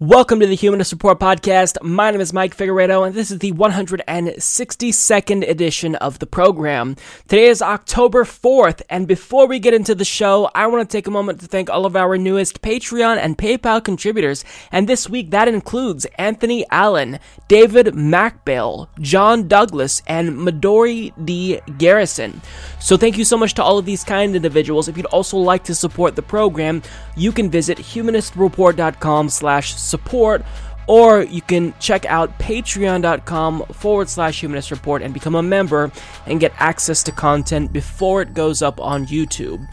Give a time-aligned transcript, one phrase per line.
[0.00, 1.76] Welcome to the Humanist Report podcast.
[1.82, 6.94] My name is Mike Figueredo, and this is the 162nd edition of the program.
[7.26, 11.08] Today is October 4th, and before we get into the show, I want to take
[11.08, 14.44] a moment to thank all of our newest Patreon and PayPal contributors.
[14.70, 21.60] And this week, that includes Anthony Allen, David Macbale, John Douglas, and Midori D.
[21.76, 22.40] Garrison.
[22.80, 24.88] So thank you so much to all of these kind individuals.
[24.88, 26.82] If you'd also like to support the program,
[27.16, 30.44] you can visit humanistreport.com slash support
[30.88, 35.92] or you can check out patreon.com forward slash humanist report and become a member
[36.26, 39.68] and get access to content before it goes up on YouTube.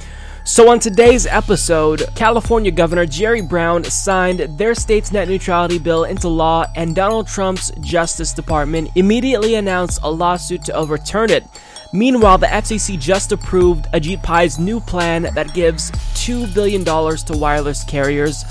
[0.47, 6.27] So, on today's episode, California Governor Jerry Brown signed their state's net neutrality bill into
[6.27, 11.45] law, and Donald Trump's Justice Department immediately announced a lawsuit to overturn it.
[11.93, 17.83] Meanwhile, the FCC just approved Ajit Pai's new plan that gives $2 billion to wireless
[17.83, 18.43] carriers.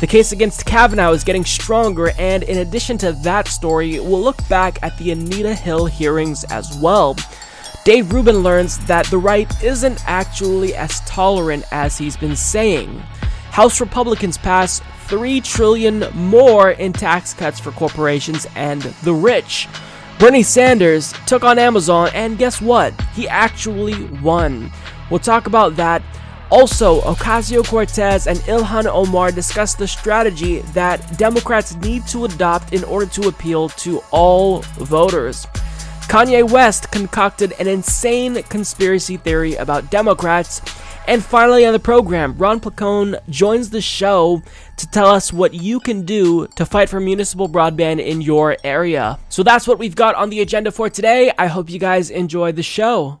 [0.00, 4.46] The case against Kavanaugh is getting stronger, and in addition to that story, we'll look
[4.48, 7.16] back at the Anita Hill hearings as well.
[7.84, 12.98] Dave Rubin learns that the right isn't actually as tolerant as he's been saying.
[13.50, 19.68] House Republicans pass 3 trillion more in tax cuts for corporations and the rich.
[20.18, 22.98] Bernie Sanders took on Amazon and guess what?
[23.14, 24.70] He actually won.
[25.10, 26.02] We'll talk about that
[26.50, 32.84] also, Ocasio Cortez and Ilhan Omar discussed the strategy that Democrats need to adopt in
[32.84, 35.46] order to appeal to all voters.
[36.02, 40.60] Kanye West concocted an insane conspiracy theory about Democrats.
[41.08, 44.42] And finally, on the program, Ron Placone joins the show
[44.76, 49.18] to tell us what you can do to fight for municipal broadband in your area.
[49.28, 51.32] So that's what we've got on the agenda for today.
[51.38, 53.20] I hope you guys enjoy the show.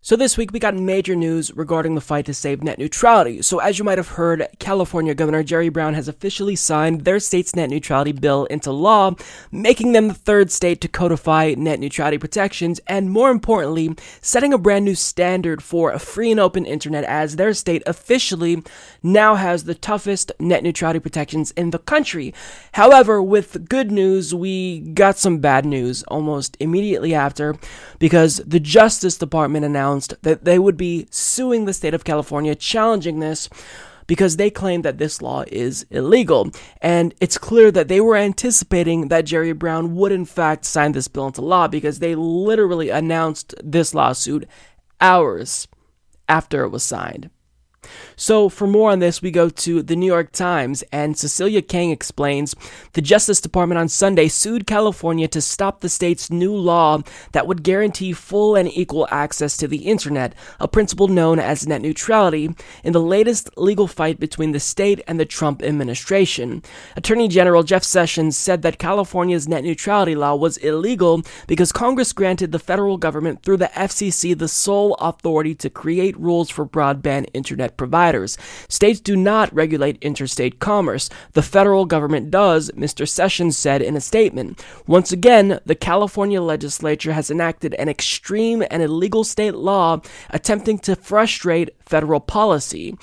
[0.00, 3.42] So this week we got major news regarding the fight to save net neutrality.
[3.42, 7.56] So as you might have heard, California Governor Jerry Brown has officially signed their state's
[7.56, 9.16] net neutrality bill into law,
[9.50, 14.58] making them the third state to codify net neutrality protections and more importantly, setting a
[14.58, 18.62] brand new standard for a free and open internet as their state officially
[19.02, 22.32] now has the toughest net neutrality protections in the country.
[22.74, 27.56] However, with good news, we got some bad news almost immediately after
[27.98, 32.54] because the Justice Department announced announced that they would be suing the state of California,
[32.54, 33.48] challenging this
[34.06, 36.50] because they claim that this law is illegal.
[36.80, 41.08] And it's clear that they were anticipating that Jerry Brown would, in fact, sign this
[41.08, 44.48] bill into law because they literally announced this lawsuit
[45.00, 45.68] hours
[46.28, 47.30] after it was signed.
[48.20, 51.92] So, for more on this, we go to the New York Times, and Cecilia Kang
[51.92, 52.56] explains
[52.94, 57.62] the Justice Department on Sunday sued California to stop the state's new law that would
[57.62, 62.50] guarantee full and equal access to the internet, a principle known as net neutrality,
[62.82, 66.60] in the latest legal fight between the state and the Trump administration.
[66.96, 72.50] Attorney General Jeff Sessions said that California's net neutrality law was illegal because Congress granted
[72.50, 77.76] the federal government through the FCC the sole authority to create rules for broadband internet
[77.76, 78.07] providers.
[78.68, 81.10] States do not regulate interstate commerce.
[81.32, 83.08] The federal government does, Mr.
[83.08, 84.64] Sessions said in a statement.
[84.86, 90.96] Once again, the California legislature has enacted an extreme and illegal state law attempting to
[90.96, 92.96] frustrate federal policy.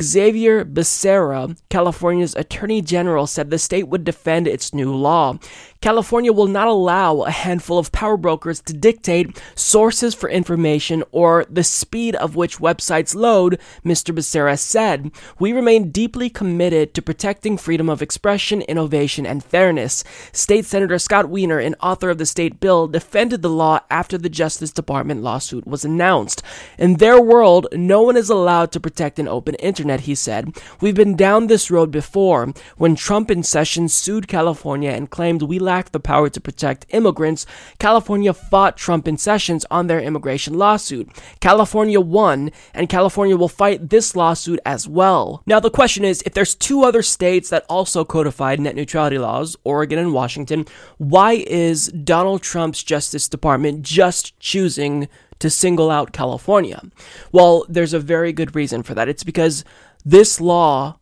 [0.00, 5.38] Xavier Becerra, California's Attorney General, said the state would defend its new law.
[5.80, 11.46] California will not allow a handful of power brokers to dictate sources for information or
[11.48, 14.12] the speed of which websites load, Mr.
[14.12, 15.12] Becerra said.
[15.38, 20.02] We remain deeply committed to protecting freedom of expression, innovation, and fairness.
[20.32, 24.28] State Senator Scott Wiener, an author of the state bill, defended the law after the
[24.28, 26.42] Justice Department lawsuit was announced.
[26.76, 30.56] In their world, no one is allowed to protect an open internet, he said.
[30.80, 32.52] We've been down this road before.
[32.76, 37.46] When Trump in Sessions sued California and claimed we lack the power to protect immigrants,
[37.78, 41.08] California fought Trump in Sessions on their immigration lawsuit.
[41.40, 45.42] California won, and California will fight this lawsuit as well.
[45.46, 49.56] Now, the question is if there's two other states that also codified net neutrality laws,
[49.64, 50.66] Oregon and Washington,
[50.98, 55.08] why is Donald Trump's Justice Department just choosing
[55.40, 56.82] to single out California?
[57.32, 59.08] Well, there's a very good reason for that.
[59.08, 59.64] It's because
[60.04, 60.98] this law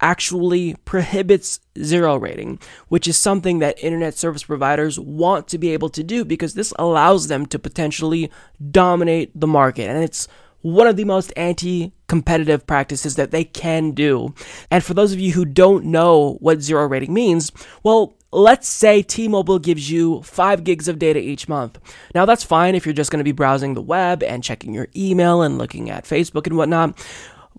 [0.00, 5.88] actually prohibits zero rating, which is something that internet service providers want to be able
[5.88, 8.30] to do because this allows them to potentially
[8.70, 9.88] dominate the market.
[9.88, 10.28] And it's
[10.60, 14.34] one of the most anti competitive practices that they can do.
[14.70, 17.50] And for those of you who don't know what zero rating means,
[17.82, 21.78] well, let's say T Mobile gives you 5 gigs of data each month.
[22.14, 24.88] Now, that's fine if you're just going to be browsing the web and checking your
[24.96, 26.98] email and looking at Facebook and whatnot.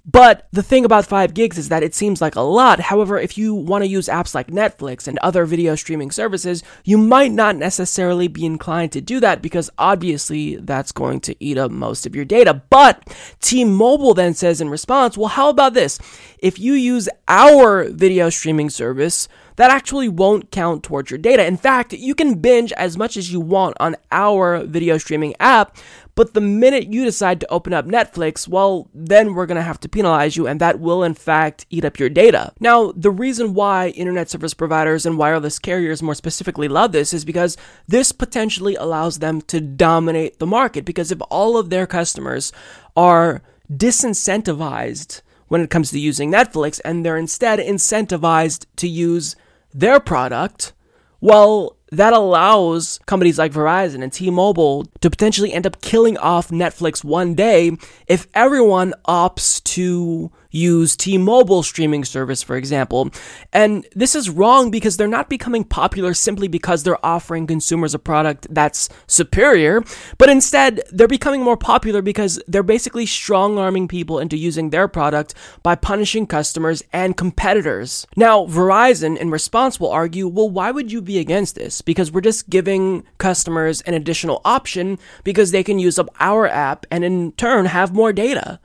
[0.09, 2.79] But the thing about 5 gigs is that it seems like a lot.
[2.79, 6.97] However, if you want to use apps like Netflix and other video streaming services, you
[6.97, 11.71] might not necessarily be inclined to do that because obviously that's going to eat up
[11.71, 12.61] most of your data.
[12.69, 13.03] But
[13.41, 15.99] T-Mobile then says in response, well, how about this?
[16.39, 19.27] If you use our video streaming service,
[19.57, 21.45] that actually won't count towards your data.
[21.45, 25.77] In fact, you can binge as much as you want on our video streaming app,
[26.15, 29.89] but the minute you decide to open up Netflix, well, then we're to have to
[29.89, 32.53] penalize you, and that will in fact eat up your data.
[32.59, 37.25] Now, the reason why internet service providers and wireless carriers more specifically love this is
[37.25, 37.57] because
[37.87, 40.85] this potentially allows them to dominate the market.
[40.85, 42.51] Because if all of their customers
[42.95, 49.35] are disincentivized when it comes to using Netflix and they're instead incentivized to use
[49.77, 50.73] their product,
[51.21, 57.03] well, that allows companies like Verizon and T-Mobile to potentially end up killing off Netflix
[57.03, 57.71] one day
[58.07, 63.09] if everyone opts to use T-Mobile streaming service, for example.
[63.53, 67.99] And this is wrong because they're not becoming popular simply because they're offering consumers a
[67.99, 69.83] product that's superior,
[70.17, 74.87] but instead they're becoming more popular because they're basically strong arming people into using their
[74.87, 75.33] product
[75.63, 78.05] by punishing customers and competitors.
[78.15, 81.81] Now, Verizon in response will argue, well, why would you be against this?
[81.81, 86.85] Because we're just giving customers an additional option because they can use up our app
[86.91, 88.59] and in turn have more data.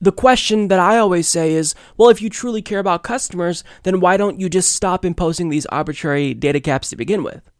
[0.00, 3.98] The question that I always say is, well, if you truly care about customers, then
[4.00, 7.50] why don't you just stop imposing these arbitrary data caps to begin with?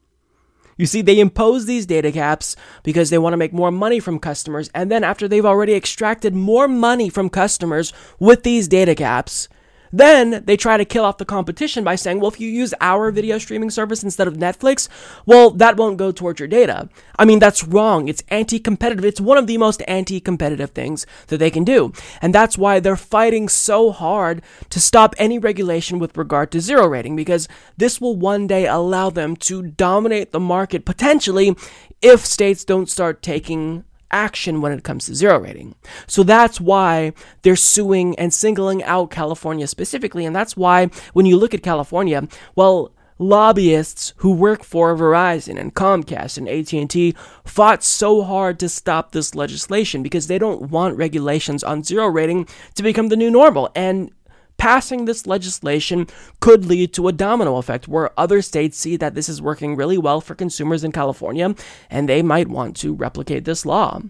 [0.77, 2.55] You see, they impose these data caps
[2.85, 6.35] because they want to make more money from customers, and then after they've already extracted
[6.35, 9.49] more money from customers with these data caps,
[9.93, 13.11] then they try to kill off the competition by saying, well, if you use our
[13.11, 14.89] video streaming service instead of Netflix,
[15.27, 16.89] well, that won't go towards your data.
[17.19, 18.09] I mean, that's wrong.
[18.09, 19.05] It's anti competitive.
[19.05, 21.93] It's one of the most anti competitive things that they can do.
[22.21, 26.87] And that's why they're fighting so hard to stop any regulation with regard to zero
[26.87, 31.57] rating, because this will one day allow them to dominate the market potentially
[32.01, 35.75] if states don't start taking action when it comes to zero rating.
[36.07, 37.13] So that's why
[37.43, 40.25] they're suing and singling out California specifically.
[40.25, 45.75] And that's why when you look at California, well, lobbyists who work for Verizon and
[45.75, 47.15] Comcast and AT&T
[47.45, 52.47] fought so hard to stop this legislation because they don't want regulations on zero rating
[52.75, 53.71] to become the new normal.
[53.75, 54.13] And
[54.59, 56.07] passing this legislation
[56.41, 59.97] could lead to a domino effect where other states see that this is working really
[59.97, 61.55] well for consumers in California
[61.89, 64.01] and they might want to replicate this law.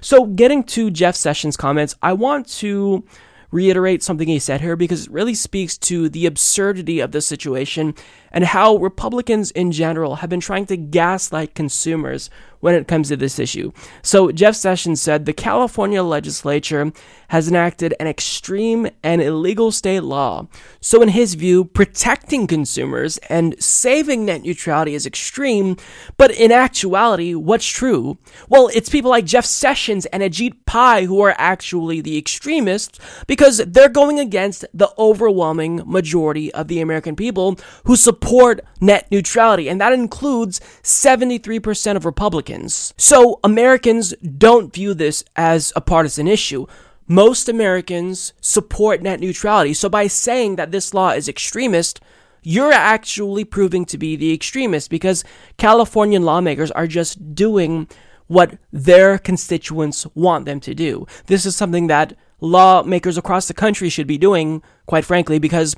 [0.00, 3.04] So, getting to Jeff Sessions' comments, I want to
[3.50, 7.94] reiterate something he said here because it really speaks to the absurdity of the situation
[8.32, 12.28] and how Republicans in general have been trying to gaslight consumers
[12.66, 13.70] when it comes to this issue.
[14.02, 16.92] So, Jeff Sessions said the California legislature
[17.28, 20.48] has enacted an extreme and illegal state law.
[20.80, 25.76] So, in his view, protecting consumers and saving net neutrality is extreme,
[26.16, 28.18] but in actuality, what's true?
[28.48, 32.98] Well, it's people like Jeff Sessions and Ajit Pai who are actually the extremists
[33.28, 39.68] because they're going against the overwhelming majority of the American people who support net neutrality,
[39.68, 42.55] and that includes 73% of Republicans.
[42.64, 46.66] So, Americans don't view this as a partisan issue
[47.08, 49.74] most Americans support net neutrality.
[49.74, 52.00] So by saying that this law is extremist,
[52.42, 55.24] you're actually proving to be the extremist because
[55.56, 57.88] Californian lawmakers are just doing
[58.26, 61.06] what their constituents want them to do.
[61.26, 65.76] This is something that lawmakers across the country should be doing, quite frankly, because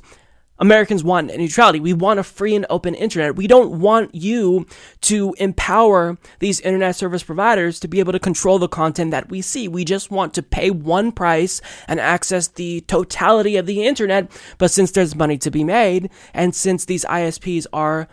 [0.59, 1.79] Americans want neutrality.
[1.79, 3.35] We want a free and open internet.
[3.35, 4.65] We don't want you
[5.01, 9.41] to empower these internet service providers to be able to control the content that we
[9.41, 9.67] see.
[9.67, 14.31] We just want to pay one price and access the totality of the internet.
[14.57, 18.07] But since there's money to be made, and since these ISPs are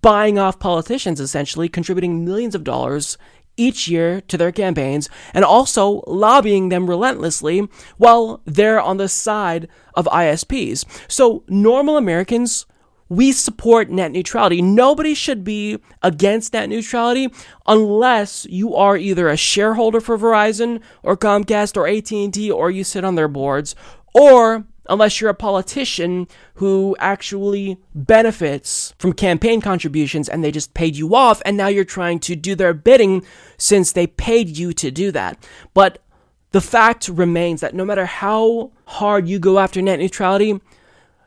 [0.00, 3.18] buying off politicians essentially, contributing millions of dollars
[3.56, 9.68] each year to their campaigns and also lobbying them relentlessly while they're on the side
[9.94, 10.84] of ISPs.
[11.08, 12.66] So, normal Americans,
[13.08, 14.62] we support net neutrality.
[14.62, 17.28] Nobody should be against net neutrality
[17.66, 23.04] unless you are either a shareholder for Verizon or Comcast or AT&T or you sit
[23.04, 23.74] on their boards
[24.14, 30.96] or unless you're a politician who actually benefits from campaign contributions and they just paid
[30.96, 33.24] you off and now you're trying to do their bidding
[33.56, 35.46] since they paid you to do that.
[35.74, 36.02] But
[36.50, 40.60] the fact remains that no matter how hard you go after net neutrality,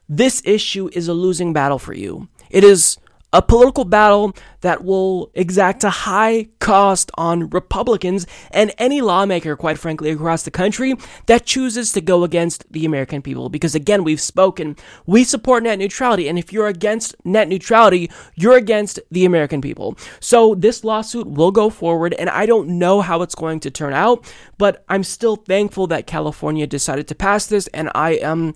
[0.07, 2.27] this issue is a losing battle for you.
[2.50, 2.97] It is
[3.36, 9.77] a political battle that will exact a high cost on Republicans and any lawmaker, quite
[9.77, 13.50] frankly, across the country that chooses to go against the American people.
[13.50, 18.56] Because again, we've spoken, we support net neutrality, and if you're against net neutrality, you're
[18.56, 19.98] against the American people.
[20.22, 23.92] So this lawsuit will go forward, and I don't know how it's going to turn
[23.92, 24.25] out,
[24.58, 28.54] but I'm still thankful that California decided to pass this, and I am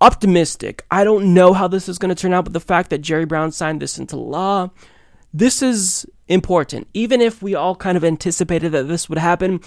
[0.00, 0.84] optimistic.
[0.90, 3.24] I don't know how this is going to turn out, but the fact that Jerry
[3.24, 4.70] Brown signed this into law,
[5.32, 6.88] this is important.
[6.94, 9.60] Even if we all kind of anticipated that this would happen,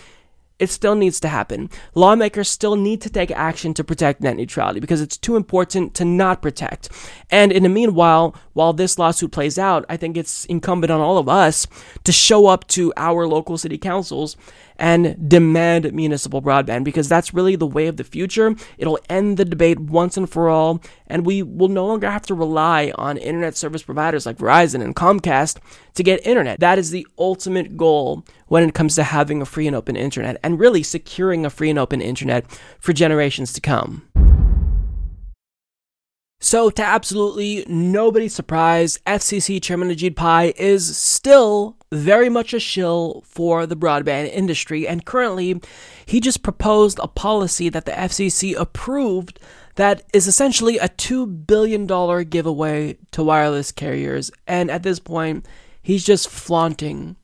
[0.60, 1.70] it still needs to happen.
[1.96, 6.06] Lawmakers still need to take action to protect net neutrality because it's too important to
[6.06, 6.90] not protect.
[7.30, 11.18] And in the meanwhile, while this lawsuit plays out, I think it's incumbent on all
[11.18, 11.68] of us
[12.04, 14.38] to show up to our local city councils
[14.78, 18.56] and demand municipal broadband because that's really the way of the future.
[18.78, 22.36] It'll end the debate once and for all, and we will no longer have to
[22.36, 25.58] rely on internet service providers like Verizon and Comcast
[25.96, 26.60] to get internet.
[26.60, 30.38] That is the ultimate goal when it comes to having a free and open internet
[30.44, 32.46] and really securing a free and open internet
[32.80, 34.13] for generations to come.
[36.46, 43.24] So, to absolutely nobody's surprise, FCC Chairman Ajit Pai is still very much a shill
[43.26, 45.62] for the broadband industry, and currently,
[46.06, 49.40] he just proposed a policy that the FCC approved
[49.76, 51.88] that is essentially a $2 billion
[52.26, 54.30] giveaway to wireless carriers.
[54.46, 55.46] And at this point,
[55.82, 57.16] he's just flaunting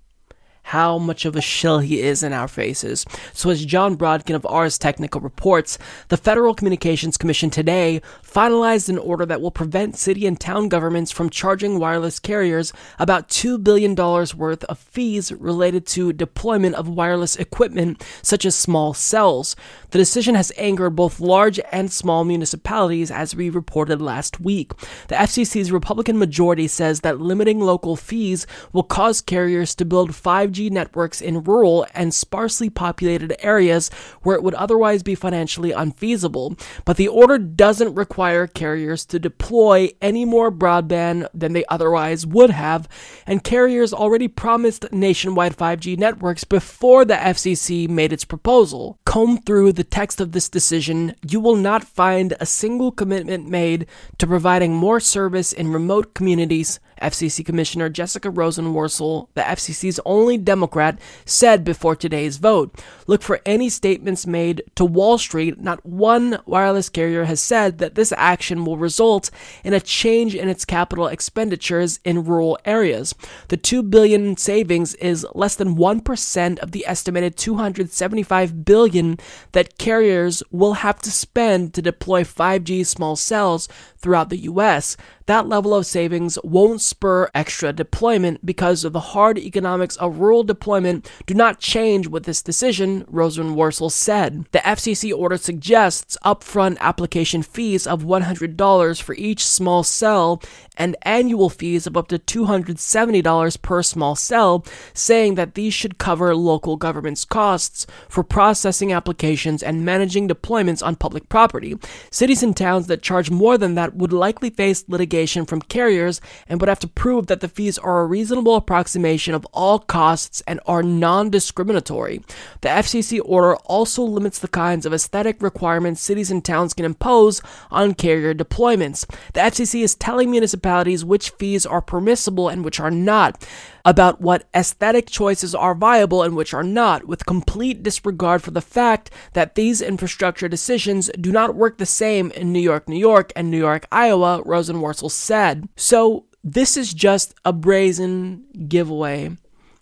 [0.69, 3.03] how much of a shill he is in our faces.
[3.33, 8.99] So, as Jon Brodkin of Ars Technica reports, the Federal Communications Commission today finalized an
[8.99, 13.95] order that will prevent city and town governments from charging wireless carriers about $2 billion
[13.95, 19.55] worth of fees related to deployment of wireless equipment, such as small cells.
[19.89, 24.73] The decision has angered both large and small municipalities, as we reported last week.
[25.07, 30.58] The FCC's Republican majority says that limiting local fees will cause carriers to build 5G
[30.59, 33.89] 5G networks in rural and sparsely populated areas
[34.21, 36.55] where it would otherwise be financially unfeasible.
[36.85, 42.49] But the order doesn't require carriers to deploy any more broadband than they otherwise would
[42.49, 42.87] have,
[43.25, 48.99] and carriers already promised nationwide 5G networks before the FCC made its proposal.
[49.05, 53.85] Comb through the text of this decision, you will not find a single commitment made
[54.17, 60.99] to providing more service in remote communities FCC Commissioner Jessica Rosenworcel, the FCC's only Democrat,
[61.25, 62.81] said before today's vote.
[63.07, 65.59] Look for any statements made to Wall Street.
[65.59, 69.31] Not one wireless carrier has said that this action will result
[69.63, 73.15] in a change in its capital expenditures in rural areas.
[73.47, 79.17] The 2 billion savings is less than 1% of the estimated 275 billion
[79.51, 84.95] that carriers will have to spend to deploy 5G small cells throughout the US
[85.29, 90.41] that level of savings won't spur extra deployment because of the hard economics of rural
[90.41, 94.45] deployment do not change with this decision, Rosenworcel said.
[94.53, 100.41] The FCC order suggests upfront application fees of $100 for each small cell
[100.75, 106.36] and annual fees of up to $270 per small cell, saying that these should cover
[106.36, 111.77] local government's costs for processing applications and managing deployments on public property.
[112.09, 116.59] Cities and towns that charge more than that would likely face litigation from carriers and
[116.59, 120.59] would have to prove that the fees are a reasonable approximation of all costs and
[120.65, 122.21] are non discriminatory.
[122.61, 127.41] The FCC order also limits the kinds of aesthetic requirements cities and towns can impose
[127.71, 129.05] on carrier deployments.
[129.33, 133.45] The FCC is telling municipalities which fees are permissible and which are not
[133.86, 138.62] about what aesthetic choices are viable and which are not, with complete disregard for the
[138.62, 143.31] fact that these infrastructure decisions do not work the same in New York, New York,
[143.36, 145.67] and New York, Iowa, Rosenworcel said.
[145.75, 149.36] So, this is just a brazen giveaway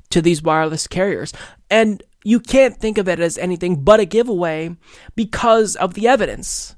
[0.10, 1.32] to these wireless carriers.
[1.70, 4.76] And you can't think of it as anything but a giveaway
[5.16, 6.76] because of the evidence.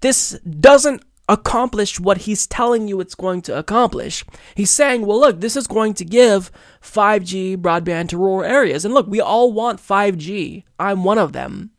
[0.00, 1.02] This doesn't
[1.32, 4.24] accomplish what he's telling you it's going to accomplish.
[4.54, 8.84] He's saying, well, look, this is going to give 5G broadband to rural areas.
[8.84, 10.64] And look, we all want 5G.
[10.78, 11.70] I'm one of them.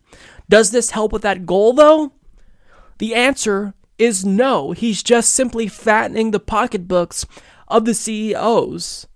[0.50, 2.14] Does this help with that goal, though?
[2.98, 4.72] The answer is no.
[4.72, 7.26] He's just simply fattening the pocketbooks
[7.68, 9.08] of the CEOs.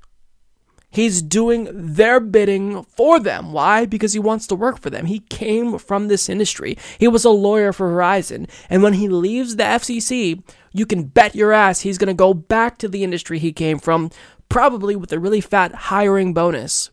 [0.90, 3.52] He's doing their bidding for them.
[3.52, 3.86] Why?
[3.86, 5.06] Because he wants to work for them.
[5.06, 6.78] He came from this industry.
[6.98, 8.50] He was a lawyer for Verizon.
[8.70, 10.42] And when he leaves the FCC,
[10.72, 13.80] you can bet your ass he's going to go back to the industry he came
[13.80, 14.12] from,
[14.50, 16.92] probably with a really fat hiring bonus.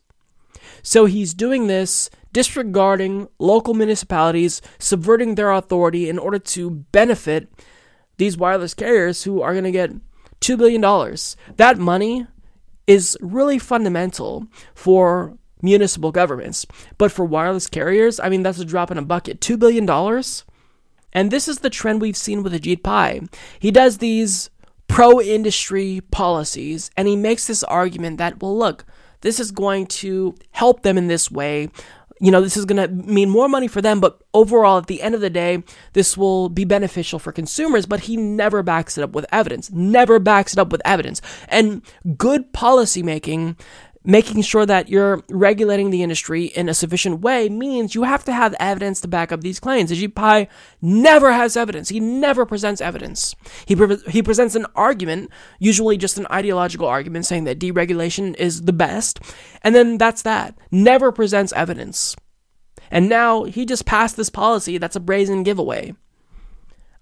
[0.83, 7.49] So he's doing this disregarding local municipalities, subverting their authority in order to benefit
[8.17, 9.91] these wireless carriers who are going to get
[10.41, 10.81] $2 billion.
[11.55, 12.27] That money
[12.87, 16.65] is really fundamental for municipal governments.
[16.97, 19.39] But for wireless carriers, I mean, that's a drop in a bucket.
[19.41, 19.89] $2 billion?
[21.13, 23.21] And this is the trend we've seen with Ajit Pai.
[23.59, 24.49] He does these
[24.87, 28.85] pro industry policies and he makes this argument that, well, look,
[29.21, 31.69] this is going to help them in this way
[32.21, 35.01] you know, this is going to mean more money for them, but overall, at the
[35.01, 37.85] end of the day, this will be beneficial for consumers.
[37.85, 41.21] But he never backs it up with evidence, never backs it up with evidence.
[41.49, 41.81] And
[42.17, 43.59] good policymaking
[44.05, 48.33] making sure that you're regulating the industry in a sufficient way means you have to
[48.33, 49.91] have evidence to back up these claims.
[49.91, 50.47] Ajit Pai
[50.81, 51.89] never has evidence.
[51.89, 53.35] He never presents evidence.
[53.65, 58.63] He, pre- he presents an argument, usually just an ideological argument, saying that deregulation is
[58.63, 59.19] the best,
[59.63, 60.55] and then that's that.
[60.71, 62.15] Never presents evidence.
[62.91, 65.93] And now he just passed this policy that's a brazen giveaway.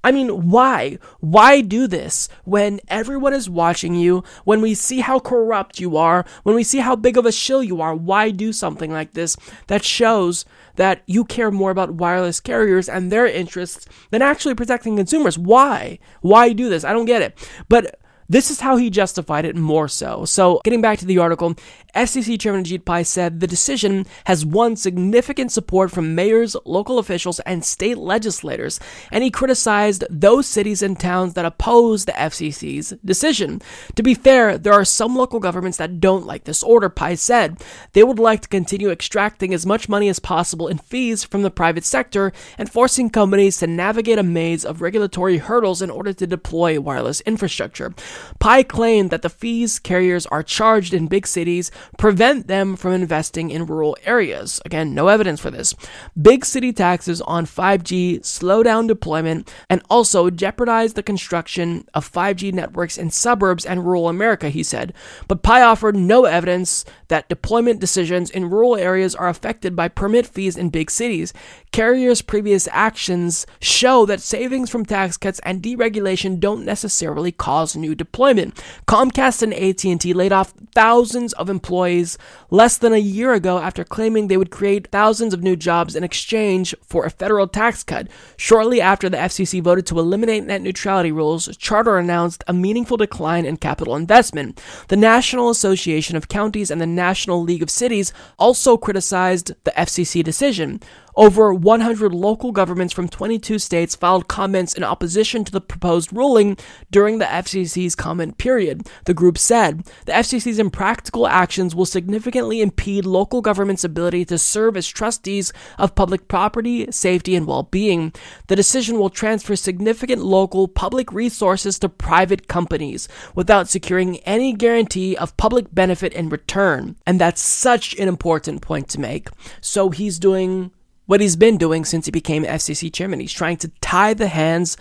[0.04, 1.00] I mean, why?
[1.22, 6.26] Why do this when everyone is watching you, when we see how corrupt you are,
[6.44, 7.96] when we see how big of a shill you are?
[7.96, 10.46] Why do something like this that shows
[10.76, 15.38] that you care more about wireless carriers and their interests than actually protecting consumers?
[15.38, 16.00] Why?
[16.22, 16.84] Why do this?
[16.84, 17.48] I don't get it.
[17.70, 20.26] But this is how he justified it more so.
[20.26, 21.56] So, getting back to the article,
[21.96, 27.40] FCC Chairman Ajit Pai said the decision has won significant support from mayors, local officials,
[27.42, 28.80] and state legislators,
[29.12, 33.62] and he criticized those cities and towns that oppose the FCC's decision.
[33.96, 37.62] To be fair, there are some local governments that don't like this order, Pai said.
[37.94, 41.52] They would like to continue extracting as much money as possible in fees from the
[41.52, 46.26] private sector and forcing companies to navigate a maze of regulatory hurdles in order to
[46.26, 47.94] deploy wireless infrastructure.
[48.40, 53.52] Pai claimed that the fees carriers are charged in big cities prevent them from investing
[53.52, 54.62] in rural areas.
[54.66, 55.74] Again, no evidence for this.
[56.20, 62.54] Big city taxes on 5G slow down deployment and also jeopardize the construction of 5G
[62.54, 64.94] networks in suburbs and rural America, he said.
[65.28, 70.26] But Pai offered no evidence that deployment decisions in rural areas are affected by permit
[70.26, 71.34] fees in big cities.
[71.74, 77.96] Carriers' previous actions show that savings from tax cuts and deregulation don't necessarily cause new
[77.96, 78.64] deployment.
[78.88, 82.16] Comcast and AT&T laid off thousands of employees
[82.52, 86.04] less than a year ago after claiming they would create thousands of new jobs in
[86.04, 88.08] exchange for a federal tax cut.
[88.38, 93.48] Shortly after the FCC voted to eliminate net neutrality rules, Charter announced a meaningful decline
[93.48, 94.62] in capital investment.
[94.90, 100.24] The National Association of Counties and the National League of Cities also criticized the FCC
[100.24, 100.80] decision.
[101.16, 106.58] Over 100 local governments from 22 states filed comments in opposition to the proposed ruling
[106.90, 108.88] during the FCC's comment period.
[109.06, 114.76] The group said the FCC's impractical actions will significantly impede local governments' ability to serve
[114.76, 118.12] as trustees of public property, safety, and well being.
[118.48, 125.16] The decision will transfer significant local public resources to private companies without securing any guarantee
[125.18, 126.96] of public benefit in return.
[127.06, 129.30] And that's such an important point to make.
[129.62, 130.72] So he's doing
[131.06, 133.20] what he's been doing since he became FCC chairman.
[133.20, 134.78] He's trying to tie the hands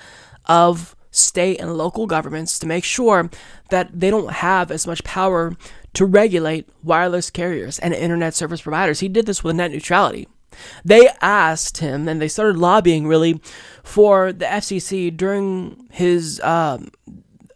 [0.47, 3.31] of state and local governments to make sure
[3.71, 5.55] that they don't have as much power
[5.95, 9.01] to regulate wireless carriers and internet service providers.
[9.01, 10.27] He did this with net neutrality.
[10.85, 13.41] They asked him, and they started lobbying really
[13.83, 16.91] for the FCC during his um,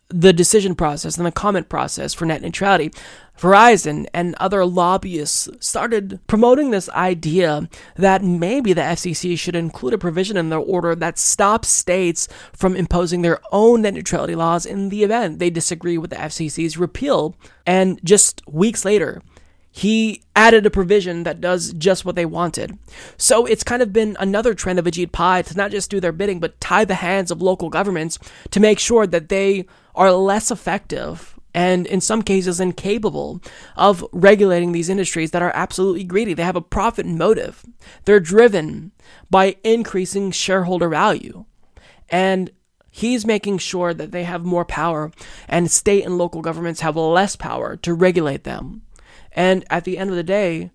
[0.09, 2.93] the decision process and the comment process for net neutrality
[3.39, 9.99] Verizon and other lobbyists started promoting this idea that maybe the FCC should include a
[9.99, 14.89] provision in their order that stops states from imposing their own net neutrality laws in
[14.89, 17.37] the event they disagree with the FCC's repeal.
[17.67, 19.23] And just weeks later,
[19.71, 22.79] he added a provision that does just what they wanted.
[23.19, 26.13] So it's kind of been another trend of Ajit Pai to not just do their
[26.13, 28.19] bidding, but tie the hands of local governments
[28.53, 33.41] to make sure that they are less effective and in some cases incapable
[33.77, 36.35] of regulating these industries that are absolutely greedy.
[36.35, 37.65] They have a profit motive.
[38.05, 38.93] They're driven
[39.31, 41.47] by increasing shareholder value.
[42.11, 42.51] And
[42.91, 45.11] he's making sure that they have more power
[45.49, 48.83] and state and local governments have less power to regulate them.
[49.33, 50.73] And at the end of the day,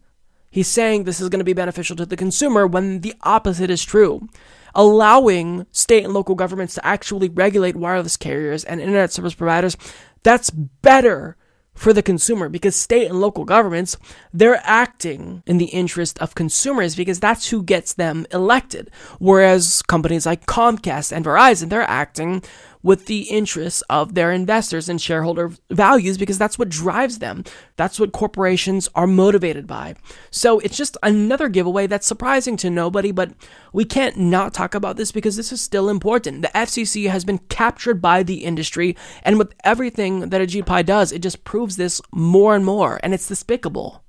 [0.50, 3.84] he's saying this is going to be beneficial to the consumer when the opposite is
[3.84, 4.28] true
[4.76, 9.78] allowing state and local governments to actually regulate wireless carriers and internet service providers,
[10.24, 11.38] that's better
[11.74, 13.98] for the consumer because state and local governments,
[14.34, 18.92] they're acting in the interest of consumers because that's who gets them elected.
[19.20, 22.44] Whereas companies like Comcast and Verizon, they're acting
[22.84, 27.44] with the interests of their investors and shareholder values because that's what drives them.
[27.76, 29.96] That's what corporations are motivated by.
[30.30, 33.32] So it's just another giveaway that's surprising to nobody, but
[33.74, 36.42] we can't not talk about this because this is still important.
[36.42, 41.12] The FCC has been captured by the industry, and with everything that Ajit Pai does,
[41.12, 44.04] it just proves this more and more, and it's despicable.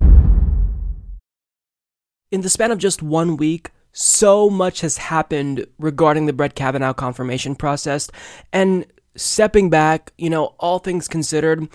[2.31, 6.95] In the span of just one week, so much has happened regarding the Brett Kavanaugh
[6.95, 8.11] confirmation process.
[8.53, 11.69] And stepping back, you know, all things considered,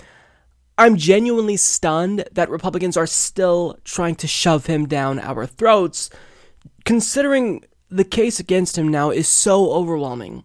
[0.77, 6.09] I'm genuinely stunned that Republicans are still trying to shove him down our throats,
[6.85, 10.43] considering the case against him now is so overwhelming.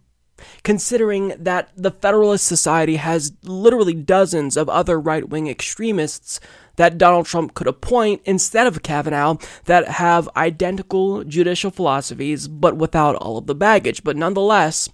[0.65, 6.41] Considering that the Federalist Society has literally dozens of other right wing extremists
[6.77, 13.17] that Donald Trump could appoint instead of Kavanaugh that have identical judicial philosophies but without
[13.17, 14.05] all of the baggage.
[14.05, 14.89] But nonetheless,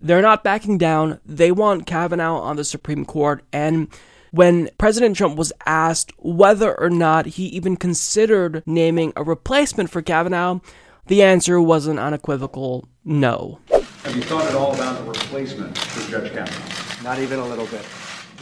[0.00, 1.20] they're not backing down.
[1.24, 3.44] They want Kavanaugh on the Supreme Court.
[3.52, 3.88] And
[4.30, 10.02] when President Trump was asked whether or not he even considered naming a replacement for
[10.02, 10.60] Kavanaugh,
[11.06, 13.58] the answer was an unequivocal no.
[13.70, 17.02] Have you thought at all about a replacement for Judge Kavanaugh?
[17.02, 17.84] Not even a little bit.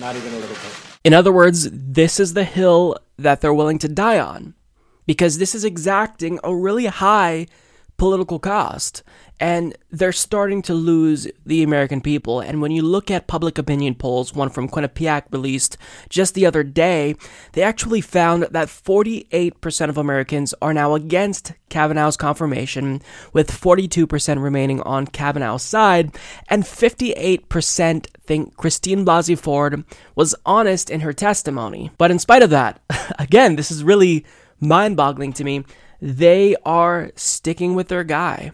[0.00, 0.98] Not even a little bit.
[1.04, 4.54] In other words, this is the hill that they're willing to die on
[5.06, 7.46] because this is exacting a really high
[7.98, 9.02] political cost
[9.40, 12.40] and they're starting to lose the American people.
[12.40, 15.78] And when you look at public opinion polls, one from Quinnipiac released
[16.10, 17.16] just the other day,
[17.52, 23.00] they actually found that 48% of Americans are now against Kavanaugh's confirmation,
[23.32, 26.14] with 42% remaining on Kavanaugh's side,
[26.48, 31.90] and 58% think Christine Blasey Ford was honest in her testimony.
[31.96, 32.80] But in spite of that,
[33.18, 34.26] again, this is really
[34.60, 35.64] mind boggling to me.
[36.02, 38.52] They are sticking with their guy.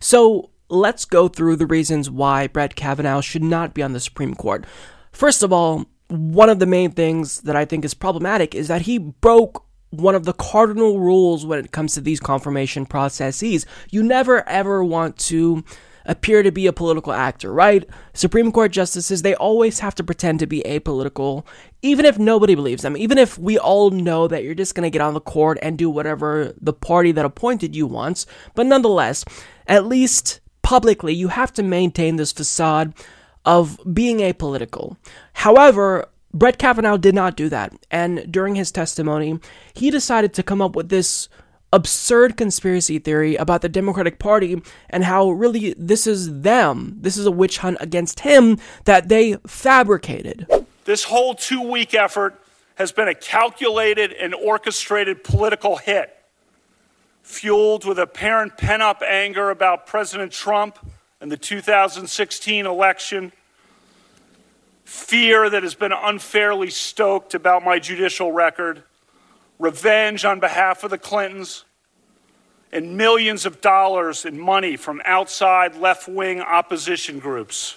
[0.00, 4.34] So let's go through the reasons why Brett Kavanaugh should not be on the Supreme
[4.34, 4.64] Court.
[5.12, 8.82] First of all, one of the main things that I think is problematic is that
[8.82, 13.66] he broke one of the cardinal rules when it comes to these confirmation processes.
[13.90, 15.64] You never ever want to
[16.08, 17.86] appear to be a political actor, right?
[18.14, 21.44] Supreme Court justices, they always have to pretend to be apolitical,
[21.82, 24.90] even if nobody believes them, even if we all know that you're just going to
[24.90, 28.24] get on the court and do whatever the party that appointed you wants.
[28.54, 29.22] But nonetheless,
[29.68, 32.94] at least publicly, you have to maintain this facade
[33.44, 34.96] of being apolitical.
[35.34, 37.72] However, Brett Kavanaugh did not do that.
[37.90, 39.38] And during his testimony,
[39.74, 41.28] he decided to come up with this
[41.72, 46.96] absurd conspiracy theory about the Democratic Party and how really this is them.
[47.00, 50.46] This is a witch hunt against him that they fabricated.
[50.84, 52.40] This whole two week effort
[52.76, 56.16] has been a calculated and orchestrated political hit,
[57.28, 60.78] fueled with apparent pent up anger about President Trump
[61.20, 63.32] and the 2016 election,
[64.84, 68.82] fear that has been unfairly stoked about my judicial record
[69.58, 71.66] revenge on behalf of the Clintons,
[72.72, 77.76] and millions of dollars in money from outside left wing opposition groups.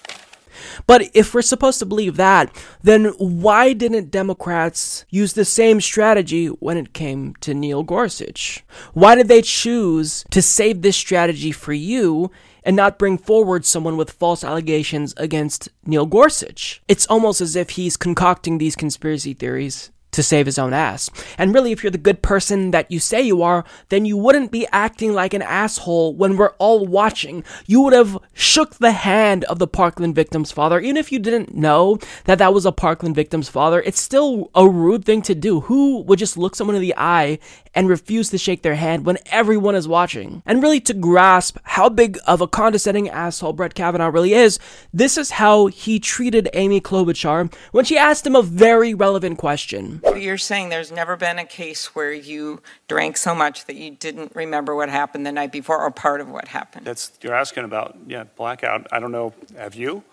[0.87, 6.47] But if we're supposed to believe that, then why didn't Democrats use the same strategy
[6.47, 8.63] when it came to Neil Gorsuch?
[8.93, 12.31] Why did they choose to save this strategy for you
[12.63, 16.81] and not bring forward someone with false allegations against Neil Gorsuch?
[16.87, 21.10] It's almost as if he's concocting these conspiracy theories to save his own ass.
[21.38, 24.52] And really, if you're the good person that you say you are, then you wouldn't
[24.52, 27.43] be acting like an asshole when we're all watching.
[27.65, 30.80] You would have shook the hand of the Parkland victim's father.
[30.80, 34.67] Even if you didn't know that that was a Parkland victim's father, it's still a
[34.67, 35.62] rude thing to do.
[35.62, 37.39] Who would just look someone in the eye
[37.74, 40.43] and refuse to shake their hand when everyone is watching?
[40.45, 44.60] And really, to grasp how big of a condescending asshole Brett Kavanaugh really is,
[44.93, 50.00] this is how he treated Amy Klobuchar when she asked him a very relevant question.
[50.15, 54.35] You're saying there's never been a case where you drank so much that you didn't
[54.35, 56.85] remember what happened the night before or part of what happened.
[56.85, 58.87] That's you're asking about, yeah, blackout.
[58.91, 59.33] I don't know.
[59.57, 60.03] Have you?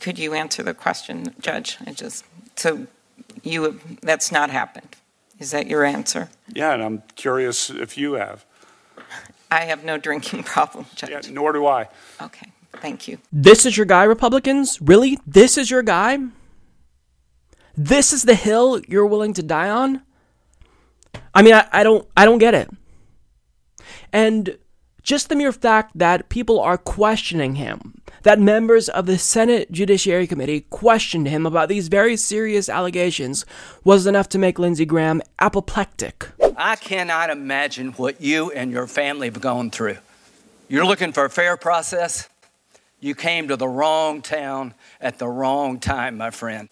[0.00, 1.78] Could you answer the question, Judge?
[1.86, 2.24] I just
[2.56, 2.86] so
[3.42, 4.96] you that's not happened.
[5.38, 6.30] Is that your answer?
[6.52, 8.44] Yeah, and I'm curious if you have.
[9.50, 11.10] I have no drinking problem, Judge.
[11.10, 11.88] Yeah, nor do I.
[12.20, 13.18] Okay, thank you.
[13.32, 14.80] This is your guy, Republicans?
[14.80, 15.18] Really?
[15.26, 16.18] This is your guy?
[17.76, 20.02] This is the hill you're willing to die on?
[21.34, 22.70] I mean, I, I don't I don't get it.
[24.12, 24.56] And
[25.02, 30.26] just the mere fact that people are questioning him, that members of the Senate Judiciary
[30.26, 33.44] Committee questioned him about these very serious allegations
[33.84, 36.28] was enough to make Lindsey Graham apoplectic.
[36.56, 39.98] I cannot imagine what you and your family have gone through.
[40.68, 42.28] You're looking for a fair process?
[42.98, 46.68] You came to the wrong town at the wrong time, my friend.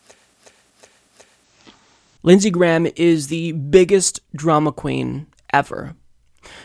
[2.25, 5.95] Lindsey Graham is the biggest drama queen ever.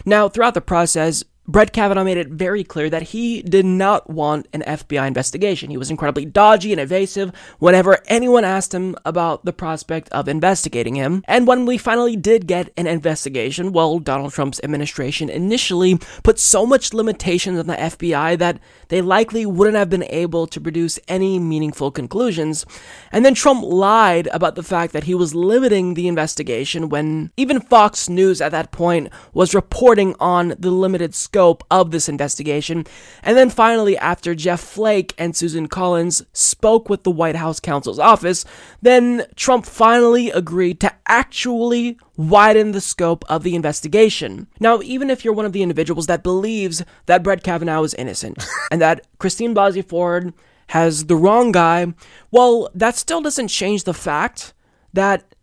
[0.05, 4.47] Now, throughout the process, Brett Kavanaugh made it very clear that he did not want
[4.53, 5.69] an FBI investigation.
[5.69, 10.93] He was incredibly dodgy and evasive whenever anyone asked him about the prospect of investigating
[10.95, 11.23] him.
[11.27, 16.65] And when we finally did get an investigation, well, Donald Trump's administration initially put so
[16.65, 21.39] much limitations on the FBI that they likely wouldn't have been able to produce any
[21.39, 22.65] meaningful conclusions.
[23.11, 27.61] And then Trump lied about the fact that he was limiting the investigation when even
[27.61, 32.85] Fox News at that point was reporting on the limited scope of this investigation.
[33.23, 37.99] And then finally, after Jeff Flake and Susan Collins spoke with the White House counsel's
[37.99, 38.43] office,
[38.81, 44.47] then Trump finally agreed to actually widen the scope of the investigation.
[44.59, 48.45] Now, even if you're one of the individuals that believes that Brett Kavanaugh is innocent
[48.71, 50.33] and that Christine Blasey Ford
[50.67, 51.93] has the wrong guy,
[52.29, 54.53] well, that still doesn't change the fact
[54.93, 55.33] that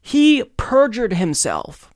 [0.00, 1.94] he perjured himself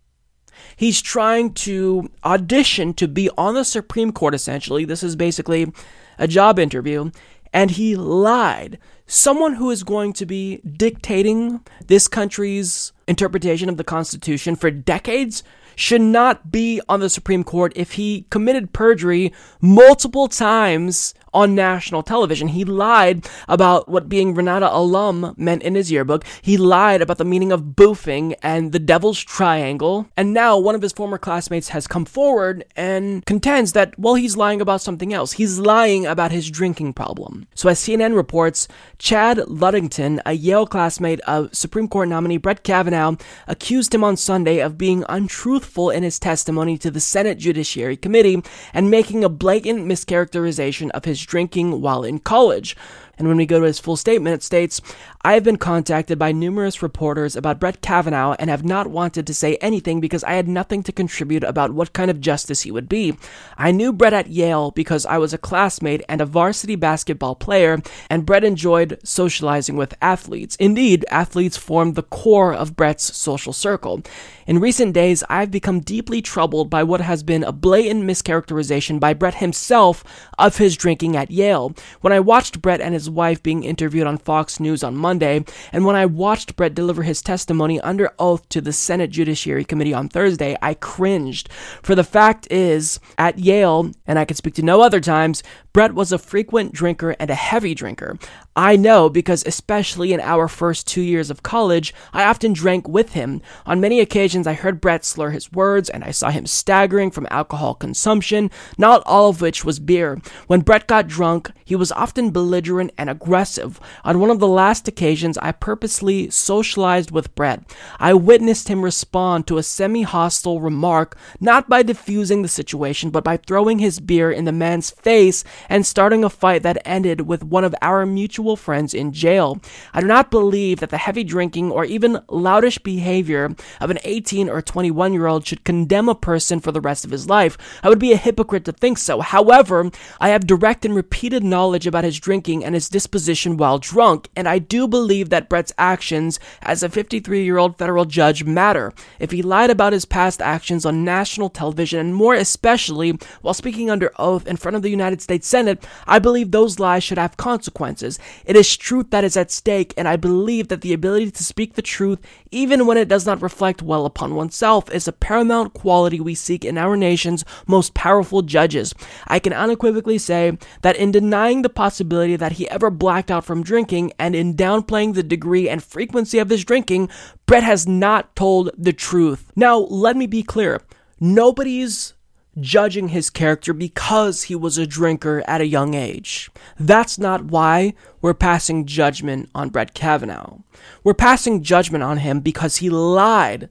[0.78, 4.84] He's trying to audition to be on the Supreme Court, essentially.
[4.84, 5.72] This is basically
[6.18, 7.10] a job interview.
[7.52, 8.78] And he lied.
[9.10, 15.42] Someone who is going to be dictating this country's interpretation of the Constitution for decades
[15.76, 22.02] should not be on the Supreme Court if he committed perjury multiple times on national
[22.02, 22.48] television.
[22.48, 26.24] He lied about what being Renate alum meant in his yearbook.
[26.42, 30.08] He lied about the meaning of boofing and the devil's triangle.
[30.16, 34.36] And now one of his former classmates has come forward and contends that, well, he's
[34.36, 35.32] lying about something else.
[35.32, 37.46] He's lying about his drinking problem.
[37.54, 38.66] So as CNN reports,
[38.98, 43.14] Chad Ludington, a Yale classmate of Supreme Court nominee Brett Kavanaugh,
[43.46, 48.42] accused him on Sunday of being untruthful in his testimony to the Senate Judiciary Committee
[48.74, 52.76] and making a blatant mischaracterization of his drinking while in college.
[53.18, 54.80] And when we go to his full statement, it states,
[55.22, 59.34] I have been contacted by numerous reporters about Brett Kavanaugh and have not wanted to
[59.34, 62.88] say anything because I had nothing to contribute about what kind of justice he would
[62.88, 63.16] be.
[63.56, 67.82] I knew Brett at Yale because I was a classmate and a varsity basketball player,
[68.08, 70.56] and Brett enjoyed socializing with athletes.
[70.56, 74.02] Indeed, athletes formed the core of Brett's social circle.
[74.46, 79.12] In recent days, I've become deeply troubled by what has been a blatant mischaracterization by
[79.12, 80.04] Brett himself
[80.38, 81.74] of his drinking at Yale.
[82.00, 85.84] When I watched Brett and his wife being interviewed on Fox News on Monday, and
[85.84, 90.08] when I watched Brett deliver his testimony under oath to the Senate Judiciary Committee on
[90.08, 91.48] Thursday, I cringed.
[91.82, 95.42] For the fact is, at Yale, and I can speak to no other times,
[95.78, 98.18] Brett was a frequent drinker and a heavy drinker.
[98.56, 103.12] I know because, especially in our first two years of college, I often drank with
[103.12, 103.40] him.
[103.64, 107.28] On many occasions, I heard Brett slur his words and I saw him staggering from
[107.30, 110.20] alcohol consumption, not all of which was beer.
[110.48, 113.78] When Brett got drunk, he was often belligerent and aggressive.
[114.02, 117.62] On one of the last occasions, I purposely socialized with Brett.
[118.00, 123.22] I witnessed him respond to a semi hostile remark, not by diffusing the situation, but
[123.22, 127.44] by throwing his beer in the man's face and starting a fight that ended with
[127.44, 129.60] one of our mutual friends in jail.
[129.92, 134.48] I do not believe that the heavy drinking or even loutish behavior of an 18
[134.48, 137.58] or 21 year old should condemn a person for the rest of his life.
[137.82, 139.20] I would be a hypocrite to think so.
[139.20, 144.28] However, I have direct and repeated knowledge about his drinking and his disposition while drunk,
[144.36, 148.92] and I do believe that Brett's actions as a 53 year old federal judge matter.
[149.18, 153.90] If he lied about his past actions on national television, and more especially while speaking
[153.90, 157.36] under oath in front of the United States Senate, I believe those lies should have
[157.36, 158.18] consequences.
[158.44, 161.74] It is truth that is at stake, and I believe that the ability to speak
[161.74, 166.20] the truth, even when it does not reflect well upon oneself, is a paramount quality
[166.20, 168.94] we seek in our nation's most powerful judges.
[169.26, 173.62] I can unequivocally say that in denying the possibility that he ever blacked out from
[173.62, 177.08] drinking and in downplaying the degree and frequency of his drinking,
[177.46, 179.50] Brett has not told the truth.
[179.56, 180.82] Now, let me be clear.
[181.20, 182.14] Nobody's
[182.60, 186.50] judging his character because he was a drinker at a young age.
[186.78, 190.58] That's not why we're passing judgment on Brett Kavanaugh.
[191.04, 193.68] We're passing judgment on him because he lied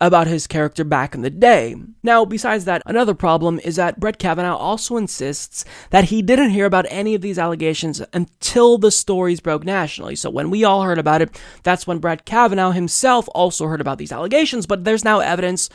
[0.00, 1.76] about his character back in the day.
[2.02, 6.64] Now, besides that, another problem is that Brett Kavanaugh also insists that he didn't hear
[6.64, 10.16] about any of these allegations until the stories broke nationally.
[10.16, 13.98] So when we all heard about it, that's when Brett Kavanaugh himself also heard about
[13.98, 15.68] these allegations, but there's now evidence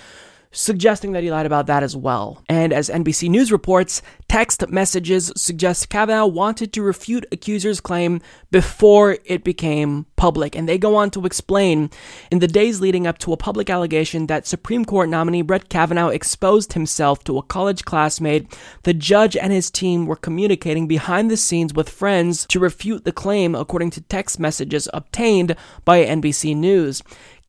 [0.56, 2.44] suggesting that he lied about that as well.
[2.50, 9.18] And as NBC News reports, text messages suggest Kavanaugh wanted to refute accusers' claim before
[9.26, 10.56] it became public.
[10.56, 11.90] And they go on to explain
[12.32, 16.10] in the days leading up to a public allegation that Supreme Court nominee Brett Kavanaugh
[16.10, 21.38] exposed himself to a college classmate, the judge and his team were communicating behind the
[21.38, 27.04] scenes with friends to refute the claim, according to text messages obtained by NBC News.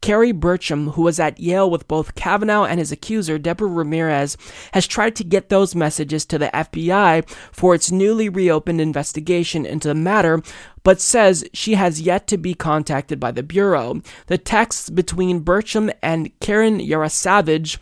[0.06, 4.36] Kerry Berchem, who was at Yale with both Kavanaugh and his accuser, Deborah Ramirez,
[4.72, 9.88] has tried to get those messages to the FBI for its newly reopened investigation into
[9.88, 10.44] the matter,
[10.84, 14.00] but says she has yet to be contacted by the Bureau.
[14.28, 17.76] The texts between Burcham and Karen Yarasavage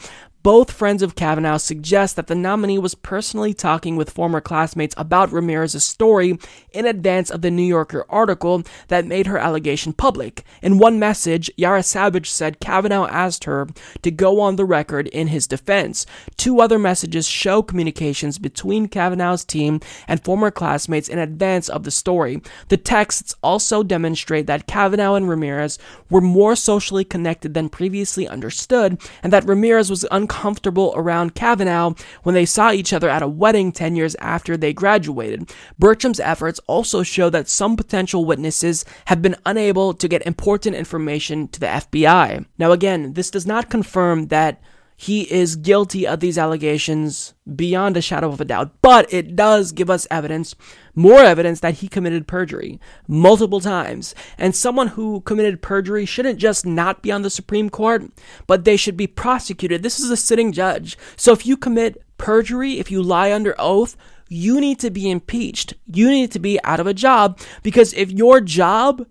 [0.45, 5.33] both friends of Kavanaugh suggest that the nominee was personally talking with former classmates about
[5.33, 6.39] Ramirez's story
[6.71, 10.45] in advance of the New Yorker article that made her allegation public.
[10.61, 13.69] In one message, Yarasavage said Kavanaugh asked her
[14.03, 16.05] to go on the record in his defense.
[16.37, 21.91] Two other messages show communications between Kavanaugh's team and former classmates in advance of the
[21.91, 22.43] story.
[22.69, 25.79] The texts also demonstrate that Kavanaugh and Ramirez
[26.11, 31.95] were more socially connected than previously understood, and that Ramirez was uncomfortable comfortable around Kavanaugh
[32.25, 35.49] when they saw each other at a wedding 10 years after they graduated.
[35.79, 41.47] Bertram's efforts also show that some potential witnesses have been unable to get important information
[41.49, 42.45] to the FBI.
[42.59, 44.61] Now, again, this does not confirm that
[44.97, 49.73] he is guilty of these allegations beyond a shadow of a doubt, but it does
[49.73, 50.55] give us evidence,
[50.95, 52.79] more evidence that he committed perjury
[53.09, 54.15] multiple times.
[54.39, 58.05] And someone who committed perjury shouldn't just not be on the Supreme Court,
[58.47, 59.83] but they should be prosecuted.
[59.83, 60.97] This is a sitting judge.
[61.17, 63.97] So if you commit perjury, if you lie under oath,
[64.29, 65.75] you need to be impeached.
[65.87, 69.07] You need to be out of a job because if your job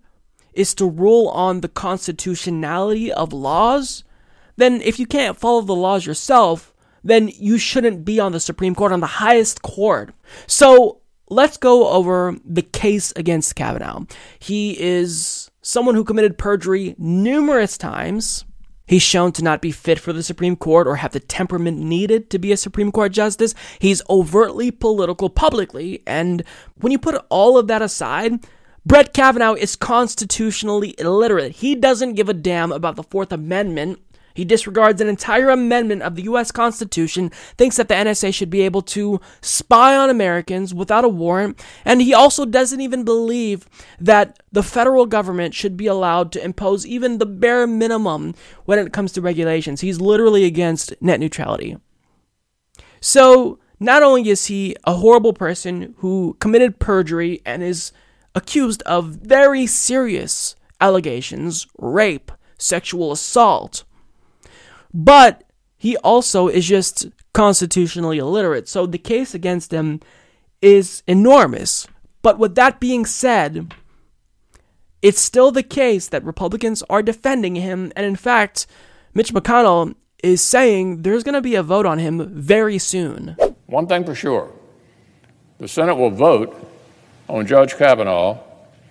[0.53, 4.03] is to rule on the constitutionality of laws,
[4.55, 8.75] then if you can't follow the laws yourself, then you shouldn't be on the Supreme
[8.75, 10.13] Court, on the highest court.
[10.47, 14.05] So let's go over the case against Kavanaugh.
[14.39, 18.45] He is someone who committed perjury numerous times.
[18.85, 22.29] He's shown to not be fit for the Supreme Court or have the temperament needed
[22.29, 23.55] to be a Supreme Court justice.
[23.79, 26.03] He's overtly political publicly.
[26.05, 26.43] And
[26.75, 28.45] when you put all of that aside,
[28.85, 31.53] Brett Kavanaugh is constitutionally illiterate.
[31.53, 33.99] He doesn't give a damn about the Fourth Amendment
[34.33, 38.61] he disregards an entire amendment of the US Constitution, thinks that the NSA should be
[38.61, 43.67] able to spy on Americans without a warrant, and he also doesn't even believe
[43.99, 48.33] that the federal government should be allowed to impose even the bare minimum
[48.65, 49.81] when it comes to regulations.
[49.81, 51.77] He's literally against net neutrality.
[53.01, 57.91] So, not only is he a horrible person who committed perjury and is
[58.33, 63.83] accused of very serious allegations rape, sexual assault,
[64.93, 65.43] but
[65.77, 68.69] he also is just constitutionally illiterate.
[68.69, 69.99] So the case against him
[70.61, 71.87] is enormous.
[72.21, 73.73] But with that being said,
[75.01, 77.91] it's still the case that Republicans are defending him.
[77.95, 78.65] And in fact,
[79.13, 83.35] Mitch McConnell is saying there's going to be a vote on him very soon.
[83.65, 84.51] One thing for sure
[85.59, 86.55] the Senate will vote
[87.29, 88.37] on Judge Kavanaugh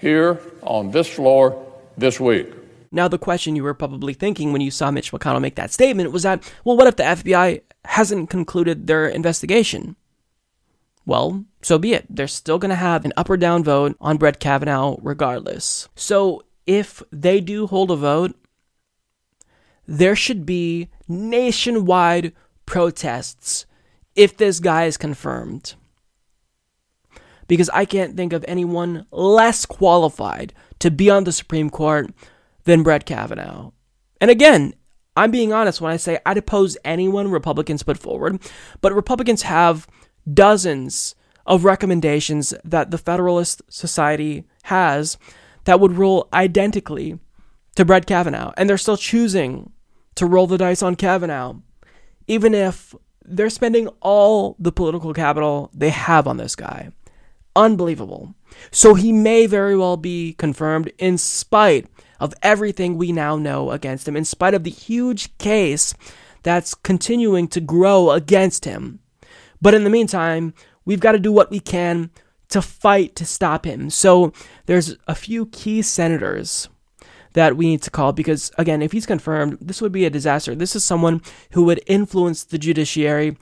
[0.00, 1.64] here on this floor
[1.96, 2.52] this week.
[2.92, 6.12] Now, the question you were probably thinking when you saw Mitch McConnell make that statement
[6.12, 9.96] was that, well, what if the FBI hasn't concluded their investigation?
[11.06, 12.06] Well, so be it.
[12.08, 15.88] They're still going to have an up or down vote on Brett Kavanaugh regardless.
[15.96, 18.36] So if they do hold a vote,
[19.88, 22.32] there should be nationwide
[22.66, 23.66] protests
[24.14, 25.74] if this guy is confirmed.
[27.48, 32.10] Because I can't think of anyone less qualified to be on the Supreme Court
[32.64, 33.70] than Brett Kavanaugh.
[34.20, 34.74] And again,
[35.16, 38.40] I'm being honest when I say I'd oppose anyone Republicans put forward,
[38.80, 39.86] but Republicans have
[40.32, 45.18] dozens of recommendations that the Federalist Society has
[45.64, 47.18] that would rule identically
[47.74, 49.72] to Brett Kavanaugh, and they're still choosing
[50.14, 51.54] to roll the dice on Kavanaugh,
[52.26, 52.94] even if
[53.24, 56.90] they're spending all the political capital they have on this guy.
[57.54, 58.34] Unbelievable.
[58.70, 61.86] So he may very well be confirmed in spite
[62.22, 65.92] of everything we now know against him, in spite of the huge case
[66.44, 69.00] that's continuing to grow against him.
[69.60, 70.54] But in the meantime,
[70.84, 72.10] we've got to do what we can
[72.50, 73.90] to fight to stop him.
[73.90, 74.32] So
[74.66, 76.68] there's a few key senators
[77.32, 80.54] that we need to call because, again, if he's confirmed, this would be a disaster.
[80.54, 83.36] This is someone who would influence the judiciary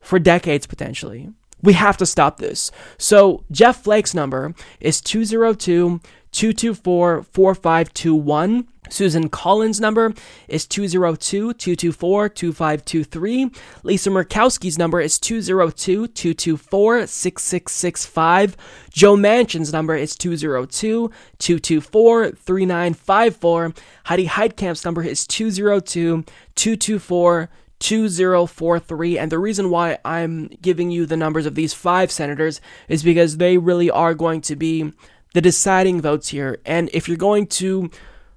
[0.00, 1.30] for decades potentially.
[1.62, 2.70] We have to stop this.
[2.98, 6.00] So Jeff Flake's number is 202
[6.34, 8.68] 224 4521.
[8.90, 10.12] Susan Collins' number
[10.48, 13.50] is 202 224 2523.
[13.84, 18.56] Lisa Murkowski's number is 202 224 6665.
[18.90, 23.74] Joe Manchin's number is 202 224 3954.
[24.04, 26.24] Heidi Heitkamp's number is 202
[26.56, 27.48] 224
[27.80, 29.18] 2043.
[29.18, 33.36] And the reason why I'm giving you the numbers of these five senators is because
[33.36, 34.92] they really are going to be
[35.34, 36.58] the deciding votes here.
[36.64, 37.90] And if you're going to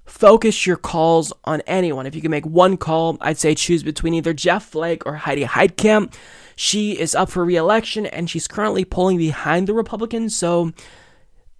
[0.08, 2.06] focus your calls on anyone.
[2.06, 5.44] If you can make one call, I'd say choose between either Jeff Flake or Heidi
[5.44, 6.14] Heitkamp.
[6.56, 10.72] She is up for re-election and she's currently polling behind the Republicans, so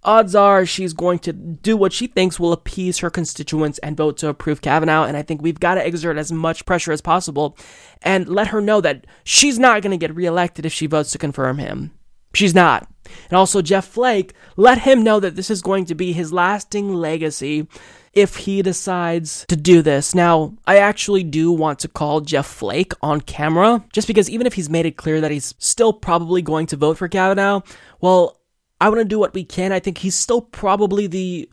[0.04, 4.18] odds are she's going to do what she thinks will appease her constituents and vote
[4.18, 5.04] to approve Kavanaugh.
[5.04, 7.58] And I think we've got to exert as much pressure as possible
[8.02, 11.18] and let her know that she's not going to get reelected if she votes to
[11.18, 11.92] confirm him.
[12.34, 12.88] She's not.
[13.30, 16.94] And also, Jeff Flake, let him know that this is going to be his lasting
[16.94, 17.68] legacy
[18.14, 20.16] if he decides to do this.
[20.16, 24.54] Now, I actually do want to call Jeff Flake on camera, just because even if
[24.54, 27.62] he's made it clear that he's still probably going to vote for Kavanaugh,
[28.02, 28.40] well,
[28.82, 29.72] I want to do what we can.
[29.72, 31.50] I think he's still probably the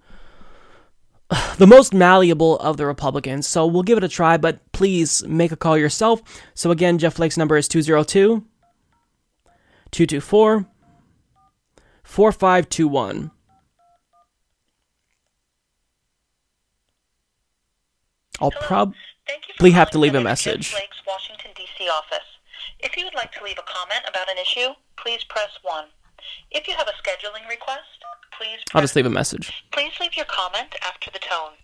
[1.59, 3.47] the most malleable of the Republicans.
[3.47, 6.23] So we'll give it a try, but please make a call yourself.
[6.55, 8.45] So again, Jeff Flake's number is 202
[9.91, 10.67] 224
[12.15, 13.31] 4521.
[18.41, 18.95] I'll probably
[19.73, 20.69] have to leave a message.
[20.69, 21.89] Flake's Washington, D.C.
[21.89, 22.39] office.
[22.79, 25.87] If you would like to leave a comment about an issue, please press 1.
[26.53, 27.83] If you have a scheduling request,
[28.39, 29.65] please I'll just leave a message.
[29.73, 31.55] Please leave your comment after the tone.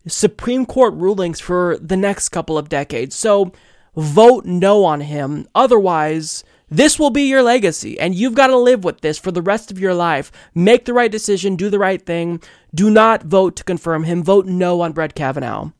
[0.06, 3.14] Supreme Court rulings for the next couple of decades.
[3.14, 3.52] So
[3.94, 5.46] vote no on him.
[5.54, 9.42] Otherwise, this will be your legacy, and you've got to live with this for the
[9.42, 10.32] rest of your life.
[10.54, 12.42] Make the right decision, do the right thing.
[12.74, 14.22] Do not vote to confirm him.
[14.22, 15.70] Vote no on Brett Kavanaugh.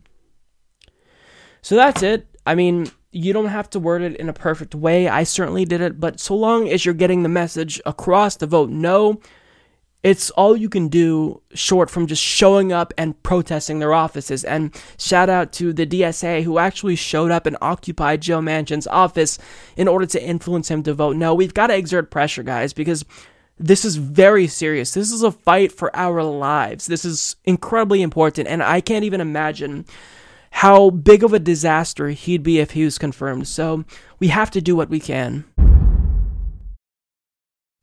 [1.63, 2.27] So that's it.
[2.45, 5.09] I mean, you don't have to word it in a perfect way.
[5.09, 8.71] I certainly did it, but so long as you're getting the message across to vote
[8.71, 9.21] no,
[10.03, 14.43] it's all you can do short from just showing up and protesting their offices.
[14.43, 19.39] And shout out to the DSA who actually showed up and occupied Joe Manchin's office
[19.77, 21.35] in order to influence him to vote no.
[21.35, 23.05] We've got to exert pressure, guys, because
[23.59, 24.95] this is very serious.
[24.95, 26.87] This is a fight for our lives.
[26.87, 29.85] This is incredibly important, and I can't even imagine
[30.53, 33.49] how big of a disaster he'd be if he was confirmed.
[33.49, 33.85] So
[34.21, 35.45] we have to do what we can.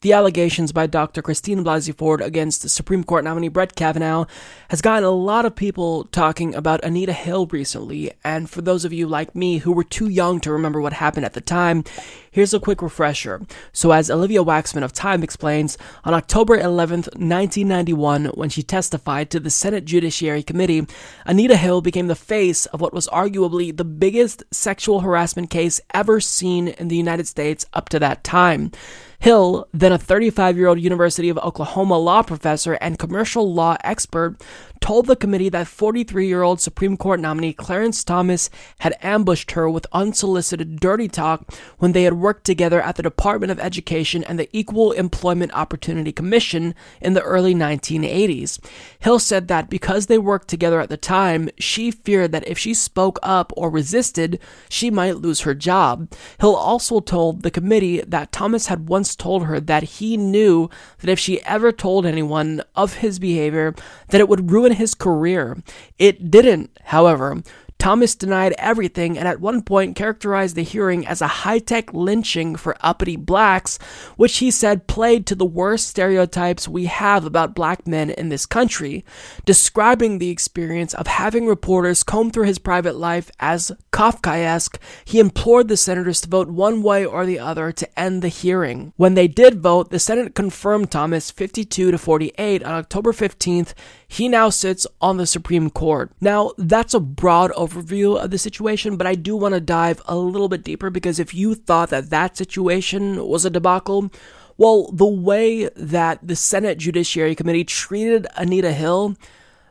[0.02, 1.22] The allegations by Dr.
[1.22, 4.28] Christine Blasey Ford against Supreme Court nominee Brett Kavanaugh
[4.70, 8.94] has gotten a lot of people talking about Anita Hill recently, and for those of
[8.94, 11.84] you like me who were too young to remember what happened at the time,
[12.32, 13.42] here's a quick refresher.
[13.74, 19.40] So, as Olivia Waxman of Time explains, on October 11th, 1991, when she testified to
[19.42, 20.88] the Senate Judiciary Committee,
[21.26, 26.22] Anita Hill became the face of what was arguably the biggest sexual harassment case ever
[26.22, 28.72] seen in the United States up to that time.
[29.20, 34.38] Hill, then a 35 year old University of Oklahoma law professor and commercial law expert,
[34.82, 38.50] told the committee that 43 year old Supreme Court nominee Clarence Thomas
[38.80, 43.52] had ambushed her with unsolicited dirty talk when they had worked together at the Department
[43.52, 48.60] of Education and the Equal Employment Opportunity Commission in the early 1980s.
[49.00, 52.74] Hill said that because they worked together at the time, she feared that if she
[52.74, 56.12] spoke up or resisted, she might lose her job.
[56.40, 60.70] Hill also told the committee that Thomas had once told her that he knew
[61.00, 63.76] that if she ever told anyone of his behavior,
[64.10, 65.62] that it would ruin his career.
[65.98, 67.44] It didn't, however.
[67.80, 72.58] Thomas denied everything and at one point characterized the hearing as a high tech lynching
[72.58, 73.80] for uppity blacks,
[74.18, 78.46] which he said played to the worst stereotypes we have about black men in this
[78.46, 79.06] country,
[79.46, 84.78] describing the experience of having reporters comb through his private life as Kafkaesque.
[85.06, 88.92] He implored the senators to vote one way or the other to end the hearing.
[88.98, 93.74] When they did vote, the Senate confirmed Thomas 52 to 48 on October 15th.
[94.12, 96.12] He now sits on the Supreme Court.
[96.20, 100.18] Now, that's a broad overview of the situation, but I do want to dive a
[100.18, 104.12] little bit deeper because if you thought that that situation was a debacle,
[104.58, 109.16] well, the way that the Senate Judiciary Committee treated Anita Hill,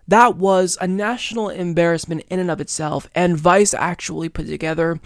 [0.06, 5.00] that was a national embarrassment in and of itself, and Vice actually put together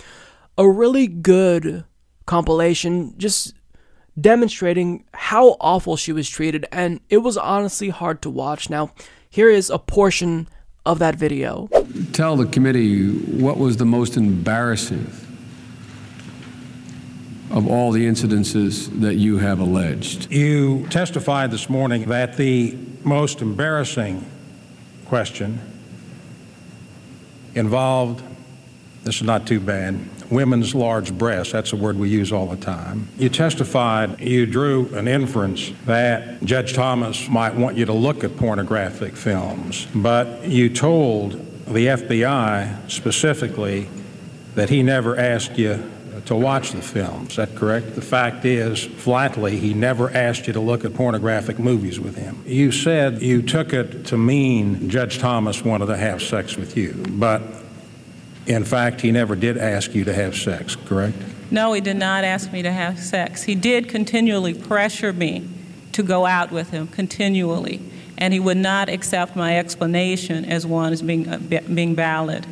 [0.58, 1.84] a really good
[2.26, 3.54] compilation just
[4.20, 8.68] demonstrating how awful she was treated, and it was honestly hard to watch.
[8.68, 8.92] Now,
[9.32, 10.46] here is a portion
[10.84, 11.68] of that video.
[12.12, 15.10] Tell the committee what was the most embarrassing
[17.50, 20.30] of all the incidences that you have alleged.
[20.30, 24.24] You testified this morning that the most embarrassing
[25.06, 25.60] question
[27.54, 28.22] involved,
[29.04, 29.98] this is not too bad,
[30.32, 31.52] women's large breasts.
[31.52, 33.08] That's a word we use all the time.
[33.18, 38.36] You testified, you drew an inference that Judge Thomas might want you to look at
[38.36, 41.32] pornographic films, but you told
[41.66, 43.88] the FBI specifically
[44.54, 45.90] that he never asked you
[46.26, 47.30] to watch the films.
[47.30, 47.94] Is that correct?
[47.94, 52.42] The fact is, flatly, he never asked you to look at pornographic movies with him.
[52.46, 57.02] You said you took it to mean Judge Thomas wanted to have sex with you,
[57.08, 57.42] but
[58.47, 61.16] in fact, he never did ask you to have sex, correct?
[61.51, 63.43] No, he did not ask me to have sex.
[63.43, 65.49] He did continually pressure me
[65.93, 67.80] to go out with him, continually,
[68.18, 72.47] and he would not accept my explanation as one as being, uh, being valid.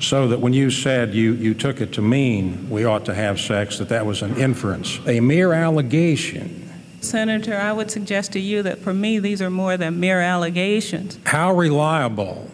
[0.00, 3.40] So that when you said you, you took it to mean we ought to have
[3.40, 6.70] sex, that that was an inference, a mere allegation.
[7.00, 11.18] Senator, I would suggest to you that for me, these are more than mere allegations.
[11.24, 12.50] How reliable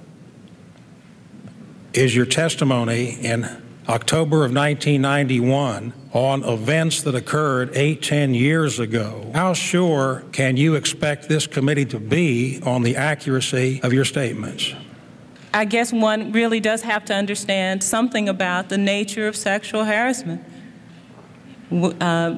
[1.95, 3.45] is your testimony in
[3.89, 9.31] October of 1991 on events that occurred eight, ten years ago.
[9.35, 14.75] How sure can you expect this committee to be on the accuracy of your statements?
[15.55, 20.43] I guess one really does have to understand something about the nature of sexual harassment.
[21.71, 22.37] Uh,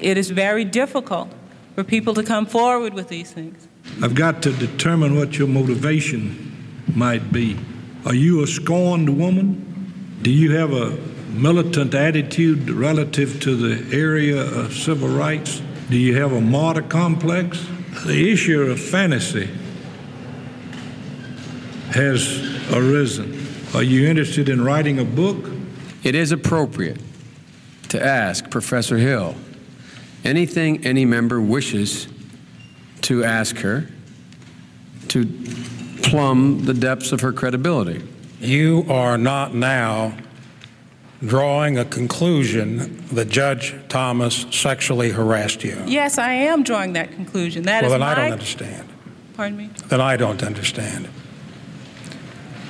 [0.00, 1.30] it is very difficult
[1.74, 3.68] for people to come forward with these things.
[4.02, 6.50] I've got to determine what your motivation
[6.94, 7.56] might be.
[8.06, 10.18] Are you a scorned woman?
[10.22, 10.96] Do you have a
[11.32, 15.62] militant attitude relative to the area of civil rights?
[15.90, 17.66] Do you have a martyr complex?
[18.06, 19.50] The issue of fantasy
[21.90, 23.46] has arisen.
[23.74, 25.50] Are you interested in writing a book?
[26.02, 27.00] It is appropriate
[27.88, 29.34] to ask Professor Hill
[30.24, 32.08] anything any member wishes
[33.02, 33.86] to ask her
[35.08, 35.24] to
[36.10, 38.02] plumb the depths of her credibility.
[38.40, 40.16] You are not now
[41.20, 45.82] drawing a conclusion that Judge Thomas sexually harassed you.
[45.86, 47.64] Yes, I am drawing that conclusion.
[47.64, 48.12] That well, is then my...
[48.12, 48.88] I don't understand.
[49.34, 49.70] Pardon me?
[49.88, 51.08] Then I don't understand.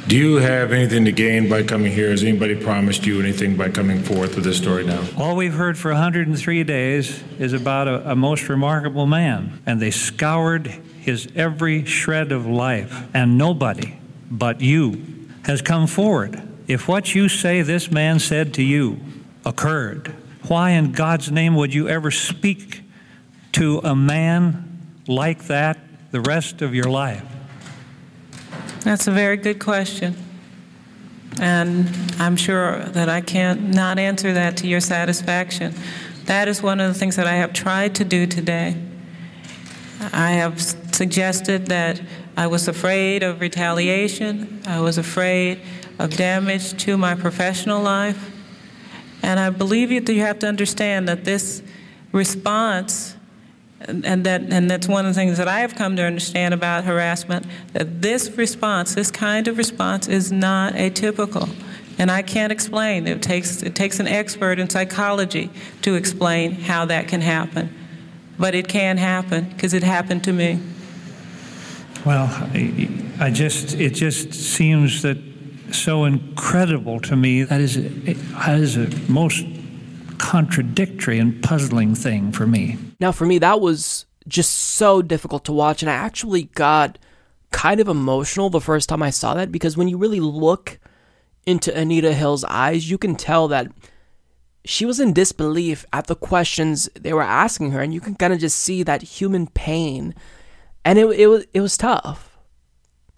[0.08, 2.10] Do you have anything to gain by coming here?
[2.10, 5.04] Has anybody promised you anything by coming forth with this story now?
[5.16, 9.92] All we've heard for 103 days is about a, a most remarkable man, and they
[9.92, 10.74] scoured
[11.10, 13.96] his every shred of life, and nobody
[14.30, 16.40] but you has come forward.
[16.68, 19.00] If what you say this man said to you
[19.44, 20.14] occurred,
[20.46, 22.82] why in God's name would you ever speak
[23.52, 25.78] to a man like that
[26.12, 27.24] the rest of your life?
[28.80, 30.16] That's a very good question.
[31.40, 31.88] And
[32.18, 35.74] I'm sure that I can't not answer that to your satisfaction.
[36.26, 38.76] That is one of the things that I have tried to do today.
[40.12, 42.00] I have suggested that
[42.36, 45.60] I was afraid of retaliation, I was afraid
[45.98, 48.30] of damage to my professional life.
[49.22, 51.62] And I believe that you have to understand that this
[52.12, 53.16] response
[53.86, 56.84] and that and that's one of the things that I have come to understand about
[56.84, 61.48] harassment that this response this kind of response is not atypical.
[61.98, 63.06] And I can't explain.
[63.06, 65.50] It takes it takes an expert in psychology
[65.82, 67.79] to explain how that can happen
[68.40, 70.58] but it can happen because it happened to me
[72.04, 72.88] well I,
[73.20, 75.18] I just it just seems that
[75.72, 79.44] so incredible to me that is that is a most
[80.20, 82.76] contradictory and puzzling thing for me.
[83.00, 86.98] Now, for me, that was just so difficult to watch, and I actually got
[87.50, 90.78] kind of emotional the first time I saw that because when you really look
[91.46, 93.72] into Anita Hill's eyes, you can tell that
[94.64, 98.32] she was in disbelief at the questions they were asking her, and you can kind
[98.32, 100.14] of just see that human pain.
[100.84, 102.38] And it, it, was, it was tough.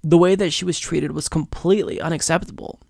[0.02, 2.80] The way that she was treated was completely unacceptable.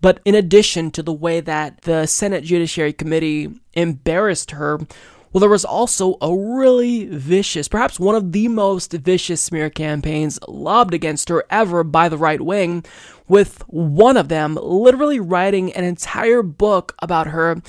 [0.00, 4.80] But in addition to the way that the Senate Judiciary Committee embarrassed her,
[5.34, 10.38] well, there was also a really vicious, perhaps one of the most vicious smear campaigns
[10.46, 12.84] lobbed against her ever by the right wing,
[13.26, 17.60] with one of them literally writing an entire book about her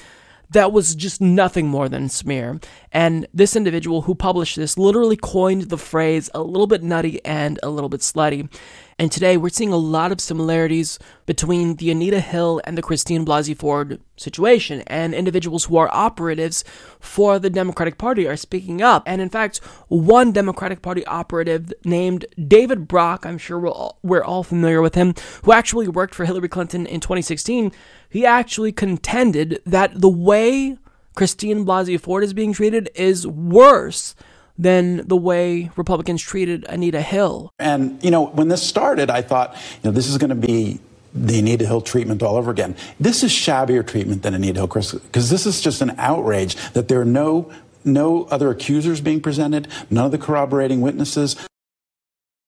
[0.55, 2.59] that was just nothing more than smear.
[2.93, 7.59] And this individual who published this literally coined the phrase a little bit nutty and
[7.61, 8.49] a little bit slutty.
[8.97, 13.25] And today we're seeing a lot of similarities between the Anita Hill and the Christine
[13.25, 14.81] Blasey Ford situation.
[14.87, 16.63] And individuals who are operatives
[17.01, 19.03] for the Democratic Party are speaking up.
[19.05, 19.57] And in fact,
[19.89, 24.95] one Democratic Party operative named David Brock, I'm sure we're all, we're all familiar with
[24.95, 27.73] him, who actually worked for Hillary Clinton in 2016,
[28.15, 30.77] he actually contended that the way
[31.15, 34.15] Christine Blasey Ford is being treated is worse
[34.57, 37.51] than the way Republicans treated Anita Hill.
[37.59, 40.79] And, you know, when this started, I thought, you know, this is going to be
[41.13, 42.77] the Anita Hill treatment all over again.
[43.01, 47.01] This is shabbier treatment than Anita Hill, because this is just an outrage that there
[47.01, 47.51] are no
[47.83, 51.35] no other accusers being presented, none of the corroborating witnesses.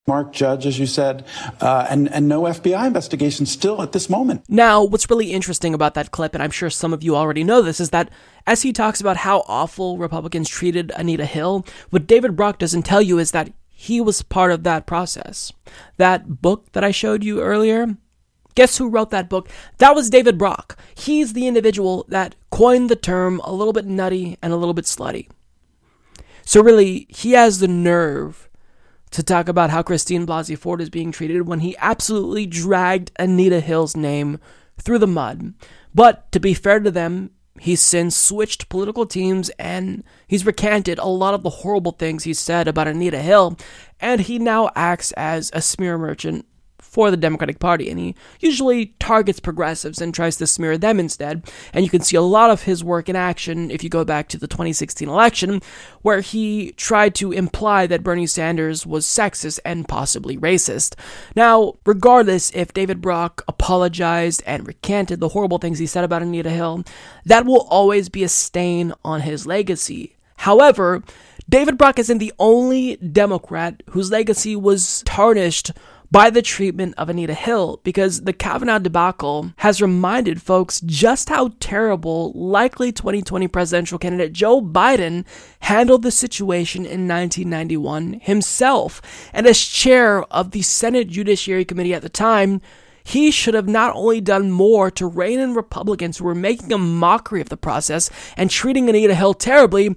[0.08, 1.26] Mark Judge, as you said,
[1.60, 4.46] uh, and, and no FBI investigation still at this moment.
[4.48, 7.62] Now, what's really interesting about that clip, and I'm sure some of you already know
[7.62, 8.10] this, is that
[8.46, 13.02] as he talks about how awful Republicans treated Anita Hill, what David Brock doesn't tell
[13.02, 15.52] you is that he was part of that process.
[15.98, 17.98] That book that I showed you earlier,
[18.56, 19.50] guess who wrote that book?
[19.80, 20.80] That was David Brock.
[20.96, 24.86] He's the individual that coined the term a little bit nutty and a little bit
[24.86, 25.28] slutty.
[26.46, 28.47] So, really, he has the nerve
[29.12, 33.60] to talk about how Christine Blasey Ford is being treated when he absolutely dragged Anita
[33.60, 34.40] Hill's name
[34.78, 35.54] through the mud.
[35.94, 41.06] But to be fair to them, he's since switched political teams and he's recanted a
[41.06, 43.58] lot of the horrible things he said about Anita Hill,
[44.00, 46.46] and he now acts as a smear merchant
[46.98, 51.48] for the Democratic Party, and he usually targets progressives and tries to smear them instead.
[51.72, 54.30] And you can see a lot of his work in action if you go back
[54.30, 55.62] to the 2016 election,
[56.02, 60.96] where he tried to imply that Bernie Sanders was sexist and possibly racist.
[61.36, 66.50] Now, regardless if David Brock apologized and recanted the horrible things he said about Anita
[66.50, 66.84] Hill,
[67.26, 70.16] that will always be a stain on his legacy.
[70.38, 71.04] However,
[71.50, 75.72] David Brock isn't the only Democrat whose legacy was tarnished
[76.12, 81.52] by the treatment of Anita Hill because the Kavanaugh debacle has reminded folks just how
[81.60, 85.26] terrible likely 2020 presidential candidate Joe Biden
[85.62, 89.02] handled the situation in 1991 himself.
[89.34, 92.62] And as chair of the Senate Judiciary Committee at the time,
[93.08, 96.78] he should have not only done more to rein in Republicans who were making a
[96.78, 99.96] mockery of the process and treating Anita Hill terribly,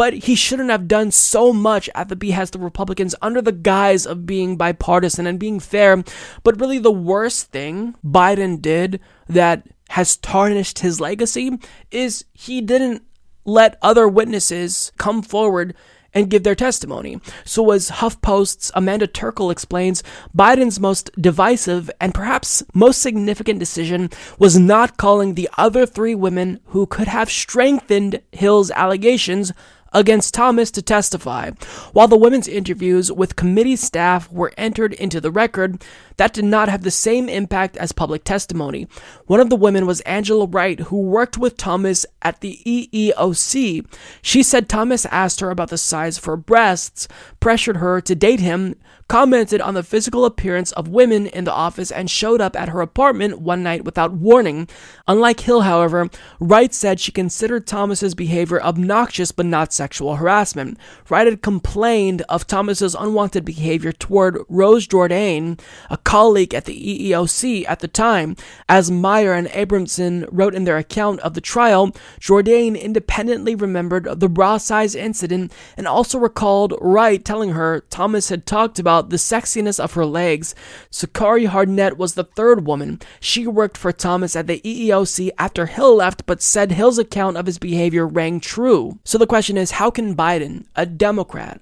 [0.00, 4.06] but he shouldn't have done so much at the behest of Republicans under the guise
[4.06, 6.02] of being bipartisan and being fair.
[6.42, 8.98] But really, the worst thing Biden did
[9.28, 11.58] that has tarnished his legacy
[11.90, 13.02] is he didn't
[13.44, 15.74] let other witnesses come forward
[16.14, 17.20] and give their testimony.
[17.44, 20.02] So, as HuffPost's Amanda Terkel explains,
[20.36, 26.60] Biden's most divisive and perhaps most significant decision was not calling the other three women
[26.66, 29.52] who could have strengthened Hill's allegations
[29.92, 31.50] against Thomas to testify.
[31.92, 35.82] While the women's interviews with committee staff were entered into the record,
[36.16, 38.86] that did not have the same impact as public testimony.
[39.26, 43.86] One of the women was Angela Wright, who worked with Thomas at the EEOC.
[44.22, 47.08] She said Thomas asked her about the size of her breasts,
[47.40, 48.74] pressured her to date him,
[49.10, 52.80] commented on the physical appearance of women in the office, and showed up at her
[52.80, 54.68] apartment one night without warning.
[55.08, 56.08] Unlike Hill, however,
[56.38, 60.78] Wright said she considered Thomas's behavior obnoxious but not sexual harassment.
[61.08, 65.58] Wright had complained of Thomas's unwanted behavior toward Rose Jourdain,
[65.90, 68.36] a colleague at the EEOC at the time.
[68.68, 71.90] As Mayer and Abramson wrote in their account of the trial,
[72.20, 78.46] Jourdain independently remembered the bra size incident and also recalled Wright telling her Thomas had
[78.46, 80.54] talked about about the sexiness of her legs.
[80.90, 83.00] Sukari Hardnett was the third woman.
[83.18, 87.46] She worked for Thomas at the EEOC after Hill left, but said Hill's account of
[87.46, 88.98] his behavior rang true.
[89.04, 91.60] So the question is how can Biden, a Democrat,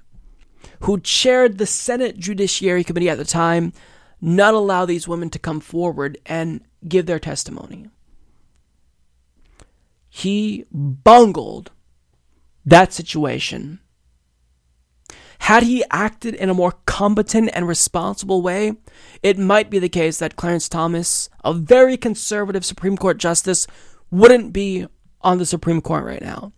[0.80, 3.72] who chaired the Senate Judiciary Committee at the time,
[4.20, 7.86] not allow these women to come forward and give their testimony?
[10.08, 11.70] He bungled
[12.64, 13.78] that situation
[15.40, 18.72] Had he acted in a more competent and responsible way,
[19.22, 23.66] it might be the case that Clarence Thomas, a very conservative Supreme Court justice,
[24.10, 24.86] wouldn't be
[25.20, 26.52] on the Supreme Court right now.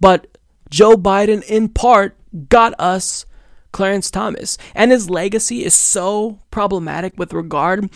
[0.00, 0.38] But
[0.70, 2.16] Joe Biden, in part,
[2.48, 3.26] got us
[3.72, 4.58] Clarence Thomas.
[4.74, 7.90] And his legacy is so problematic with regard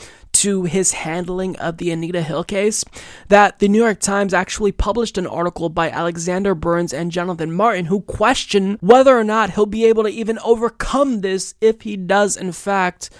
[0.46, 2.84] to his handling of the Anita Hill case
[3.26, 7.86] that the New York Times actually published an article by Alexander Burns and Jonathan Martin
[7.86, 12.36] who question whether or not he'll be able to even overcome this if he does,
[12.36, 13.10] in fact,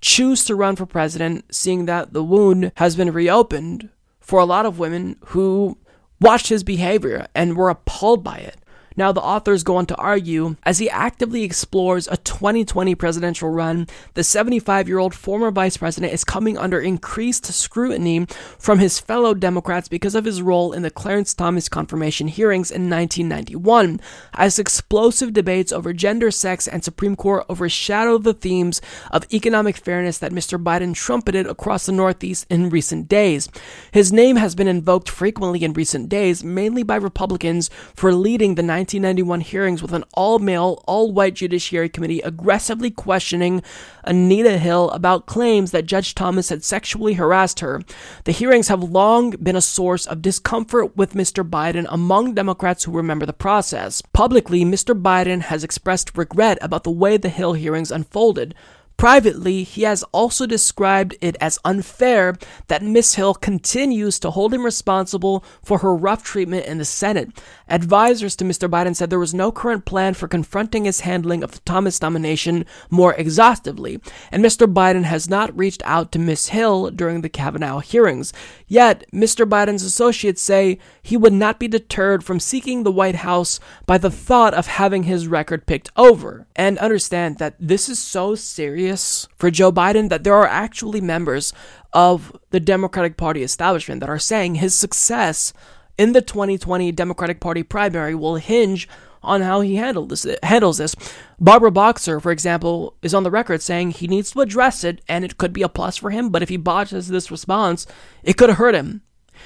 [0.00, 4.64] choose to run for president, seeing that the wound has been reopened for a lot
[4.64, 5.76] of women who
[6.18, 8.56] watched his behavior and were appalled by it.
[9.00, 13.86] Now, the authors go on to argue as he actively explores a 2020 presidential run,
[14.12, 18.26] the 75 year old former vice president is coming under increased scrutiny
[18.58, 22.90] from his fellow Democrats because of his role in the Clarence Thomas confirmation hearings in
[22.90, 24.02] 1991,
[24.34, 30.18] as explosive debates over gender, sex, and Supreme Court overshadow the themes of economic fairness
[30.18, 30.62] that Mr.
[30.62, 33.48] Biden trumpeted across the Northeast in recent days.
[33.92, 38.62] His name has been invoked frequently in recent days, mainly by Republicans, for leading the
[38.98, 43.62] 1991 hearings with an all male, all white Judiciary Committee aggressively questioning
[44.04, 47.82] Anita Hill about claims that Judge Thomas had sexually harassed her.
[48.24, 51.48] The hearings have long been a source of discomfort with Mr.
[51.48, 54.02] Biden among Democrats who remember the process.
[54.12, 55.00] Publicly, Mr.
[55.00, 58.54] Biden has expressed regret about the way the Hill hearings unfolded.
[59.00, 62.36] Privately, he has also described it as unfair
[62.68, 67.30] that Miss Hill continues to hold him responsible for her rough treatment in the Senate.
[67.70, 68.68] Advisors to Mr.
[68.68, 72.66] Biden said there was no current plan for confronting his handling of the Thomas nomination
[72.90, 74.00] more exhaustively,
[74.32, 74.72] and Mr.
[74.72, 78.32] Biden has not reached out to Miss Hill during the Kavanaugh hearings.
[78.66, 79.48] Yet, Mr.
[79.48, 84.10] Biden's associates say he would not be deterred from seeking the White House by the
[84.10, 86.46] thought of having his record picked over.
[86.56, 91.52] And understand that this is so serious for Joe Biden that there are actually members
[91.92, 95.52] of the Democratic Party establishment that are saying his success
[96.00, 98.88] in the 2020 Democratic Party primary will hinge
[99.22, 100.96] on how he this, handles this.
[101.38, 105.26] Barbara Boxer, for example, is on the record saying he needs to address it and
[105.26, 107.86] it could be a plus for him, but if he botches this response,
[108.22, 109.02] it could hurt him.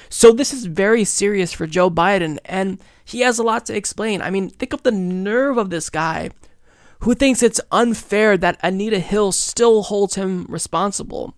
[0.09, 4.23] So this is very serious for Joe Biden and he has a lot to explain.
[4.23, 6.31] I mean, think of the nerve of this guy
[7.01, 11.35] who thinks it's unfair that Anita Hill still holds him responsible.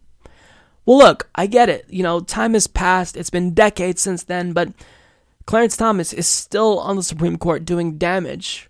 [0.85, 1.87] Well, look, I get it.
[1.89, 3.17] You know, time has passed.
[3.17, 4.75] It's been decades since then, but
[5.47, 8.69] Clarence Thomas is still on the Supreme Court doing damage.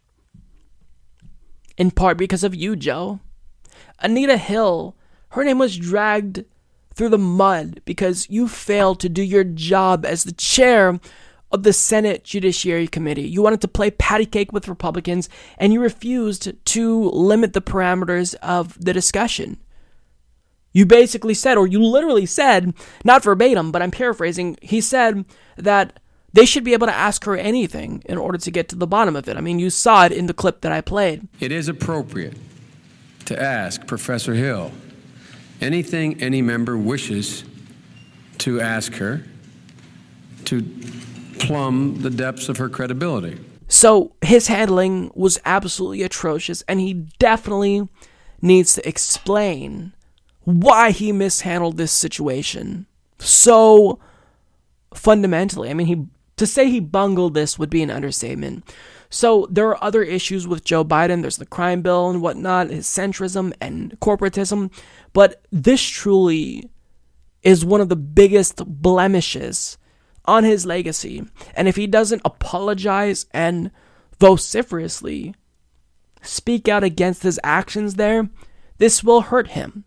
[1.79, 3.21] In part because of you, Joe.
[4.01, 4.95] Anita Hill,
[5.31, 6.45] her name was dragged
[6.95, 11.01] through the mud because you failed to do your job as the chair
[11.51, 13.29] of the Senate Judiciary Committee.
[13.29, 18.35] You wanted to play patty cake with Republicans, and you refused to limit the parameters
[18.37, 19.59] of the discussion.
[20.73, 22.75] You basically said, or you literally said,
[23.05, 25.25] not verbatim, but I'm paraphrasing, he said
[25.57, 26.01] that
[26.37, 29.17] they should be able to ask her anything in order to get to the bottom
[29.17, 29.39] of it.
[29.39, 31.27] I mean, you saw it in the clip that I played.
[31.41, 32.37] It is appropriate
[33.25, 34.71] to ask Professor Hill
[35.63, 37.43] anything any member wishes
[38.39, 39.25] to ask her
[40.45, 40.63] to
[41.39, 43.41] plumb the depths of her credibility.
[43.69, 47.89] So his handling was absolutely atrocious, and he definitely
[48.43, 49.95] needs to explain
[50.45, 52.85] why he mishandled this situation
[53.19, 53.99] so
[54.95, 55.71] fundamentally.
[55.71, 56.07] I mean, he
[56.37, 58.69] to say he bungled this would be an understatement.
[59.09, 61.23] So there are other issues with Joe Biden.
[61.23, 64.73] There's the crime bill and whatnot, his centrism and corporatism,
[65.13, 66.71] but this truly
[67.43, 69.79] is one of the biggest blemishes
[70.25, 71.25] on his legacy.
[71.55, 73.71] And if he doesn't apologize and
[74.19, 75.35] vociferously
[76.23, 78.29] speak out against his actions there,
[78.79, 79.85] this will hurt him.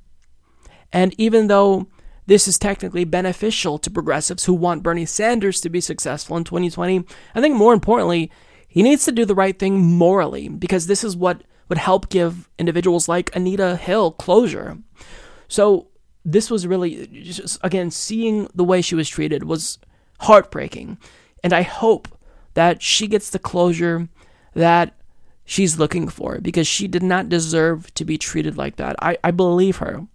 [0.91, 1.87] And even though
[2.29, 7.03] this is technically beneficial to progressives who want Bernie Sanders to be successful in 2020,
[7.33, 8.29] I think more importantly,
[8.67, 12.47] he needs to do the right thing morally because this is what would help give
[12.59, 14.77] individuals like Anita Hill closure.
[15.47, 15.87] So
[16.23, 19.79] this was really just again seeing the way she was treated was
[20.19, 20.99] heartbreaking.
[21.43, 22.07] And I hope
[22.53, 24.07] that she gets the closure
[24.53, 24.95] that
[25.45, 28.95] she's looking for because she did not deserve to be treated like that.
[29.01, 30.05] I, I believe her.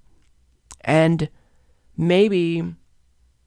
[0.82, 1.28] And
[1.96, 2.74] maybe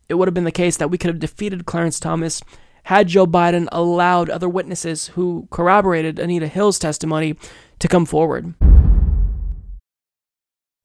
[0.09, 2.41] it would have been the case that we could have defeated Clarence Thomas
[2.83, 7.35] had Joe Biden allowed other witnesses who corroborated Anita Hill's testimony
[7.79, 8.53] to come forward.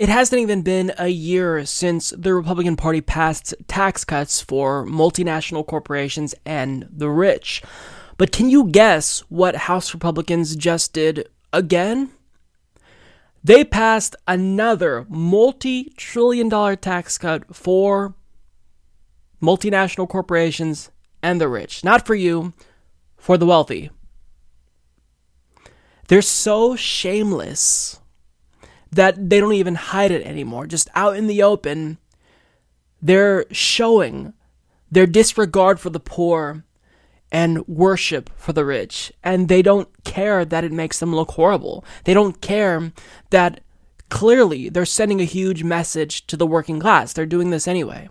[0.00, 5.64] It hasn't even been a year since the Republican Party passed tax cuts for multinational
[5.64, 7.62] corporations and the rich.
[8.18, 12.10] But can you guess what House Republicans just did again?
[13.44, 18.14] They passed another multi trillion dollar tax cut for
[19.42, 20.90] multinational corporations
[21.22, 21.82] and the rich.
[21.82, 22.52] Not for you,
[23.16, 23.90] for the wealthy.
[26.08, 28.00] They're so shameless
[28.90, 30.66] that they don't even hide it anymore.
[30.66, 31.98] Just out in the open,
[33.00, 34.34] they're showing
[34.90, 36.64] their disregard for the poor
[37.32, 39.10] and worship for the rich.
[39.24, 41.84] And they don't care that it makes them look horrible.
[42.04, 42.92] They don't care
[43.30, 43.60] that
[44.10, 47.14] clearly they're sending a huge message to the working class.
[47.14, 48.10] They're doing this anyway.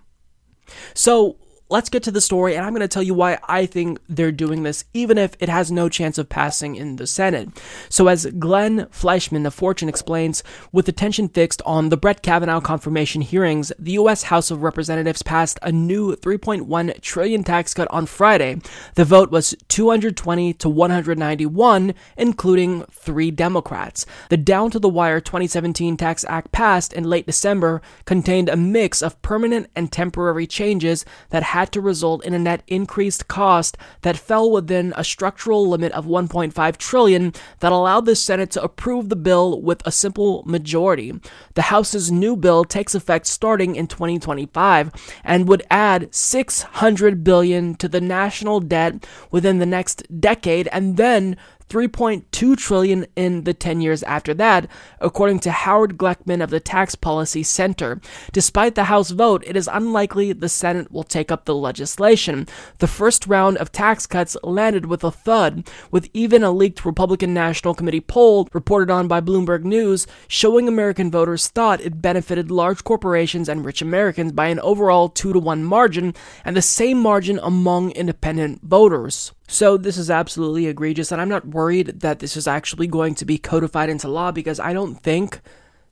[0.95, 1.37] So,
[1.71, 4.31] let's get to the story, and I'm going to tell you why I think they're
[4.31, 7.49] doing this, even if it has no chance of passing in the Senate.
[7.87, 10.43] So, as Glenn Fleishman of Fortune explains,
[10.73, 14.23] with attention fixed on the Brett Kavanaugh confirmation hearings, the U.S.
[14.23, 18.59] House of Representatives passed a new 3.1 trillion tax cut on Friday.
[18.95, 24.05] The vote was 220 to 191, including three Democrats.
[24.29, 29.01] The down to the wire 2017 Tax Act passed in late December contained a mix
[29.01, 33.77] of permanent and temporary changes that had had to result in a net increased cost
[34.01, 39.09] that fell within a structural limit of 1.5 trillion that allowed the Senate to approve
[39.09, 41.13] the bill with a simple majority.
[41.53, 44.91] The House's new bill takes effect starting in 2025
[45.23, 51.37] and would add 600 billion to the national debt within the next decade and then
[51.71, 54.67] 3.2 trillion in the 10 years after that,
[54.99, 58.01] according to Howard Gleckman of the Tax Policy Center.
[58.33, 62.45] Despite the House vote, it is unlikely the Senate will take up the legislation.
[62.79, 67.33] The first round of tax cuts landed with a thud, with even a leaked Republican
[67.33, 72.83] National Committee poll reported on by Bloomberg News showing American voters thought it benefited large
[72.83, 76.13] corporations and rich Americans by an overall 2 to 1 margin
[76.43, 79.31] and the same margin among independent voters.
[79.51, 83.25] So this is absolutely egregious, and I'm not worried that this is actually going to
[83.25, 85.41] be codified into law because I don't think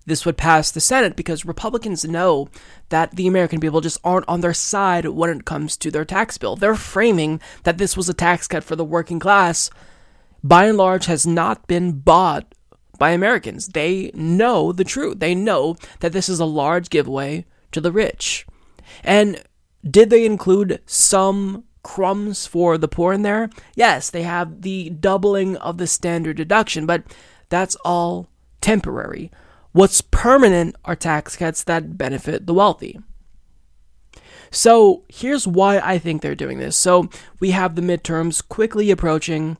[0.05, 2.47] this would pass the Senate because Republicans know
[2.87, 6.37] that the American people just aren't on their side when it comes to their tax
[6.37, 6.55] bill.
[6.55, 9.69] They're framing that this was a tax cut for the working class,
[10.41, 12.55] by and large, has not been bought
[12.97, 13.67] by Americans.
[13.67, 15.19] They know the truth.
[15.19, 18.47] They know that this is a large giveaway to the rich.
[19.03, 19.43] And
[19.83, 23.49] did they include some crumbs for the poor in there.
[23.75, 27.03] Yes, they have the doubling of the standard deduction, but
[27.49, 28.27] that's all
[28.61, 29.31] temporary.
[29.71, 32.99] What's permanent are tax cuts that benefit the wealthy.
[34.51, 36.75] So here's why I think they're doing this.
[36.75, 37.09] So
[37.39, 39.57] we have the midterms quickly approaching.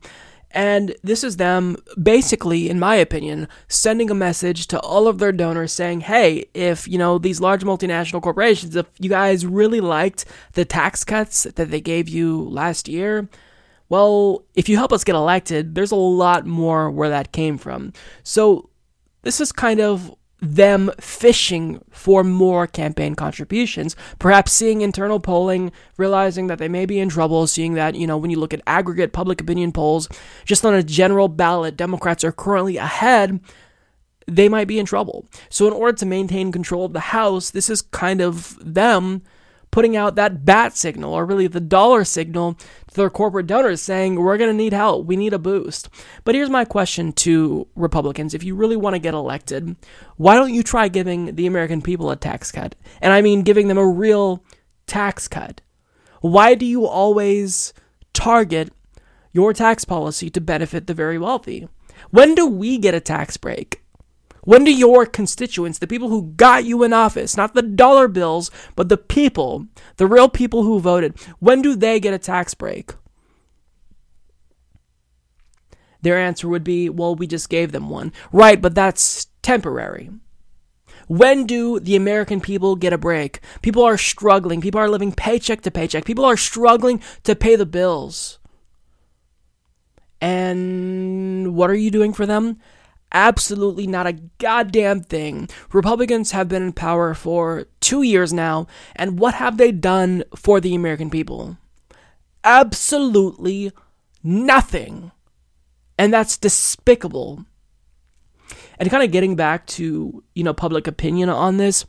[0.52, 5.32] And this is them basically, in my opinion, sending a message to all of their
[5.32, 10.24] donors saying, hey, if, you know, these large multinational corporations, if you guys really liked
[10.54, 13.28] the tax cuts that they gave you last year,
[13.88, 17.92] well, if you help us get elected, there's a lot more where that came from.
[18.22, 18.70] So
[19.22, 26.46] this is kind of them fishing for more campaign contributions, perhaps seeing internal polling, realizing
[26.46, 29.12] that they may be in trouble, seeing that, you know, when you look at aggregate
[29.12, 30.08] public opinion polls,
[30.44, 33.40] just on a general ballot, Democrats are currently ahead,
[34.26, 35.26] they might be in trouble.
[35.48, 39.22] So, in order to maintain control of the House, this is kind of them
[39.70, 42.54] putting out that bat signal, or really the dollar signal
[42.88, 45.06] to their corporate donors saying, we're going to need help.
[45.06, 45.88] We need a boost.
[46.24, 48.34] But here's my question to Republicans.
[48.34, 49.76] If you really want to get elected,
[50.16, 52.74] why don't you try giving the American people a tax cut?
[53.00, 54.44] And I mean giving them a real
[54.86, 55.60] tax cut.
[56.20, 57.72] Why do you always
[58.12, 58.72] target
[59.32, 61.68] your tax policy to benefit the very wealthy?
[62.10, 63.82] When do we get a tax break?
[64.44, 68.50] When do your constituents, the people who got you in office, not the dollar bills,
[68.74, 69.66] but the people,
[69.96, 72.94] the real people who voted, when do they get a tax break?
[76.02, 78.12] Their answer would be, well, we just gave them one.
[78.32, 80.10] Right, but that's temporary.
[81.08, 83.40] When do the American people get a break?
[83.62, 84.60] People are struggling.
[84.60, 86.04] People are living paycheck to paycheck.
[86.04, 88.38] People are struggling to pay the bills.
[90.20, 92.60] And what are you doing for them?
[93.12, 95.48] Absolutely not a goddamn thing.
[95.72, 100.60] Republicans have been in power for two years now, and what have they done for
[100.60, 101.56] the American people?
[102.44, 103.72] Absolutely
[104.22, 105.10] nothing.
[105.98, 107.44] And that's despicable.
[108.78, 111.84] And kind of getting back to, you know, public opinion on this,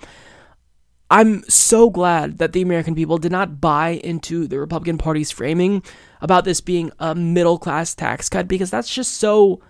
[1.10, 5.84] I'm so glad that the American people did not buy into the Republican Party's framing
[6.20, 9.62] about this being a middle class tax cut because that's just so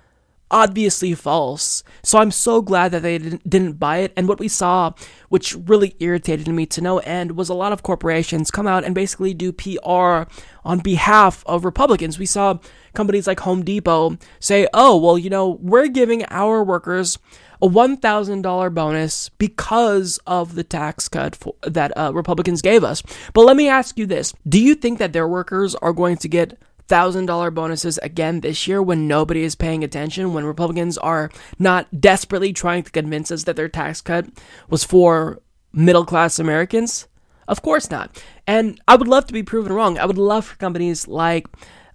[0.51, 1.83] obviously false.
[2.03, 4.13] So I'm so glad that they didn't, buy it.
[4.17, 4.93] And what we saw,
[5.29, 8.93] which really irritated me to no end, was a lot of corporations come out and
[8.93, 10.29] basically do PR
[10.63, 12.19] on behalf of Republicans.
[12.19, 12.59] We saw
[12.93, 17.17] companies like Home Depot say, oh, well, you know, we're giving our workers
[17.61, 23.03] a $1,000 bonus because of the tax cut for, that uh, Republicans gave us.
[23.33, 26.27] But let me ask you this Do you think that their workers are going to
[26.27, 26.57] get
[26.91, 32.53] $1,000 bonuses again this year when nobody is paying attention, when Republicans are not desperately
[32.53, 34.27] trying to convince us that their tax cut
[34.69, 35.41] was for
[35.73, 37.07] middle class Americans?
[37.47, 38.21] Of course not.
[38.45, 39.97] And I would love to be proven wrong.
[39.97, 41.47] I would love for companies like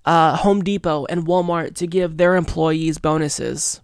[0.05, 3.81] uh, Home Depot and Walmart to give their employees bonuses.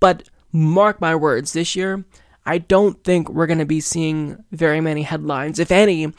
[0.00, 2.04] But mark my words, this year,
[2.46, 6.12] I don't think we're going to be seeing very many headlines, if any,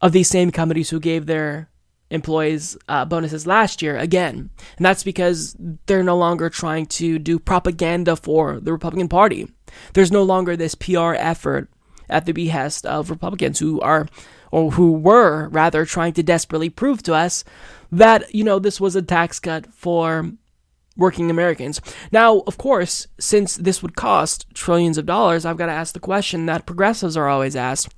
[0.00, 1.69] of these same companies who gave their
[2.10, 4.50] employees uh, bonuses last year again.
[4.76, 5.56] And that's because
[5.86, 9.48] they're no longer trying to do propaganda for the Republican Party.
[9.94, 11.68] There's no longer this PR effort
[12.08, 14.08] at the behest of Republicans who are,
[14.50, 17.44] or who were rather, trying to desperately prove to us
[17.92, 20.32] that, you know, this was a tax cut for
[20.96, 21.80] working Americans.
[22.10, 26.00] Now, of course, since this would cost trillions of dollars, I've got to ask the
[26.00, 27.94] question that progressives are always asked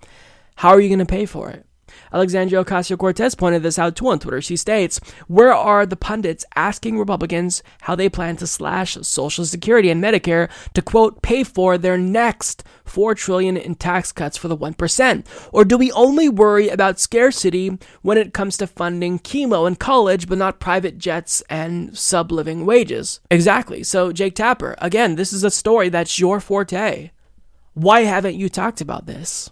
[0.57, 1.67] how are you going to pay for it?
[2.13, 4.41] Alexandria Ocasio Cortez pointed this out too on Twitter.
[4.41, 9.91] She states, Where are the pundits asking Republicans how they plan to slash Social Security
[9.91, 14.57] and Medicare to quote pay for their next 4 trillion in tax cuts for the
[14.57, 15.25] 1%?
[15.53, 20.29] Or do we only worry about scarcity when it comes to funding chemo and college
[20.29, 23.21] but not private jets and sub-living wages?
[23.31, 23.83] Exactly.
[23.83, 27.11] So Jake Tapper, again, this is a story that's your forte.
[27.75, 29.51] Why haven't you talked about this?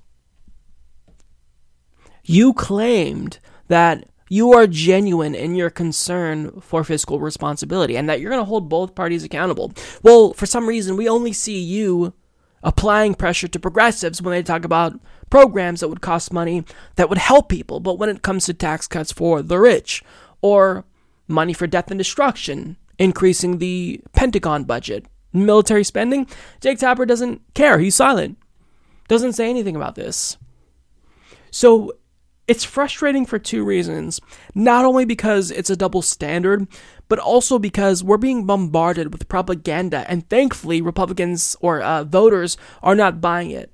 [2.31, 8.31] You claimed that you are genuine in your concern for fiscal responsibility and that you're
[8.31, 9.73] going to hold both parties accountable.
[10.05, 12.15] Well, for some reason, we only see you
[12.63, 16.63] applying pressure to progressives when they talk about programs that would cost money
[16.95, 17.81] that would help people.
[17.81, 20.05] But when it comes to tax cuts for the rich
[20.41, 20.85] or
[21.27, 26.29] money for death and destruction, increasing the Pentagon budget, military spending,
[26.61, 27.81] Jake Tapper doesn't care.
[27.81, 28.39] He's silent,
[29.09, 30.37] doesn't say anything about this.
[31.51, 31.95] So
[32.51, 34.21] it's frustrating for two reasons.
[34.57, 36.67] Not only because it's a double standard,
[37.09, 42.97] but also because we're being bombarded with propaganda, and thankfully, Republicans or uh, voters are
[42.97, 43.71] not buying it.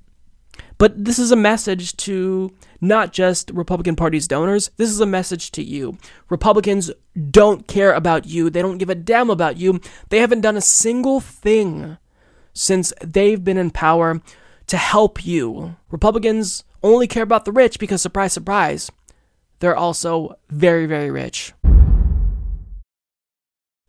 [0.77, 5.53] But this is a message to not just Republican Party's donors, this is a message
[5.53, 5.97] to you.
[6.29, 6.91] Republicans
[7.31, 9.81] don't care about you, they don't give a damn about you.
[10.11, 11.97] They haven't done a single thing
[12.53, 14.21] since they've been in power
[14.67, 15.77] to help you.
[15.91, 18.91] Republicans only care about the rich because, surprise, surprise,
[19.59, 21.53] they're also very, very rich.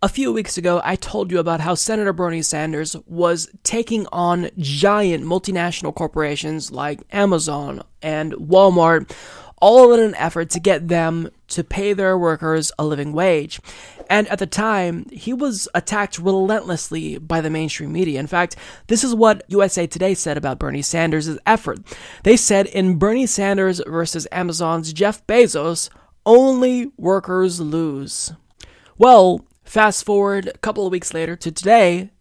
[0.04, 4.52] A few weeks ago, I told you about how Senator Bernie Sanders was taking on
[4.58, 9.12] giant multinational corporations like Amazon and Walmart,
[9.60, 13.60] all in an effort to get them to pay their workers a living wage.
[14.10, 18.20] And at the time, he was attacked relentlessly by the mainstream media.
[18.20, 18.56] In fact,
[18.88, 21.80] this is what USA Today said about Bernie Sanders' effort.
[22.24, 25.90] They said in Bernie Sanders versus Amazon's Jeff Bezos,
[26.26, 28.34] only workers lose.
[28.98, 32.12] Well, fast forward a couple of weeks later to today,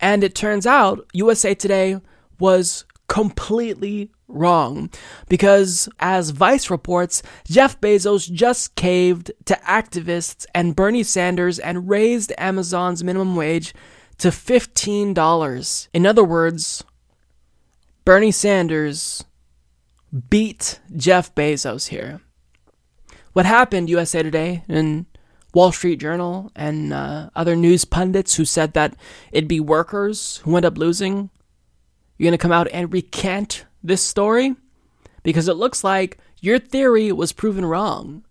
[0.00, 2.00] and it turns out USA Today
[2.38, 4.90] was completely wrong
[5.28, 12.32] because, as Vice reports, Jeff Bezos just caved to activists and Bernie Sanders and raised
[12.38, 13.74] Amazon's minimum wage
[14.18, 15.88] to $15.
[15.92, 16.84] In other words,
[18.04, 19.24] Bernie Sanders
[20.30, 22.20] beat Jeff Bezos here.
[23.32, 25.06] What happened, USA Today and
[25.54, 28.94] Wall Street Journal and uh, other news pundits who said that
[29.32, 31.30] it'd be workers who end up losing?
[32.18, 34.56] You're going to come out and recant this story?
[35.22, 38.24] Because it looks like your theory was proven wrong.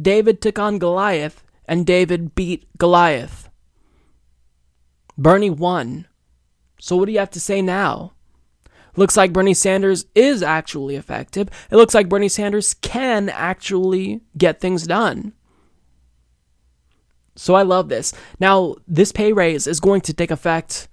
[0.00, 3.48] David took on Goliath, and David beat Goliath.
[5.16, 6.06] Bernie won.
[6.78, 8.12] So, what do you have to say now?
[8.96, 11.48] Looks like Bernie Sanders is actually effective.
[11.70, 15.32] It looks like Bernie Sanders can actually get things done.
[17.34, 18.12] So I love this.
[18.38, 20.88] Now, this pay raise is going to take effect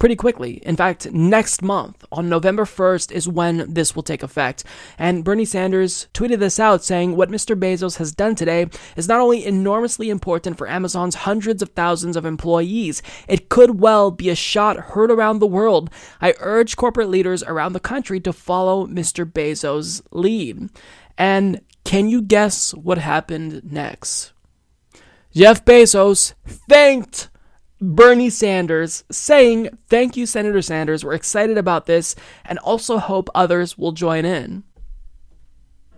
[0.00, 0.54] pretty quickly.
[0.64, 4.64] In fact, next month, on November 1st, is when this will take effect.
[4.98, 7.54] And Bernie Sanders tweeted this out saying, What Mr.
[7.54, 12.24] Bezos has done today is not only enormously important for Amazon's hundreds of thousands of
[12.24, 15.90] employees, it could well be a shot heard around the world.
[16.20, 19.30] I urge corporate leaders around the country to follow Mr.
[19.30, 20.70] Bezos' lead.
[21.18, 24.32] And can you guess what happened next?
[25.32, 27.29] Jeff Bezos thanked
[27.80, 31.04] Bernie Sanders saying, Thank you, Senator Sanders.
[31.04, 32.14] We're excited about this
[32.44, 34.64] and also hope others will join in.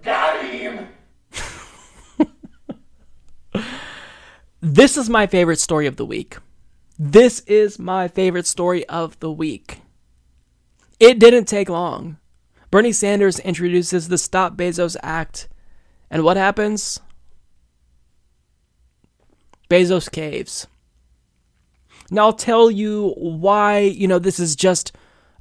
[0.02, 0.88] Got him!
[4.60, 6.36] this is my favorite story of the week.
[6.98, 9.80] This is my favorite story of the week.
[11.00, 12.18] It didn't take long.
[12.70, 15.48] Bernie Sanders introduces the Stop Bezos Act,
[16.10, 17.00] and what happens?
[19.68, 20.68] Bezos caves.
[22.12, 24.92] Now I'll tell you why, you know, this is just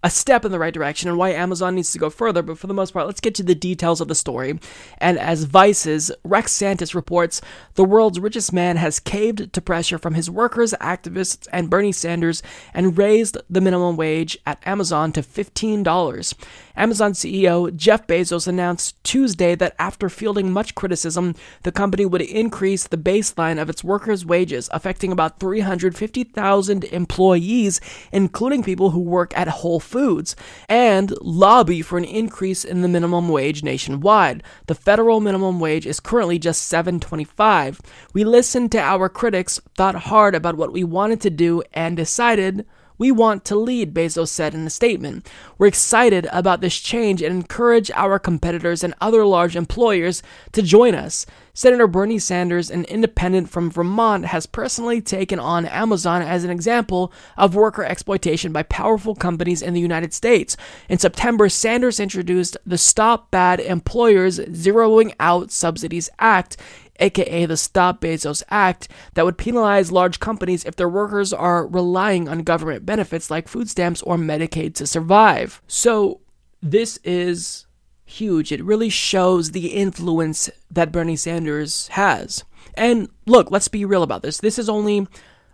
[0.03, 2.41] a step in the right direction and why Amazon needs to go further.
[2.41, 4.59] But for the most part, let's get to the details of the story.
[4.97, 7.41] And as Vice's Rex Santus reports,
[7.75, 12.41] the world's richest man has caved to pressure from his workers, activists, and Bernie Sanders
[12.73, 16.33] and raised the minimum wage at Amazon to $15.
[16.75, 22.87] Amazon CEO Jeff Bezos announced Tuesday that after fielding much criticism, the company would increase
[22.87, 27.81] the baseline of its workers' wages, affecting about 350,000 employees,
[28.11, 30.37] including people who work at Whole Foods,
[30.69, 34.41] and lobby for an increase in the minimum wage nationwide.
[34.67, 37.79] The federal minimum wage is currently just 7.25.
[38.13, 42.65] We listened to our critics, thought hard about what we wanted to do, and decided
[42.97, 45.27] we want to lead, Bezos said in a statement.
[45.57, 50.21] We're excited about this change and encourage our competitors and other large employers
[50.51, 51.25] to join us.
[51.53, 57.11] Senator Bernie Sanders, an independent from Vermont, has personally taken on Amazon as an example
[57.37, 60.55] of worker exploitation by powerful companies in the United States.
[60.89, 66.57] In September, Sanders introduced the Stop Bad Employers Zeroing Out Subsidies Act
[67.01, 72.29] aka the Stop Bezos Act, that would penalize large companies if their workers are relying
[72.29, 75.61] on government benefits like food stamps or Medicaid to survive.
[75.67, 76.21] So,
[76.61, 77.65] this is
[78.11, 78.51] huge.
[78.51, 82.43] It really shows the influence that Bernie Sanders has.
[82.75, 84.37] And look, let's be real about this.
[84.37, 85.07] This is only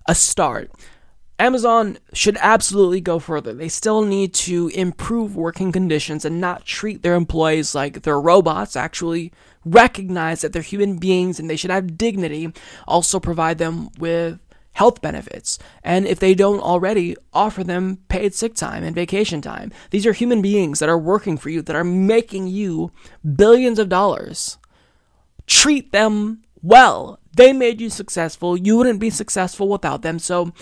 [0.07, 0.71] a start.
[1.39, 3.53] Amazon should absolutely go further.
[3.53, 8.75] They still need to improve working conditions and not treat their employees like they're robots,
[8.75, 9.31] actually
[9.63, 12.51] recognize that they're human beings and they should have dignity,
[12.87, 14.39] also provide them with
[14.77, 15.57] health benefits.
[15.83, 19.71] And if they don't already, offer them paid sick time and vacation time.
[19.89, 22.91] These are human beings that are working for you, that are making you
[23.25, 24.59] billions of dollars.
[25.47, 27.19] Treat them well.
[27.35, 28.55] They made you successful.
[28.55, 30.19] You wouldn't be successful without them.
[30.19, 30.53] So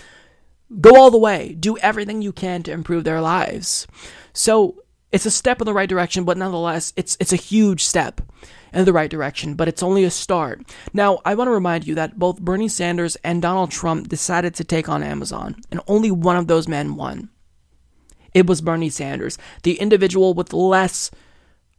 [0.80, 1.54] go all the way.
[1.60, 3.86] Do everything you can to improve their lives.
[4.32, 8.22] So it's a step in the right direction, but nonetheless, it's it's a huge step
[8.76, 10.62] in the right direction, but it's only a start.
[10.94, 14.64] Now, I want to remind you that both Bernie Sanders and Donald Trump decided to
[14.64, 17.30] take on Amazon, and only one of those men won.
[18.34, 21.10] It was Bernie Sanders, the individual with less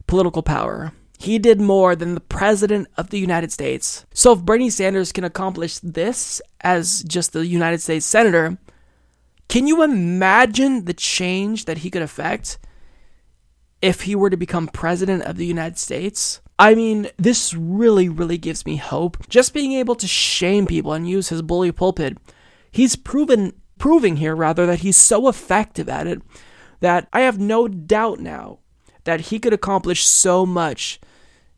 [0.07, 0.91] political power.
[1.19, 4.05] He did more than the President of the United States.
[4.13, 8.57] So, if Bernie Sanders can accomplish this as just the United States Senator,
[9.47, 12.57] can you imagine the change that he could affect
[13.81, 16.41] if he were to become President of the United States?
[16.59, 19.27] I mean, this really, really gives me hope.
[19.29, 22.17] Just being able to shame people and use his bully pulpit,
[22.71, 26.21] he's proven, proving here rather, that he's so effective at it
[26.79, 28.59] that I have no doubt now
[29.03, 30.99] that he could accomplish so much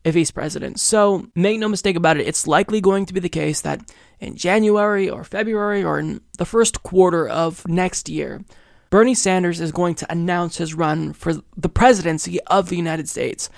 [0.04, 0.80] if he's president.
[0.80, 3.82] So make no mistake about it, it's likely going to be the case that
[4.20, 8.42] in January or February or in the first quarter of next year,
[8.90, 13.50] Bernie Sanders is going to announce his run for the presidency of the United States.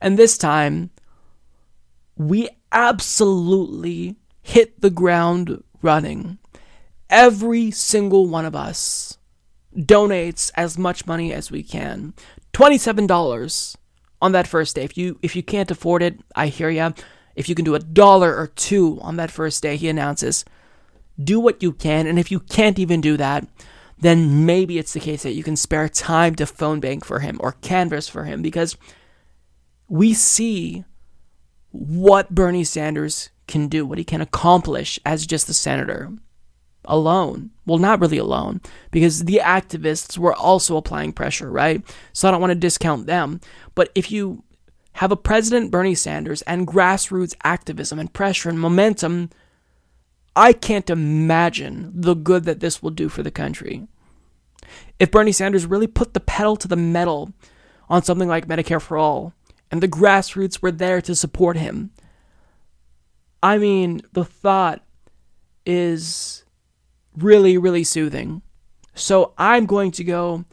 [0.00, 0.90] And this time,
[2.16, 6.38] we absolutely hit the ground running.
[7.08, 9.18] Every single one of us
[9.76, 12.14] donates as much money as we can.
[12.52, 13.76] $27
[14.22, 14.84] on that first day.
[14.84, 16.92] If you if you can't afford it, I hear ya.
[17.36, 20.44] If you can do a dollar or two on that first day, he announces,
[21.22, 22.06] do what you can.
[22.06, 23.46] And if you can't even do that,
[23.98, 27.38] then maybe it's the case that you can spare time to phone bank for him
[27.40, 28.76] or canvas for him because
[29.90, 30.84] we see
[31.72, 36.10] what Bernie Sanders can do, what he can accomplish as just the senator
[36.84, 37.50] alone.
[37.66, 38.60] Well, not really alone,
[38.92, 41.82] because the activists were also applying pressure, right?
[42.12, 43.40] So I don't want to discount them.
[43.74, 44.44] But if you
[44.94, 49.30] have a President Bernie Sanders and grassroots activism and pressure and momentum,
[50.36, 53.88] I can't imagine the good that this will do for the country.
[55.00, 57.32] If Bernie Sanders really put the pedal to the metal
[57.88, 59.34] on something like Medicare for All,
[59.70, 61.90] and the grassroots were there to support him.
[63.42, 64.82] I mean, the thought
[65.64, 66.44] is
[67.16, 68.42] really, really soothing.
[68.94, 70.44] So I'm going to go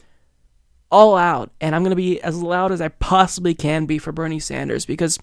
[0.90, 4.12] all out and I'm going to be as loud as I possibly can be for
[4.12, 5.18] Bernie Sanders because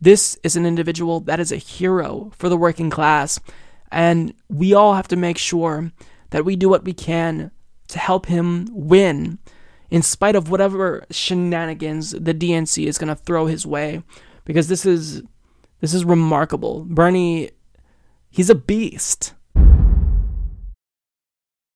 [0.00, 3.38] this is an individual that is a hero for the working class.
[3.92, 5.92] And we all have to make sure
[6.30, 7.52] that we do what we can
[7.88, 9.38] to help him win
[9.90, 14.02] in spite of whatever shenanigans the DNC is going to throw his way
[14.44, 15.22] because this is
[15.80, 16.84] this is remarkable.
[16.84, 17.50] Bernie
[18.30, 19.34] he's a beast.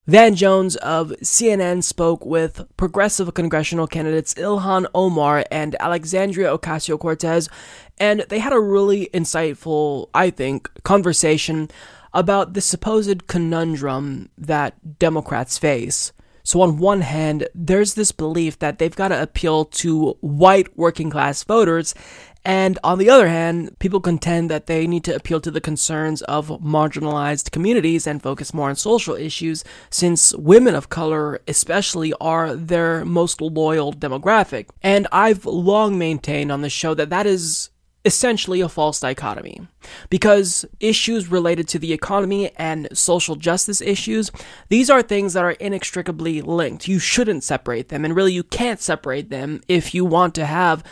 [0.09, 7.51] Van Jones of CNN spoke with progressive congressional candidates Ilhan Omar and Alexandria Ocasio Cortez,
[7.99, 11.69] and they had a really insightful, I think, conversation
[12.15, 16.13] about the supposed conundrum that Democrats face.
[16.49, 21.11] So, on one hand, there's this belief that they've got to appeal to white working
[21.11, 21.95] class voters,
[22.43, 26.23] and on the other hand, people contend that they need to appeal to the concerns
[26.23, 32.57] of marginalized communities and focus more on social issues, since women of color, especially, are
[32.57, 34.71] their most loyal demographic.
[34.83, 37.69] And I've long maintained on the show that that is
[38.09, 39.61] essentially a false dichotomy.
[40.09, 44.31] Because issues related to the economy and social justice issues,
[44.71, 46.89] these are things that are inextricably linked.
[46.89, 50.83] You shouldn't separate them, and really you can't separate them if you want to have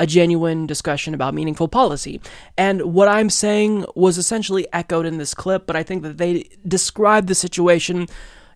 [0.00, 2.20] a genuine discussion about meaningful policy.
[2.58, 6.50] And what I'm saying was essentially echoed in this clip, but I think that they
[6.66, 8.08] describe the situation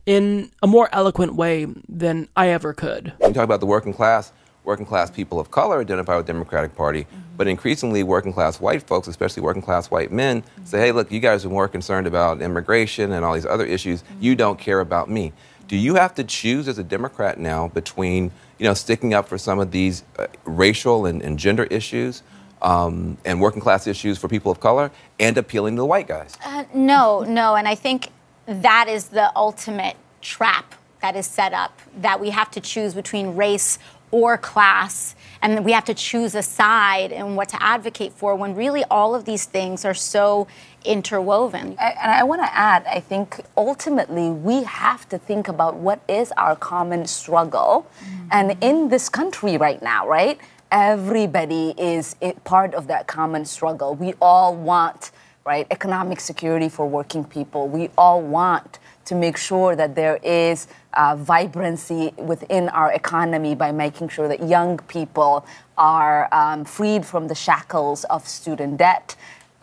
[0.07, 3.13] in a more eloquent way than I ever could.
[3.19, 4.33] When you talk about the working class,
[4.69, 7.21] working class people of color identify with Democratic Party, mm-hmm.
[7.37, 10.65] but increasingly working class white folks, especially working class white men, mm-hmm.
[10.65, 14.03] say, hey, look, you guys are more concerned about immigration and all these other issues.
[14.03, 14.23] Mm-hmm.
[14.23, 15.33] You don't care about me.
[15.67, 19.39] Do you have to choose as a Democrat now between you know, sticking up for
[19.39, 22.23] some of these uh, racial and, and, gender issues
[22.61, 24.91] um, and working class issues for people of color
[25.21, 26.37] and appealing to the white guys?
[26.45, 27.55] Uh, no, no.
[27.55, 28.09] And I think
[28.47, 33.37] that is the ultimate trap that is set up that we have to choose between
[33.37, 33.79] race
[34.11, 38.55] or class and we have to choose a side and what to advocate for when
[38.55, 40.49] really all of these things are so
[40.85, 41.77] interwoven.
[41.79, 46.01] I, and I want to add, I think ultimately we have to think about what
[46.09, 47.87] is our common struggle.
[48.01, 48.29] Mm-hmm.
[48.31, 50.39] And in this country right now, right,
[50.71, 53.95] everybody is part of that common struggle.
[53.95, 55.13] We all want,
[55.45, 57.69] right, economic security for working people.
[57.69, 63.73] We all want to make sure that there is uh, vibrancy within our economy by
[63.73, 65.47] making sure that young people
[65.77, 69.15] are um, freed from the shackles of student debt.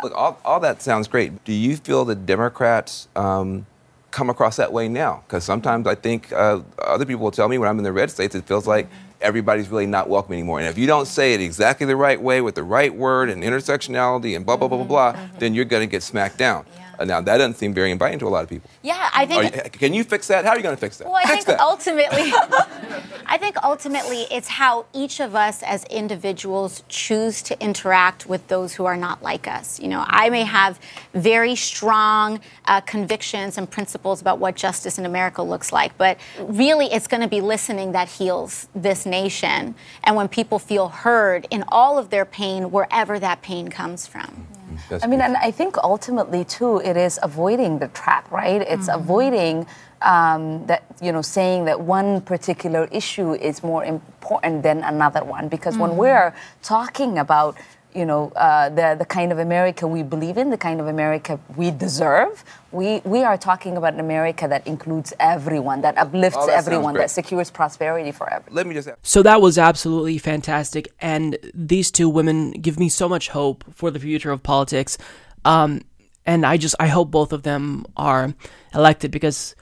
[0.04, 1.44] Look, all, all that sounds great.
[1.44, 3.66] Do you feel that Democrats um,
[4.12, 5.24] come across that way now?
[5.26, 8.12] Because sometimes I think uh, other people will tell me when I'm in the red
[8.12, 8.88] states, it feels like
[9.22, 10.60] everybody's really not welcome anymore.
[10.60, 13.42] And if you don't say it exactly the right way with the right word and
[13.42, 15.40] intersectionality and blah, blah, blah, blah, blah, mm-hmm.
[15.40, 16.66] then you're going to get smacked down.
[16.76, 16.85] Yeah.
[17.00, 18.70] Uh, now that doesn't seem very inviting to a lot of people.
[18.82, 19.56] Yeah, I think.
[19.56, 20.46] You, can you fix that?
[20.46, 21.06] How are you going to fix that?
[21.06, 21.60] Well, I fix think that.
[21.60, 22.32] ultimately,
[23.26, 28.74] I think ultimately it's how each of us as individuals choose to interact with those
[28.74, 29.80] who are not like us.
[29.80, 30.80] You know, I may have
[31.14, 36.88] very strong uh, convictions and principles about what justice in America looks like, but really,
[36.88, 41.64] it's going to be listening that heals this nation, and when people feel heard in
[41.70, 44.48] all of their pain, wherever that pain comes from.
[44.90, 48.62] That's I mean, and I think ultimately too, it is avoiding the trap, right?
[48.62, 49.02] It's mm-hmm.
[49.02, 49.68] avoiding
[50.02, 55.48] um, that you know saying that one particular issue is more important than another one
[55.48, 55.84] because mm-hmm.
[55.84, 57.58] when we're talking about
[57.96, 61.40] you know, uh, the, the kind of America we believe in, the kind of America
[61.56, 62.44] we deserve.
[62.72, 66.94] We, we are talking about an America that includes everyone, that uplifts oh, that everyone,
[66.96, 68.56] that secures prosperity for everyone.
[68.56, 68.90] Let me just.
[69.02, 73.90] So that was absolutely fantastic, and these two women give me so much hope for
[73.92, 74.98] the future of politics.
[75.46, 75.82] Um,
[76.26, 78.34] and I just I hope both of them are
[78.74, 79.56] elected because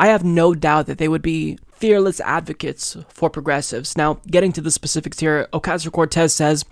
[0.00, 3.96] I have no doubt that they would be fearless advocates for progressives.
[3.96, 6.64] Now, getting to the specifics here, Ocasio Cortez says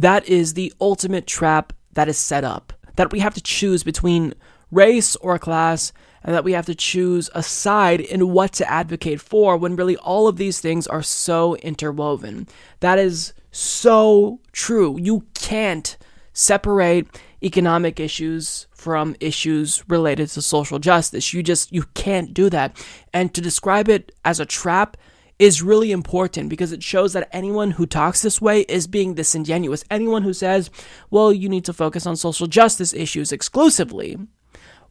[0.00, 2.72] that is the ultimate trap that is set up.
[2.96, 4.34] That we have to choose between
[4.70, 9.20] race or class, and that we have to choose a side in what to advocate
[9.20, 12.48] for when really all of these things are so interwoven.
[12.80, 14.98] That is so true.
[14.98, 15.96] You can't
[16.32, 17.06] separate
[17.42, 21.34] economic issues from issues related to social justice.
[21.34, 22.76] You just you can't do that.
[23.12, 24.96] And to describe it as a trap
[25.40, 29.82] is really important because it shows that anyone who talks this way is being disingenuous.
[29.90, 30.70] Anyone who says,
[31.10, 34.18] well, you need to focus on social justice issues exclusively,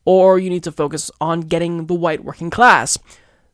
[0.06, 2.98] or you need to focus on getting the white working class,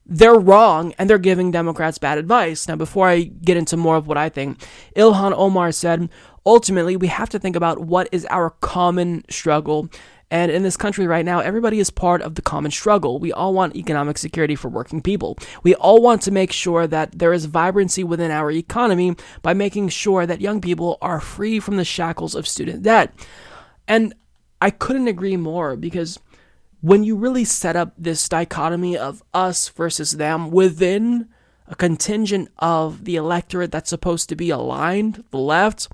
[0.06, 2.66] they're wrong and they're giving Democrats bad advice.
[2.66, 4.66] Now, before I get into more of what I think,
[4.96, 6.10] Ilhan Omar said,
[6.46, 9.90] ultimately, we have to think about what is our common struggle
[10.32, 13.20] and in this country right now, everybody is part of the common struggle.
[13.20, 15.38] We all want economic security for working people.
[15.64, 19.90] We all want to make sure that there is vibrancy within our economy by making
[19.90, 23.14] sure that young people are free from the shackles of student debt.
[23.88, 24.16] And
[24.62, 26.20] I couldn't agree more because
[26.82, 31.30] when you really set up this dichotomy of us versus them within
[31.68, 35.88] a contingent of the electorate that's supposed to be aligned, the left,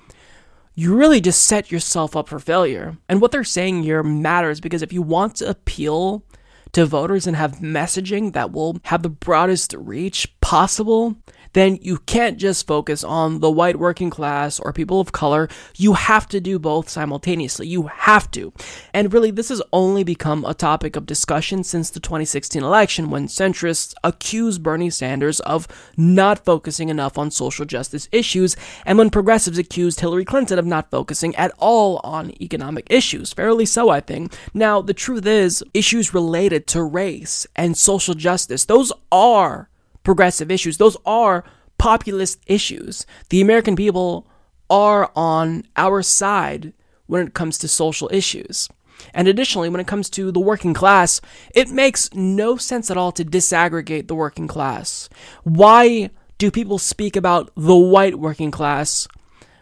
[0.73, 2.97] you really just set yourself up for failure.
[3.09, 6.23] And what they're saying here matters because if you want to appeal
[6.71, 11.17] to voters and have messaging that will have the broadest reach possible,
[11.53, 15.49] then you can't just focus on the white working class or people of color.
[15.75, 17.67] You have to do both simultaneously.
[17.67, 18.53] You have to.
[18.93, 23.27] And really, this has only become a topic of discussion since the 2016 election when
[23.27, 25.67] centrists accused Bernie Sanders of
[25.97, 28.55] not focusing enough on social justice issues,
[28.85, 33.33] and when progressives accused Hillary Clinton of not focusing at all on economic issues.
[33.33, 34.33] Fairly so, I think.
[34.53, 39.70] Now, the truth is, issues related to race and social justice, those are
[40.03, 40.77] progressive issues.
[40.77, 41.43] Those are
[41.77, 43.05] populist issues.
[43.29, 44.27] The American people
[44.69, 46.73] are on our side
[47.07, 48.69] when it comes to social issues.
[49.13, 51.21] And additionally, when it comes to the working class,
[51.53, 55.09] it makes no sense at all to disaggregate the working class.
[55.43, 59.07] Why do people speak about the white working class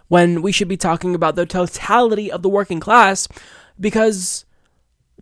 [0.07, 3.28] when we should be talking about the totality of the working class?
[3.80, 4.45] Because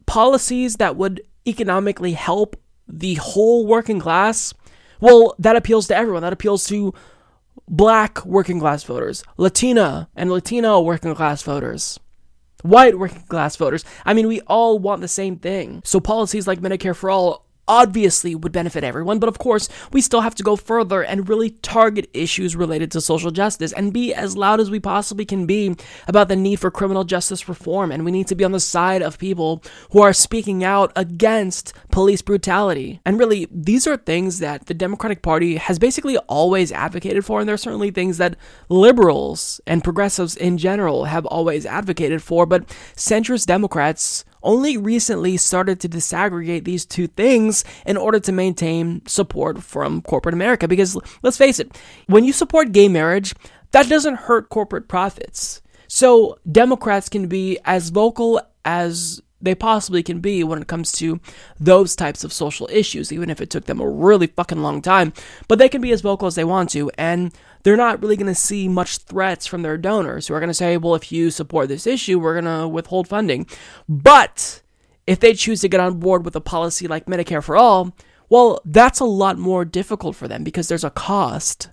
[0.06, 4.54] policies that would economically help the whole working class
[5.00, 6.22] well, that appeals to everyone.
[6.22, 6.94] That appeals to
[7.68, 12.00] black working class voters, Latina and Latino working class voters,
[12.62, 13.84] white working class voters.
[14.06, 15.82] I mean, we all want the same thing.
[15.84, 20.22] So policies like Medicare for All obviously would benefit everyone, but of course, we still
[20.22, 24.38] have to go further and really target issues related to social justice and be as
[24.38, 25.76] loud as we possibly can be
[26.08, 27.92] about the need for criminal justice reform.
[27.92, 31.74] And we need to be on the side of people who are speaking out against
[31.92, 33.02] police brutality.
[33.06, 37.50] And really, these are things that the Democratic Party has basically always advocated for, and
[37.50, 38.36] they're certainly things that
[38.70, 45.80] liberals and progressives in general have always advocated for, but centrist Democrats only recently started
[45.82, 50.68] to disaggregate these two things in order to maintain support from corporate America.
[50.68, 53.36] Because let's face it, when you support gay marriage,
[53.72, 55.62] that doesn't hurt corporate profits.
[55.90, 61.20] So Democrats can be as vocal as they possibly can be when it comes to
[61.60, 65.14] those types of social issues, even if it took them a really fucking long time.
[65.48, 67.34] But they can be as vocal as they want to, and
[67.64, 70.54] they're not really going to see much threats from their donors who are going to
[70.54, 73.48] say, well, if you support this issue, we're going to withhold funding.
[73.88, 74.62] But
[75.06, 77.96] if they choose to get on board with a policy like Medicare for All,
[78.30, 81.70] well, that's a lot more difficult for them because there's a cost.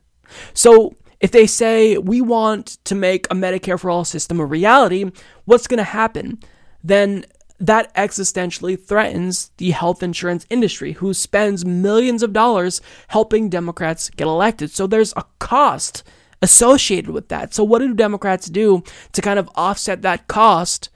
[0.53, 5.11] So if they say, we want to make a Medicare for All system a reality,
[5.47, 6.39] what's going to happen?
[6.83, 7.25] Then
[7.67, 14.27] that existentially threatens the health insurance industry, who spends millions of dollars helping Democrats get
[14.27, 14.71] elected.
[14.71, 16.03] So there's a cost
[16.43, 17.55] associated with that.
[17.55, 18.83] So, what do Democrats do
[19.13, 20.91] to kind of offset that cost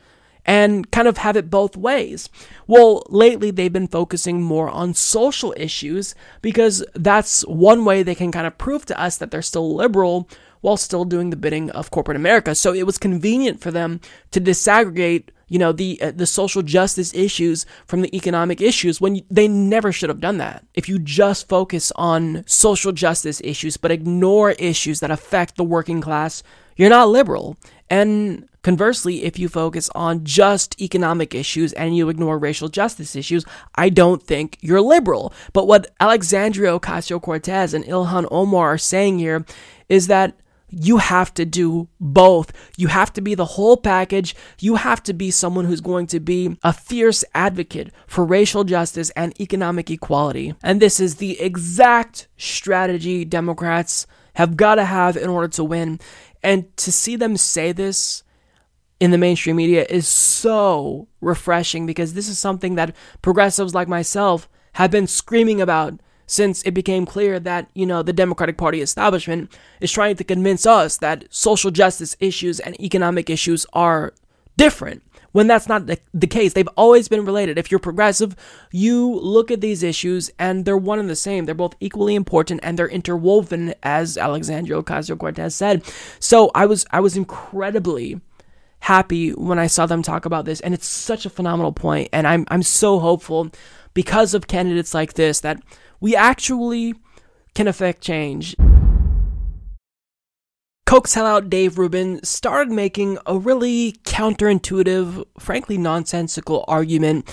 [0.45, 2.28] and kind of have it both ways?
[2.66, 8.31] Well, lately they've been focusing more on social issues because that's one way they can
[8.31, 10.28] kind of prove to us that they're still liberal
[10.61, 12.55] while still doing the bidding of corporate America.
[12.55, 14.01] So, it was convenient for them
[14.32, 19.16] to disaggregate you know the uh, the social justice issues from the economic issues when
[19.16, 20.65] you, they never should have done that.
[20.75, 26.01] If you just focus on social justice issues but ignore issues that affect the working
[26.01, 26.43] class
[26.77, 27.57] you're not liberal.
[27.91, 33.45] And conversely if you focus on just economic issues and you ignore racial justice issues
[33.77, 35.33] i don't think you're liberal.
[35.53, 39.45] But what alexandria ocasio-cortez and ilhan omar are saying here
[39.89, 40.35] is that
[40.70, 42.53] you have to do both.
[42.77, 44.35] You have to be the whole package.
[44.61, 49.11] You have to be someone who's going to be a fierce advocate for racial justice
[49.11, 50.55] and economic equality.
[50.62, 56.01] And this is the exact strategy Democrats have got to have in order to win.
[56.43, 58.23] And to see them say this
[59.01, 64.49] in the mainstream media is so refreshing because this is something that progressives like myself
[64.74, 69.51] have been screaming about since it became clear that, you know, the Democratic Party establishment
[69.81, 74.13] is trying to convince us that social justice issues and economic issues are
[74.57, 75.03] different.
[75.33, 77.59] When that's not the, case, they've always been related.
[77.59, 78.35] If you're progressive,
[78.73, 81.45] you look at these issues and they're one and the same.
[81.45, 85.83] They're both equally important and they're interwoven, as Alexandria Ocasio Cortez said.
[86.19, 88.21] So I was I was incredibly
[88.81, 92.09] happy when I saw them talk about this, and it's such a phenomenal point.
[92.13, 93.51] And I'm I'm so hopeful
[93.95, 95.61] because of candidates like this that
[96.01, 96.95] we actually
[97.55, 98.57] can affect change.
[100.87, 107.31] Koch sellout Dave Rubin started making a really counterintuitive, frankly nonsensical argument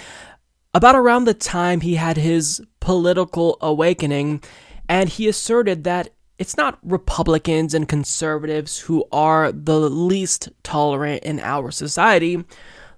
[0.74, 4.44] about around the time he had his political awakening,
[4.90, 11.40] and he asserted that it's not Republicans and conservatives who are the least tolerant in
[11.40, 12.44] our society.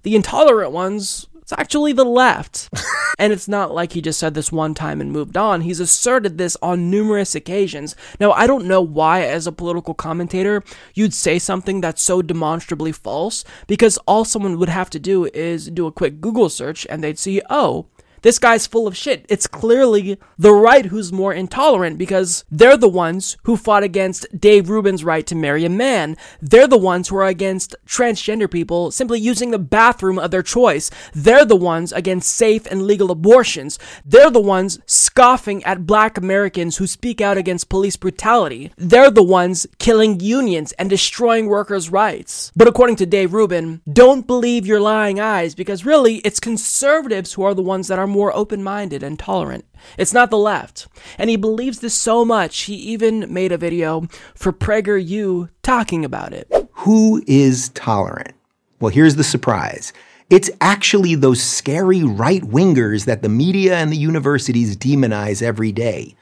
[0.02, 2.68] The intolerant ones it's actually the left.
[3.18, 5.62] and it's not like he just said this one time and moved on.
[5.62, 7.96] He's asserted this on numerous occasions.
[8.20, 10.62] Now, I don't know why, as a political commentator,
[10.92, 15.70] you'd say something that's so demonstrably false, because all someone would have to do is
[15.70, 17.86] do a quick Google search and they'd see, oh,
[18.22, 19.26] this guy's full of shit.
[19.28, 24.68] It's clearly the right who's more intolerant because they're the ones who fought against Dave
[24.68, 26.16] Rubin's right to marry a man.
[26.40, 30.90] They're the ones who are against transgender people simply using the bathroom of their choice.
[31.14, 33.78] They're the ones against safe and legal abortions.
[34.04, 38.72] They're the ones scoffing at black Americans who speak out against police brutality.
[38.76, 42.52] They're the ones killing unions and destroying workers' rights.
[42.56, 47.42] But according to Dave Rubin, don't believe your lying eyes because really it's conservatives who
[47.44, 49.64] are the ones that are more open minded and tolerant.
[49.96, 50.88] It's not the left.
[51.18, 56.32] And he believes this so much, he even made a video for PragerU talking about
[56.32, 56.50] it.
[56.72, 58.34] Who is tolerant?
[58.80, 59.92] Well, here's the surprise.
[60.30, 66.16] It's actually those scary right wingers that the media and the universities demonize every day.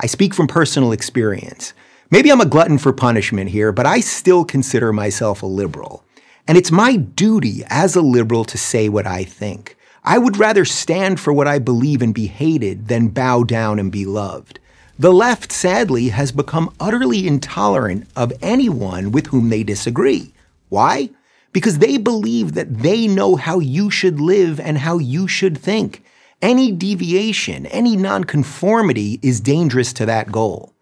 [0.00, 1.72] I speak from personal experience.
[2.10, 6.04] Maybe I'm a glutton for punishment here, but I still consider myself a liberal.
[6.48, 9.76] And it's my duty as a liberal to say what I think.
[10.08, 13.90] I would rather stand for what I believe and be hated than bow down and
[13.90, 14.60] be loved.
[14.96, 20.32] The left, sadly, has become utterly intolerant of anyone with whom they disagree.
[20.68, 21.10] Why?
[21.52, 26.04] Because they believe that they know how you should live and how you should think.
[26.40, 30.72] Any deviation, any nonconformity is dangerous to that goal.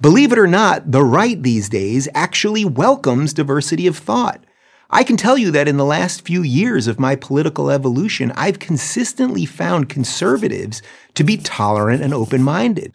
[0.00, 4.40] Believe it or not, the right these days actually welcomes diversity of thought.
[4.90, 8.58] I can tell you that in the last few years of my political evolution, I've
[8.58, 10.80] consistently found conservatives
[11.12, 12.94] to be tolerant and open minded.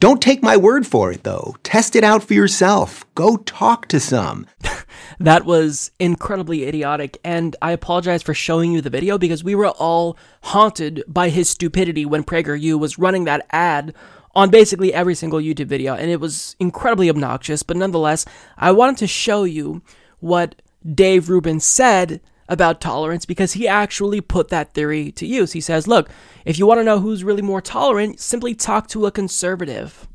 [0.00, 1.54] Don't take my word for it, though.
[1.62, 3.04] Test it out for yourself.
[3.14, 4.44] Go talk to some.
[5.20, 9.68] that was incredibly idiotic, and I apologize for showing you the video because we were
[9.68, 13.94] all haunted by his stupidity when PragerU was running that ad
[14.34, 18.24] on basically every single YouTube video, and it was incredibly obnoxious, but nonetheless,
[18.56, 19.82] I wanted to show you
[20.18, 20.60] what
[20.94, 25.52] Dave Rubin said about tolerance because he actually put that theory to use.
[25.52, 26.10] He says, look,
[26.44, 30.08] if you want to know who's really more tolerant, simply talk to a conservative.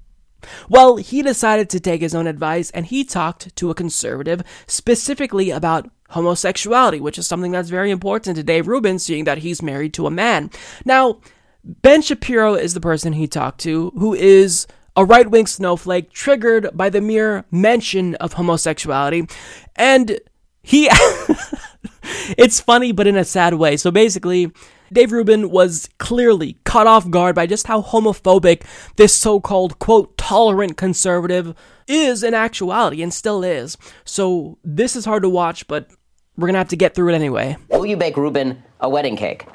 [0.69, 5.49] Well, he decided to take his own advice and he talked to a conservative specifically
[5.49, 9.93] about homosexuality, which is something that's very important to Dave Rubin, seeing that he's married
[9.95, 10.51] to a man.
[10.83, 11.21] Now,
[11.63, 16.69] Ben Shapiro is the person he talked to, who is a right wing snowflake triggered
[16.73, 19.27] by the mere mention of homosexuality.
[19.75, 20.19] And
[20.65, 20.89] he
[22.37, 24.51] it's funny but in a sad way so basically
[24.91, 28.63] dave rubin was clearly caught off guard by just how homophobic
[28.97, 31.53] this so-called quote tolerant conservative
[31.87, 35.89] is in actuality and still is so this is hard to watch but
[36.35, 39.45] we're gonna have to get through it anyway will you bake rubin a wedding cake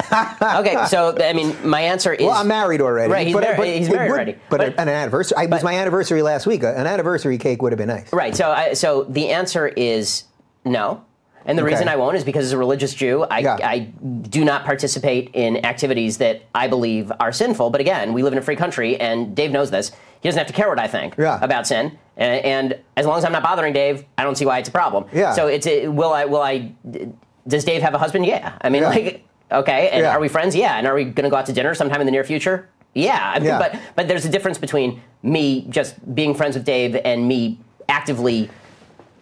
[0.42, 2.24] okay, so I mean, my answer is.
[2.24, 3.12] Well, I'm married already.
[3.12, 4.36] Right, he's, but, mar- but he's married would- already.
[4.48, 5.36] But, But- an anniversary.
[5.36, 6.62] I, it was my anniversary last week.
[6.62, 8.10] An anniversary cake would have been nice.
[8.12, 8.34] Right.
[8.34, 10.24] So, I, so the answer is
[10.64, 11.02] no.
[11.46, 11.72] And the Okay.
[11.72, 13.56] reason I won't is because as a religious Jew, I, Yeah.
[13.62, 13.78] I
[14.28, 17.70] do not participate in activities that I believe are sinful.
[17.70, 19.90] But again, we live in a free country, and Dave knows this.
[20.20, 21.92] He doesn't have to care what I think about sin.
[22.18, 24.72] And, and as long as I'm not bothering Dave, I don't see why it's a
[24.72, 25.06] problem.
[25.14, 25.32] Yeah.
[25.32, 26.72] So it's a, will I will I
[27.48, 28.26] does Dave have a husband?
[28.26, 28.52] Yeah.
[28.60, 29.88] I mean, like okay.
[29.88, 30.10] And Yeah.
[30.14, 30.54] are we friends?
[30.54, 30.76] Yeah.
[30.76, 32.68] And are we going to go out to dinner sometime in the near future?
[32.92, 33.32] Yeah.
[33.34, 33.58] I mean, Yeah.
[33.58, 37.58] But but there's a difference between me just being friends with Dave and me
[37.88, 38.50] actively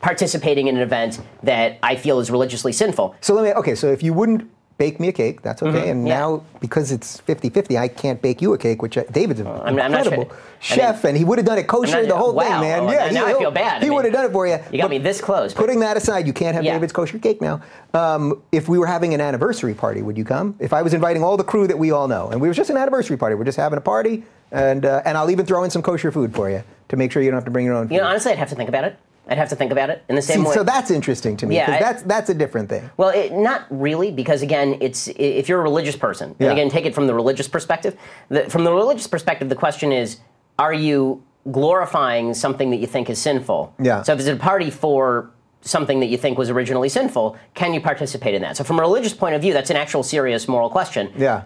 [0.00, 3.14] participating in an event that I feel is religiously sinful.
[3.20, 3.52] So let me.
[3.52, 4.48] Okay, so if you wouldn't
[4.78, 5.86] bake me a cake, that's okay.
[5.86, 6.18] Mhm, And yeah.
[6.20, 9.60] now because it's 50-50, I can't bake you a cake, which uh, David's an I'm-
[9.66, 12.08] I'm not sure- incredible I mean- chef, and he would have done it kosher, not-
[12.08, 12.84] the whole wow, thing, man.
[12.88, 13.78] yeah, now he, I feel bad.
[13.78, 14.60] I He mean, would have done it for you.
[14.70, 15.52] You got me this close.
[15.52, 16.74] but- Putting that aside, you can't have Yeah.
[16.74, 17.60] David's kosher cake now.
[17.92, 20.54] Um, if we were having an anniversary party, would you come?
[20.60, 22.70] If I was inviting all the crew that we all know, and we was just
[22.70, 24.22] an anniversary party, we're just having a party,
[24.52, 27.20] and uh, and I'll even throw in some kosher food for you to make sure
[27.20, 27.88] you don't have to bring your own.
[27.88, 27.94] Food.
[27.96, 28.96] You know, honestly, I'd have to think about it.
[29.28, 30.54] I'd have to think about it in the same See, way.
[30.54, 32.88] so that's interesting to me Yeah, because I- that's that's a different thing.
[32.96, 36.48] Well, it, not really, because again, it's if you're a religious person, Yeah.
[36.50, 37.96] and again, take it from the religious perspective.
[38.30, 40.18] The, from the religious perspective, the question is:
[40.58, 43.74] Are you glorifying something that you think is sinful?
[43.80, 44.02] Yeah.
[44.02, 45.30] So, if it's a party for
[45.60, 48.56] something that you think was originally sinful, can you participate in that?
[48.56, 51.12] So, from a religious point of view, that's an actual serious moral question.
[51.16, 51.42] Yeah.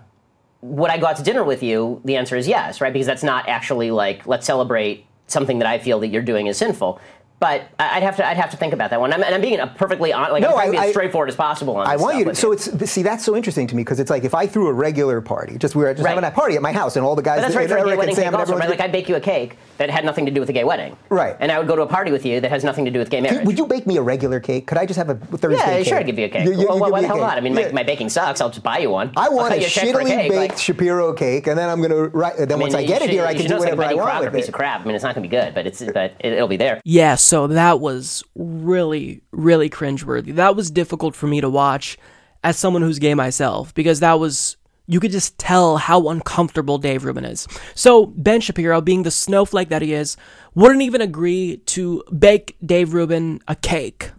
[0.60, 2.00] Would I go out to dinner with you?
[2.04, 2.92] The answer is yes, right?
[2.92, 6.56] Because that's not actually like let's celebrate something that I feel that you're doing is
[6.58, 7.00] sinful.
[7.42, 9.12] But I- I'd have to I'd have to think about that one.
[9.12, 11.34] I'm, and I'm being a perfectly honest, like No, I'm I- I- as straightforward as
[11.34, 12.28] possible on I this want stuff you to.
[12.28, 14.68] with So it's see that's so interesting to me because it's like if I threw
[14.68, 17.16] a regular party, just we were just having a party at my house and all
[17.16, 18.70] the guys, But that's right and for a gay wedding Sam cake also, right?
[18.70, 20.96] Like I'd bake you a cake that had nothing to do with a gay wedding.
[21.08, 21.34] Right.
[21.40, 23.10] And I would go to a party with you that has nothing to do with
[23.10, 23.44] gay marriage.
[23.44, 24.68] Would you bake me a regular cake?
[24.68, 25.86] Could I just have a Thursday yeah, cake?
[25.88, 26.44] sure, I'd give you a cake.
[26.46, 27.38] You- you- well, you why give me the a hell not?
[27.38, 27.66] I mean, Yeah.
[27.66, 28.40] my, my baking sucks.
[28.40, 29.10] I'll just buy you one.
[29.16, 32.04] I want a you check for shittily baked Shapiro cake, and then I'm gonna.
[32.06, 33.86] Right, then once I get it here, I can do know it's like whatever I
[33.86, 34.82] Betty want Crocker with piece of crap.
[34.82, 36.80] I mean, it's not going to be good, but it's but it, it'll be there.
[36.84, 40.34] Yeah, so that was really, really cringeworthy.
[40.34, 41.96] That was difficult for me to watch
[42.44, 47.06] as someone who's gay myself because that was you could just tell how uncomfortable Dave
[47.06, 47.48] Rubin is.
[47.74, 50.18] So Ben Shapiro, being the snowflake that he is,
[50.54, 54.10] wouldn't even agree to bake Dave Rubin a cake.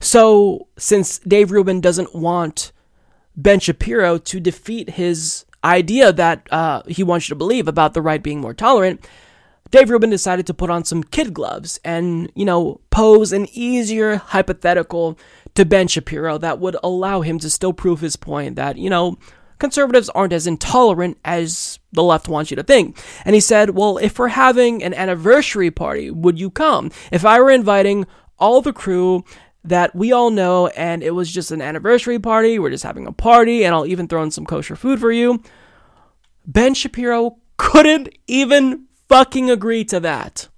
[0.00, 2.72] So since Dave Rubin doesn't want
[3.36, 8.00] Ben Shapiro to defeat his idea that uh, he wants you to believe about the
[8.00, 9.06] right being more tolerant,
[9.74, 14.18] Dave Rubin decided to put on some kid gloves and, you know, pose an easier
[14.18, 15.18] hypothetical
[15.56, 19.18] to Ben Shapiro that would allow him to still prove his point that, you know,
[19.58, 22.96] conservatives aren't as intolerant as the left wants you to think.
[23.24, 26.92] And he said, Well, if we're having an anniversary party, would you come?
[27.10, 28.06] If I were inviting
[28.38, 29.24] all the crew
[29.64, 33.12] that we all know and it was just an anniversary party, we're just having a
[33.12, 35.42] party, and I'll even throw in some kosher food for you.
[36.46, 40.48] Ben Shapiro couldn't even fucking agree to that.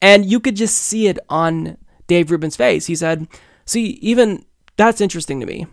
[0.00, 2.86] And you could just see it on Dave Rubin's face.
[2.86, 3.26] He said,
[3.64, 4.44] See, even
[4.76, 5.66] that's interesting to me.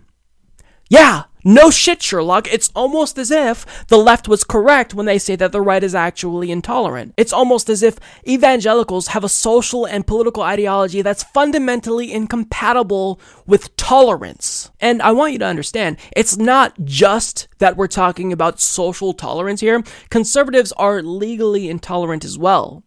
[0.88, 2.52] Yeah, no shit, Sherlock.
[2.52, 5.94] It's almost as if the left was correct when they say that the right is
[5.94, 7.14] actually intolerant.
[7.16, 13.76] It's almost as if evangelicals have a social and political ideology that's fundamentally incompatible with
[13.76, 14.70] tolerance.
[14.80, 19.60] And I want you to understand, it's not just that we're talking about social tolerance
[19.60, 19.82] here.
[20.10, 22.82] Conservatives are legally intolerant as well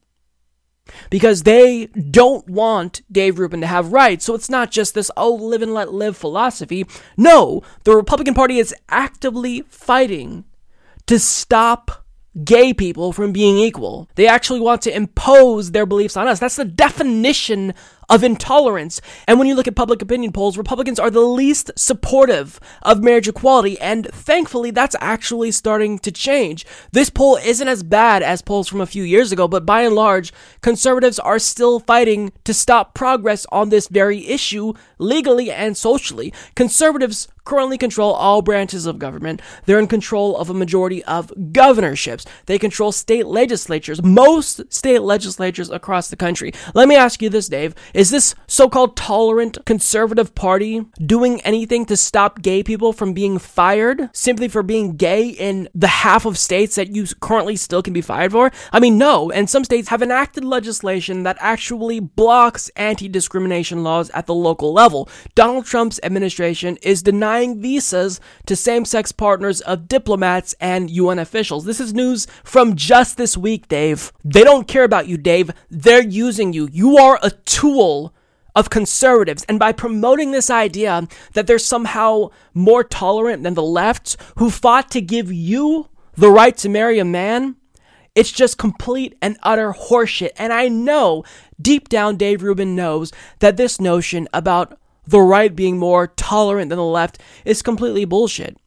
[1.10, 4.26] because they don't want Dave Rubin to have rights.
[4.26, 6.86] So it's not just this, oh, live and let live philosophy.
[7.18, 10.46] No, the Republican Party is actively fighting
[11.08, 12.06] to stop
[12.44, 14.10] gay people from being equal.
[14.16, 16.40] They actually want to impose their beliefs on us.
[16.40, 17.74] That's the definition
[18.10, 19.02] of intolerance.
[19.28, 23.28] And when you look at public opinion polls, Republicans are the least supportive of marriage
[23.28, 26.66] equality, and thankfully that's actually starting to change.
[26.92, 29.96] This poll isn't as bad as polls from a few years ago, but by and
[29.96, 36.34] large, conservatives are still fighting to stop progress on this very issue legally and socially.
[36.56, 39.42] Conservatives currently control all branches of government.
[39.66, 42.26] They're in control of a majority of governorships.
[42.48, 46.52] They control state legislatures, most state legislatures across the country.
[46.74, 47.76] Let me ask you this, Dave.
[47.96, 53.38] Is this so called tolerant conservative party doing anything to stop gay people from being
[53.38, 57.94] fired simply for being gay in the half of states that you currently still can
[57.94, 58.52] be fired for?
[58.74, 59.32] I mean, no.
[59.32, 64.74] And some states have enacted legislation that actually blocks anti discrimination laws at the local
[64.74, 65.08] level.
[65.34, 71.64] Donald Trump's administration is denying visas to same sex partners of diplomats and UN officials.
[71.64, 74.12] This is news from just this week, Dave.
[74.26, 75.52] They don't care about you, Dave.
[75.70, 76.68] They're using you.
[76.74, 77.85] You are a tool
[78.56, 79.46] of conservatives.
[79.50, 84.90] And by promoting this idea that they're somehow more tolerant than the left who fought
[84.92, 87.58] to give you the right to marry a man,
[88.16, 90.32] it's just complete and utter horseshit.
[90.38, 91.24] And I know
[91.62, 96.78] deep down Dave Rubin knows that this notion about the right being more tolerant than
[96.78, 98.58] the left is completely bullshit.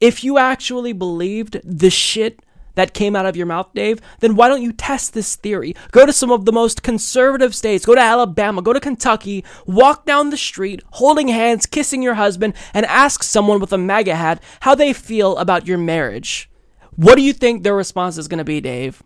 [0.00, 2.40] If you actually believed the shit
[2.78, 5.74] that came out of your mouth, Dave, then why don't you test this theory?
[5.90, 10.06] Go to some of the most conservative states, go to Alabama, go to Kentucky, walk
[10.06, 14.42] down the street, holding hands, kissing your husband, and ask someone with a MAGA hat
[14.60, 16.50] how they feel about your marriage.
[16.94, 19.02] What do you think their response is going to be, Dave?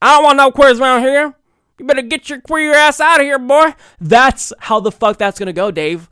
[0.00, 1.34] I don't want no queers around here.
[1.78, 3.74] You better get your queer ass out of here, boy.
[4.00, 6.08] That's how the fuck that's going to go, Dave.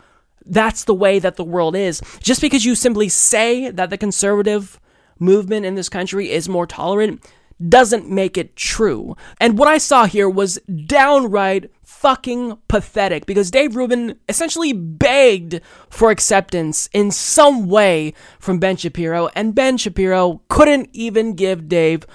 [0.47, 2.01] That's the way that the world is.
[2.21, 4.81] Just because you simply say that the conservative
[5.21, 7.25] movement in this country is more tolerant
[7.69, 9.17] doesn't make it true.
[9.39, 15.61] And what I saw here was downright fucking pathetic because Dave Rubin essentially begged
[15.91, 22.07] for acceptance in some way from Ben Shapiro, and Ben Shapiro couldn't even give Dave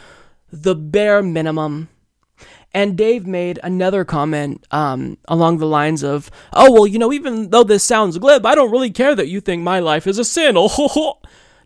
[0.51, 1.89] the bare minimum.
[2.73, 7.51] And Dave made another comment um, along the lines of, Oh, well, you know, even
[7.51, 10.25] though this sounds glib, I don't really care that you think my life is a
[10.25, 10.55] sin.
[10.57, 11.19] Oh,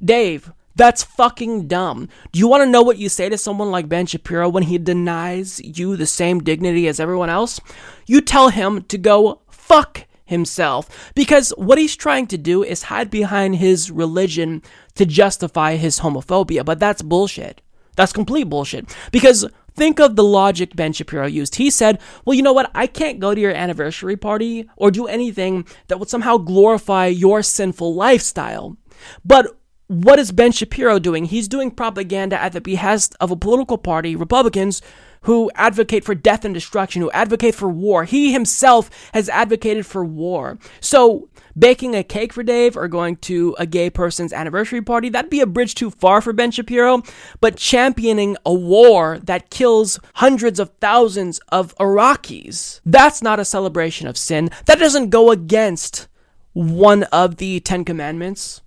[0.04, 2.08] Dave, that's fucking dumb.
[2.32, 4.78] Do you want to know what you say to someone like Ben Shapiro when he
[4.78, 7.60] denies you the same dignity as everyone else?
[8.06, 13.12] You tell him to go fuck himself because what he's trying to do is hide
[13.12, 14.64] behind his religion
[14.96, 17.62] to justify his homophobia, but that's bullshit.
[17.98, 18.96] That's complete bullshit.
[19.12, 19.46] Because
[19.76, 21.56] think of the logic Ben Shapiro used.
[21.56, 22.72] He said, Well, you know what?
[22.74, 27.44] I can't go to your anniversary party or do anything that would somehow glorify your
[27.44, 28.78] sinful lifestyle.
[29.26, 29.59] But
[29.90, 31.26] what is Ben Shapiro doing?
[31.26, 34.84] He's doing propaganda at the behest of a political party, Republicans,
[35.22, 38.04] who advocate for death and destruction, who advocate for war.
[38.04, 40.60] He himself has advocated for war.
[40.80, 45.32] So, baking a cake for Dave or going to a gay person's anniversary party, that'd
[45.32, 47.02] be a bridge too far for Ben Shapiro.
[47.42, 54.08] But championing a war that kills hundreds of thousands of Iraqis, that's not a celebration
[54.08, 54.52] of sin.
[54.68, 56.08] That doesn't go against
[56.54, 58.62] one of the Ten Commandments.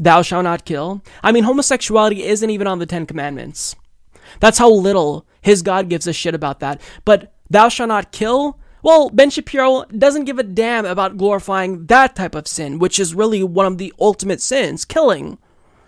[0.00, 1.02] Thou shalt not kill.
[1.22, 3.76] I mean, homosexuality isn't even on the Ten Commandments.
[4.40, 6.80] That's how little his God gives a shit about that.
[7.04, 8.58] But thou shalt not kill?
[8.82, 13.14] Well, Ben Shapiro doesn't give a damn about glorifying that type of sin, which is
[13.14, 15.38] really one of the ultimate sins killing,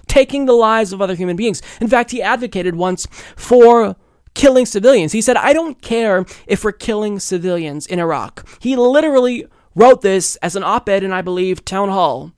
[0.09, 1.63] taking the lives of other human beings.
[1.81, 3.07] In fact, he advocated once
[3.37, 3.97] for
[4.35, 5.13] killing civilians.
[5.13, 8.47] He said, I don't care if we're killing civilians in Iraq.
[8.61, 12.33] He literally wrote this as an op ed in, I believe, Town Hall.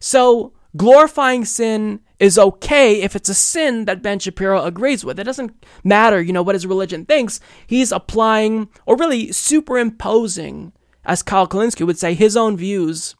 [0.00, 5.20] So, glorifying sin is okay if it's a sin that Ben Shapiro agrees with.
[5.20, 7.40] It doesn't matter, you know, what his religion thinks.
[7.66, 10.72] He's applying, or really superimposing,
[11.04, 13.14] as Kyle Kulinski would say, his own views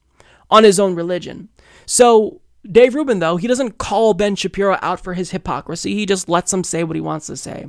[0.50, 1.48] on his own religion.
[1.86, 5.94] So, Dave Rubin, though, he doesn't call Ben Shapiro out for his hypocrisy.
[5.94, 7.66] He just lets him say what he wants to say.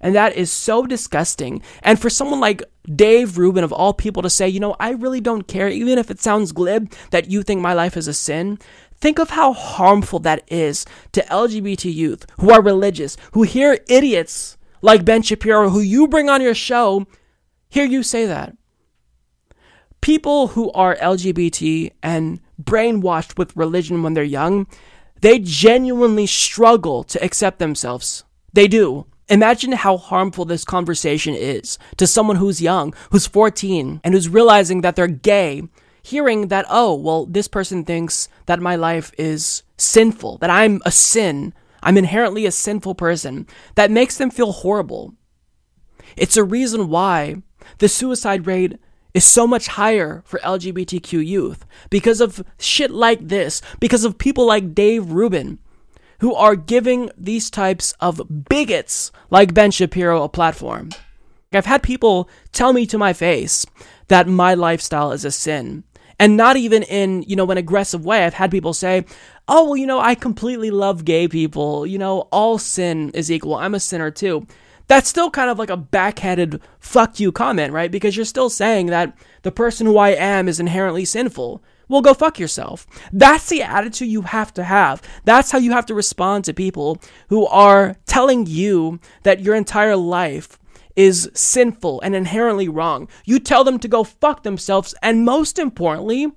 [0.00, 1.62] And that is so disgusting.
[1.82, 2.62] And for someone like
[2.94, 6.10] Dave Rubin, of all people, to say, you know, I really don't care, even if
[6.10, 8.58] it sounds glib, that you think my life is a sin,
[9.00, 14.58] Think of how harmful that is to LGBT youth who are religious, who hear idiots
[14.82, 17.06] like Ben Shapiro, who you bring on your show,
[17.68, 18.56] hear you say that.
[20.02, 24.66] People who are LGBT and brainwashed with religion when they're young,
[25.20, 28.24] they genuinely struggle to accept themselves.
[28.52, 29.06] They do.
[29.30, 34.80] Imagine how harmful this conversation is to someone who's young, who's 14, and who's realizing
[34.80, 35.62] that they're gay
[36.02, 40.90] hearing that, oh, well, this person thinks that my life is sinful, that I'm a
[40.90, 45.14] sin, I'm inherently a sinful person, that makes them feel horrible.
[46.16, 47.42] It's a reason why
[47.78, 48.78] the suicide rate
[49.14, 54.46] is so much higher for LGBTQ youth because of shit like this, because of people
[54.46, 55.58] like Dave Rubin
[56.20, 60.90] who are giving these types of bigots like Ben Shapiro a platform.
[61.52, 63.66] I've had people tell me to my face
[64.08, 65.84] that my lifestyle is a sin.
[66.18, 68.24] And not even in you know an aggressive way.
[68.24, 69.06] I've had people say
[69.48, 71.86] oh well you know i completely love gay people.
[71.86, 73.54] You know all sin is equal.
[73.54, 74.46] I'm a sinner too.
[74.86, 77.90] That's still kind of like a backhanded fuck you comment right?
[77.90, 82.14] Because you're still saying that the person who i am is inherently sinful well go
[82.14, 86.44] fuck yourself that's the attitude you have to have that's how you have to respond
[86.44, 86.98] to people
[87.28, 90.58] who are telling you that your entire life
[90.96, 93.08] is sinful and inherently wrong.
[93.24, 96.30] You tell them to go fuck themselves, and most importantly,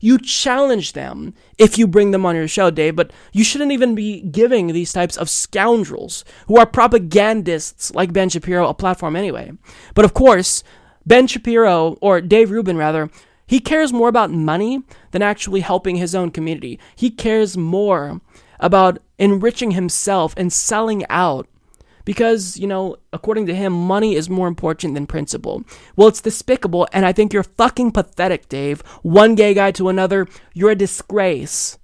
[0.00, 3.94] you challenge them if you bring them on your show, Dave, but you shouldn't even
[3.94, 9.52] be giving these types of scoundrels who are propagandists like Ben Shapiro a platform anyway.
[9.94, 10.62] But of course,
[11.06, 13.10] Ben Shapiro, or Dave Rubin rather,
[13.46, 14.82] he cares more about money
[15.12, 16.78] than actually helping his own community.
[16.94, 18.20] He cares more
[18.60, 21.48] about enriching himself and selling out
[22.04, 25.64] because, you know, according to him, money is more important than principle.
[25.96, 28.80] Well, it's despicable, and I think you're fucking pathetic, Dave.
[29.02, 31.78] One gay guy to another, you're a disgrace.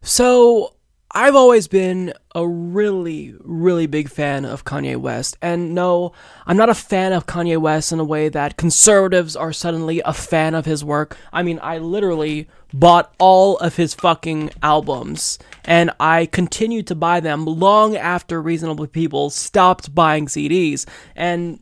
[0.00, 0.73] So,
[1.16, 5.36] I've always been a really, really big fan of Kanye West.
[5.40, 6.12] And no,
[6.44, 10.12] I'm not a fan of Kanye West in a way that conservatives are suddenly a
[10.12, 11.16] fan of his work.
[11.32, 15.38] I mean, I literally bought all of his fucking albums.
[15.64, 20.84] And I continued to buy them long after reasonable people stopped buying CDs.
[21.14, 21.60] And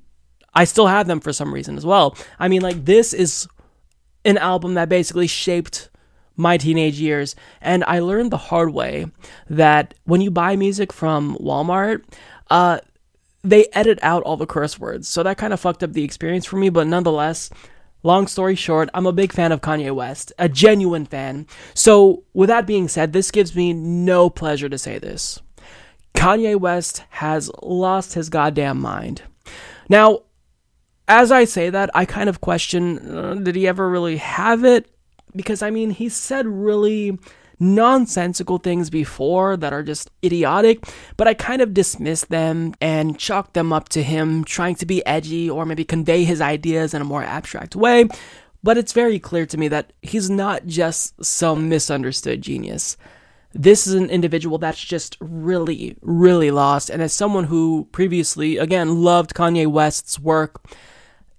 [0.55, 2.17] I still have them for some reason as well.
[2.39, 3.47] I mean, like, this is
[4.25, 5.91] an album that basically shaped
[6.37, 7.35] my teenage years.
[7.61, 9.07] And I learned the hard way
[9.49, 12.05] that when you buy music from Walmart,
[12.51, 12.81] uh,
[13.43, 15.09] they edit out all the curse words.
[15.09, 16.69] So that kind of fucked up the experience for me.
[16.69, 17.51] But nonetheless,
[18.03, 21.47] long story short, I'm a big fan of Kanye West, a genuine fan.
[21.75, 25.41] So with that being said, this gives me no pleasure to say this.
[26.15, 29.23] Kanye West has lost his goddamn mind.
[29.89, 30.21] Now,
[31.09, 34.89] as I say that, I kind of question uh, did he ever really have it?
[35.35, 37.19] Because I mean, he said really
[37.63, 40.85] nonsensical things before that are just idiotic,
[41.17, 45.07] but I kind of dismissed them and chalked them up to him trying to be
[45.07, 48.09] edgy or maybe convey his ideas in a more abstract way.
[48.65, 52.97] But it's very clear to me that he's not just some misunderstood genius.
[53.55, 56.89] This is an individual that's just really, really lost.
[56.89, 60.63] And as someone who previously, again, loved Kanye West's work,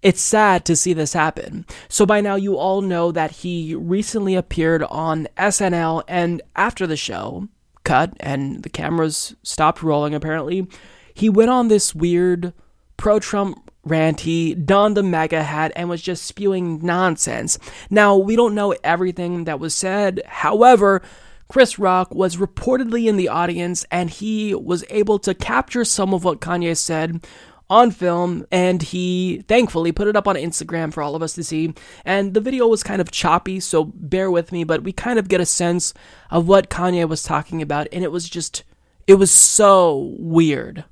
[0.03, 1.65] it's sad to see this happen.
[1.87, 6.97] So by now, you all know that he recently appeared on SNL, and after the
[6.97, 7.47] show
[7.85, 10.67] cut and the cameras stopped rolling, apparently,
[11.13, 12.53] he went on this weird
[12.97, 14.21] pro Trump rant.
[14.21, 17.57] He donned a MAGA hat and was just spewing nonsense.
[17.89, 20.21] Now, we don't know everything that was said.
[20.25, 21.01] However,
[21.49, 26.23] Chris Rock was reportedly in the audience and he was able to capture some of
[26.23, 27.25] what Kanye said
[27.73, 31.43] on film, and he thankfully put it up on Instagram for all of us to
[31.43, 31.73] see.
[32.05, 35.27] And the video was kind of choppy, so bear with me, but we kind of
[35.27, 35.93] get a sense
[36.29, 38.63] of what Kanye was talking about, and it was just,
[39.07, 40.85] it was so weird.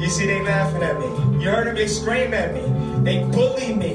[0.00, 1.06] You see, they laughing at me.
[1.42, 2.62] You heard them, they scream at me.
[3.04, 3.94] They bully me.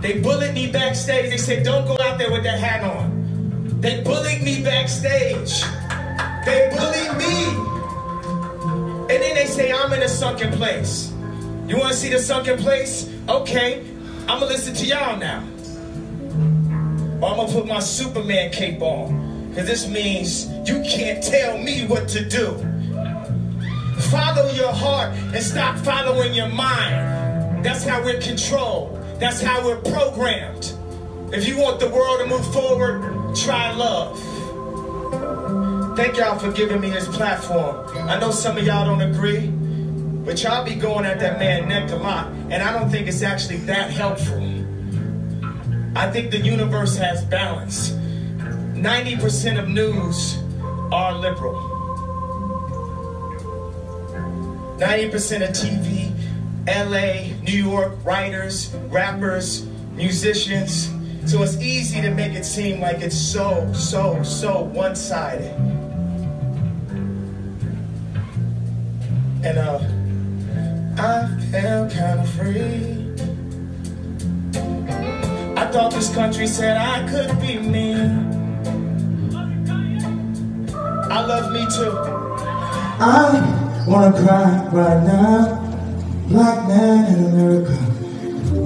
[0.00, 1.30] They bullied me backstage.
[1.30, 3.78] They said, don't go out there with that hat on.
[3.80, 5.62] They bullied me backstage.
[6.44, 7.44] They bully me.
[9.14, 11.12] And then they say, I'm in a sunken place.
[11.66, 13.12] You want to see the sunken place?
[13.28, 13.80] Okay,
[14.28, 15.42] I'm going to listen to y'all now.
[17.20, 19.48] Or I'm going to put my Superman cape on.
[19.50, 22.54] Because this means you can't tell me what to do.
[24.10, 27.64] Follow your heart and stop following your mind.
[27.64, 29.02] That's how we're controlled.
[29.18, 30.74] That's how we're programmed.
[31.32, 34.22] If you want the world to move forward, try love.
[35.96, 37.88] Thank y'all for giving me this platform.
[38.06, 39.46] I know some of y'all don't agree,
[40.26, 43.22] but y'all be going at that man neck a lot, and I don't think it's
[43.22, 44.36] actually that helpful.
[45.96, 47.92] I think the universe has balance.
[48.74, 50.36] 90% of news
[50.92, 51.54] are liberal.
[54.76, 56.12] 90% of TV
[56.66, 60.90] LA, New York writers, rappers, musicians.
[61.24, 65.85] So it's easy to make it seem like it's so, so, so one sided.
[69.46, 69.78] And uh,
[70.98, 73.14] I felt kind of free.
[75.56, 77.94] I thought this country said I could be me.
[81.08, 81.96] I love me too.
[82.98, 85.62] I wanna cry right now
[86.26, 87.76] black man in America.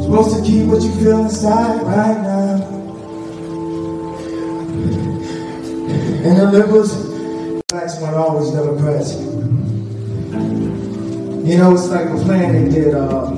[0.02, 2.54] Supposed to keep what you feel inside right now.
[6.24, 6.94] And the liberals,
[7.68, 9.30] blacks weren't always Democrats.
[11.42, 13.30] You know, it's like a plan they did uh,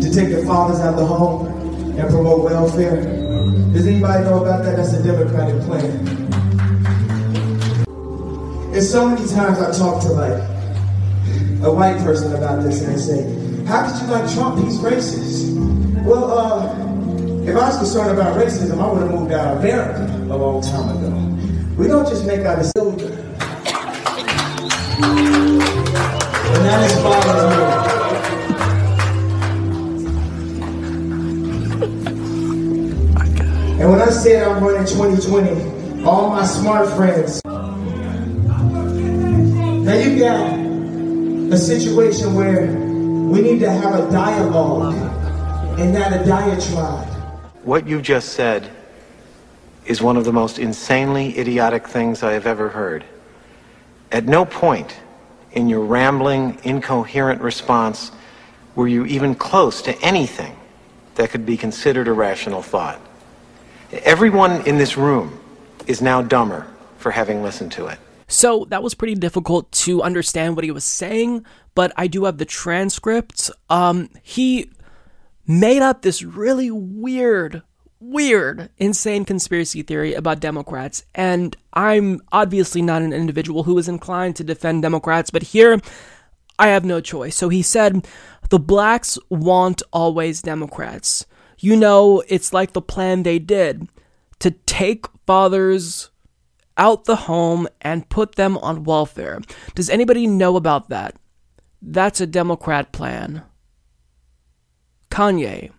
[0.00, 1.46] to take the fathers out of the home
[1.98, 3.02] and promote welfare.
[3.72, 4.76] Does anybody know about that?
[4.76, 5.90] That's a Democratic plan.
[8.72, 10.42] And so many times I talk to like
[11.62, 14.64] a white person about this and they say, how could you like Trump?
[14.64, 15.54] He's racist.
[16.04, 16.72] Well, uh,
[17.42, 20.62] if I was concerned about racism, I would have moved out of America a long
[20.62, 21.10] time ago.
[21.76, 22.74] We don't just make our decisions.
[26.54, 26.96] And that is
[33.80, 37.40] And when I said I'm running 2020, all my smart friends,
[39.84, 40.58] now you got
[41.52, 44.94] a situation where we need to have a dialogue
[45.80, 47.08] and not a diatribe.
[47.64, 48.70] What you just said
[49.86, 53.04] is one of the most insanely idiotic things I have ever heard.
[54.12, 54.96] At no point
[55.54, 58.12] in your rambling, incoherent response
[58.74, 60.56] were you even close to anything
[61.14, 63.00] that could be considered a rational thought.
[64.02, 65.38] Everyone in this room
[65.86, 66.66] is now dumber
[66.98, 67.98] for having listened to it.
[68.26, 71.44] So that was pretty difficult to understand what he was saying,
[71.74, 73.50] but I do have the transcript.
[73.70, 74.70] Um, he
[75.46, 77.62] made up this really weird,
[78.10, 84.36] weird, insane conspiracy theory about Democrats, and I'm obviously not an individual who is inclined
[84.36, 85.80] to defend Democrats, but here
[86.58, 87.36] I have no choice.
[87.36, 88.06] So he said,
[88.50, 91.26] the blacks want always Democrats.
[91.58, 93.88] You know, it's like the plan they did
[94.40, 96.10] to take fathers
[96.76, 99.40] out the home and put them on welfare.
[99.74, 101.16] Does anybody know about that?
[101.80, 103.42] That's a Democrat plan.
[105.10, 105.70] Kanye,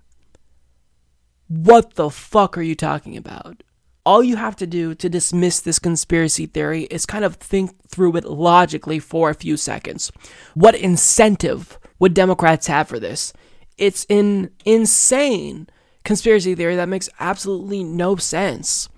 [1.47, 3.63] what the fuck are you talking about?
[4.05, 8.15] All you have to do to dismiss this conspiracy theory is kind of think through
[8.17, 10.11] it logically for a few seconds.
[10.53, 13.33] What incentive would Democrats have for this?
[13.77, 15.67] It's an insane
[16.03, 18.89] conspiracy theory that makes absolutely no sense.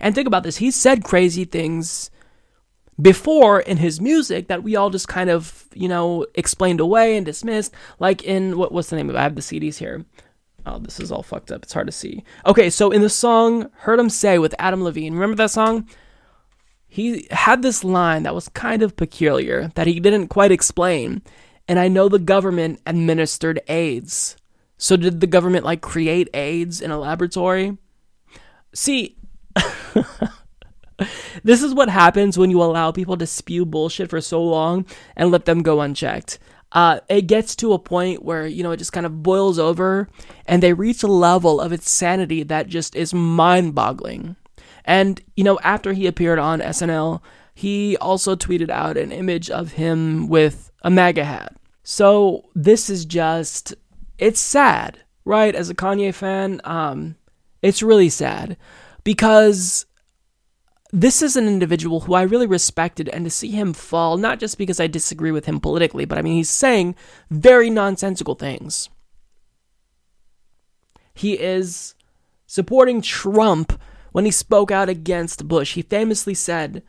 [0.00, 2.10] And think about this he said crazy things
[3.00, 7.26] before in his music that we all just kind of, you know, explained away and
[7.26, 7.74] dismissed.
[7.98, 9.18] Like in, what, what's the name of it?
[9.18, 10.04] I have the CDs here.
[10.64, 11.64] Oh, this is all fucked up.
[11.64, 12.24] It's hard to see.
[12.46, 15.88] Okay, so in the song Heard 'Em Say with Adam Levine, remember that song?
[16.86, 21.22] He had this line that was kind of peculiar that he didn't quite explain.
[21.66, 24.36] And I know the government administered AIDS.
[24.76, 27.78] So did the government like create AIDS in a laboratory?
[28.74, 29.16] See,
[31.44, 34.84] this is what happens when you allow people to spew bullshit for so long
[35.16, 36.38] and let them go unchecked.
[36.72, 40.08] Uh, it gets to a point where, you know, it just kind of boils over
[40.46, 44.36] and they reach a level of insanity that just is mind boggling.
[44.84, 47.20] And, you know, after he appeared on SNL
[47.54, 51.56] he also tweeted out an image of him with a MAGA hat.
[51.82, 53.74] So this is just,
[54.18, 55.54] it's sad, right?
[55.54, 57.16] As a Kanye fan, um,
[57.60, 58.56] it's really sad
[59.04, 59.86] because
[60.92, 64.58] this is an individual who I really respected, and to see him fall, not just
[64.58, 66.94] because I disagree with him politically, but I mean, he's saying
[67.30, 68.90] very nonsensical things.
[71.14, 71.94] He is
[72.46, 73.80] supporting Trump
[74.12, 75.74] when he spoke out against Bush.
[75.74, 76.82] He famously said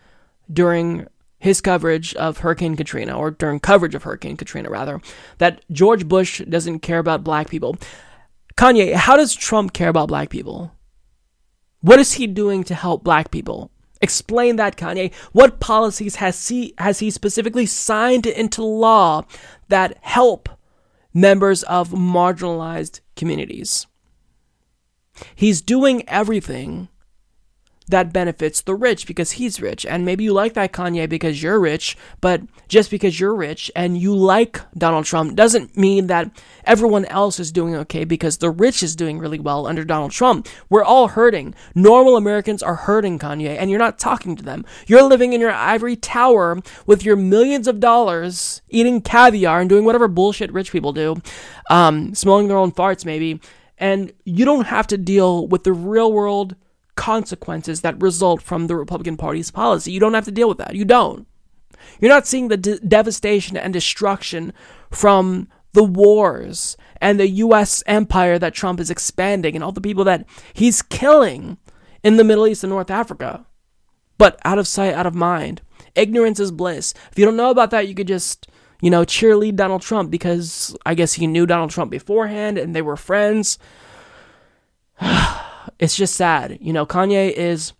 [0.51, 1.07] during
[1.39, 5.01] his coverage of Hurricane Katrina, or during coverage of Hurricane Katrina, rather,
[5.37, 7.77] that George Bush doesn't care about black people.
[8.55, 10.73] Kanye, how does Trump care about black people?
[11.79, 13.71] What is he doing to help black people?
[14.03, 15.13] Explain that, Kanye.
[15.31, 19.23] What policies has he has he specifically signed into law
[19.69, 20.49] that help
[21.13, 23.87] members of marginalized communities?
[25.33, 26.89] He's doing everything
[27.93, 29.85] that benefits the rich because he's rich.
[29.85, 33.99] And maybe you like that Kanye because you're rich, but just because you're rich and
[33.99, 36.31] you like Donald Trump doesn't mean that
[36.65, 40.47] everyone else is doing okay because the rich is doing really well under Donald Trump.
[40.69, 41.53] We're all hurting.
[41.75, 44.65] Normal Americans are hurting, Kanye, and you're not talking to them.
[44.87, 49.85] You're living in your ivory tower with your millions of dollars, eating caviar and doing
[49.85, 51.21] whatever bullshit rich people do,
[51.69, 53.39] um, smelling their own farts maybe.
[53.77, 56.55] And you don't have to deal with the real world
[56.95, 59.91] consequences that result from the Republican Party's policy.
[59.91, 60.75] You don't have to deal with that.
[60.75, 61.27] You don't.
[61.99, 64.53] You're not seeing the de- devastation and destruction
[64.91, 67.83] from the wars and the U.S.
[67.85, 71.57] empire that Trump is expanding and all the people that he's killing
[72.03, 73.45] in the Middle East and North Africa.
[74.17, 75.61] But out of sight, out of mind.
[75.95, 76.93] Ignorance is bliss.
[77.11, 78.47] If you don't know about that, you could just,
[78.81, 82.81] you know, cheerlead Donald Trump because I guess he knew Donald Trump beforehand and they
[82.81, 83.57] were friends.
[85.79, 86.57] it's just sad.
[86.61, 87.73] You know, Kanye is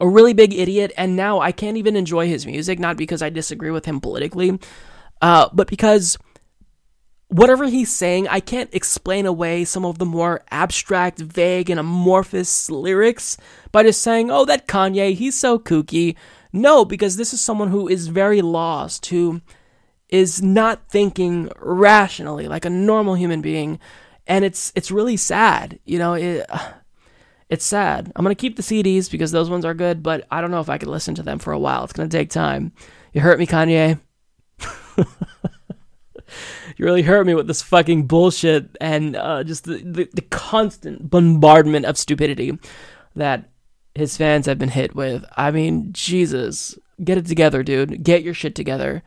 [0.00, 3.30] a really big idiot, and now I can't even enjoy his music, not because I
[3.30, 4.58] disagree with him politically,
[5.20, 6.18] uh, but because
[7.28, 12.70] whatever he's saying, I can't explain away some of the more abstract, vague, and amorphous
[12.70, 13.38] lyrics
[13.70, 16.14] by just saying, oh, that Kanye, he's so kooky.
[16.52, 19.40] No, because this is someone who is very lost, who
[20.10, 23.80] is not thinking rationally like a normal human being.
[24.26, 26.14] And it's it's really sad, you know.
[26.14, 26.46] It,
[27.52, 28.10] it's sad.
[28.16, 30.70] I'm gonna keep the CDs because those ones are good, but I don't know if
[30.70, 31.84] I could listen to them for a while.
[31.84, 32.72] It's gonna take time.
[33.12, 34.00] You hurt me, Kanye.
[34.96, 35.04] you
[36.78, 41.84] really hurt me with this fucking bullshit and uh, just the, the, the constant bombardment
[41.84, 42.58] of stupidity
[43.16, 43.50] that
[43.94, 45.22] his fans have been hit with.
[45.36, 48.02] I mean, Jesus, get it together, dude.
[48.02, 49.02] Get your shit together.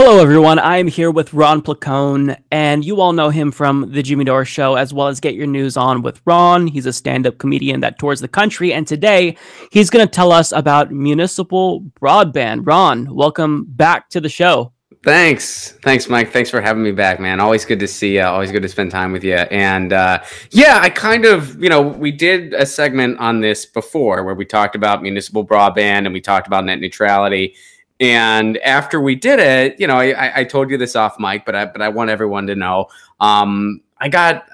[0.00, 0.60] Hello, everyone.
[0.60, 4.76] I'm here with Ron Placone, and you all know him from The Jimmy Dore Show,
[4.76, 6.68] as well as Get Your News On with Ron.
[6.68, 9.36] He's a stand up comedian that tours the country, and today
[9.72, 12.64] he's going to tell us about municipal broadband.
[12.64, 14.72] Ron, welcome back to the show.
[15.02, 15.72] Thanks.
[15.82, 16.30] Thanks, Mike.
[16.30, 17.40] Thanks for having me back, man.
[17.40, 18.22] Always good to see you.
[18.22, 19.34] Always good to spend time with you.
[19.34, 20.22] And uh,
[20.52, 24.44] yeah, I kind of, you know, we did a segment on this before where we
[24.44, 27.56] talked about municipal broadband and we talked about net neutrality.
[28.00, 31.54] And after we did it, you know, I, I told you this off mic, but
[31.54, 32.86] I but I want everyone to know.
[33.18, 34.48] Um, I got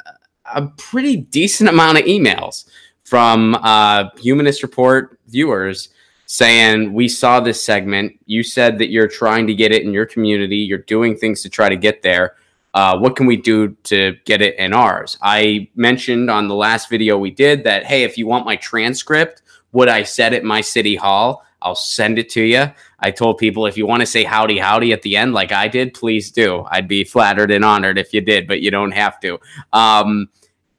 [0.54, 2.66] a pretty decent amount of emails
[3.04, 5.90] from uh, Humanist Report viewers
[6.26, 8.18] saying we saw this segment.
[8.26, 10.56] You said that you're trying to get it in your community.
[10.56, 12.36] You're doing things to try to get there.
[12.72, 15.16] Uh, what can we do to get it in ours?
[15.22, 19.42] I mentioned on the last video we did that hey, if you want my transcript,
[19.70, 22.66] what I said at my city hall, I'll send it to you.
[23.05, 25.68] I told people if you want to say howdy, howdy at the end, like I
[25.68, 26.64] did, please do.
[26.70, 29.39] I'd be flattered and honored if you did, but you don't have to.
[29.74, 30.31] Um,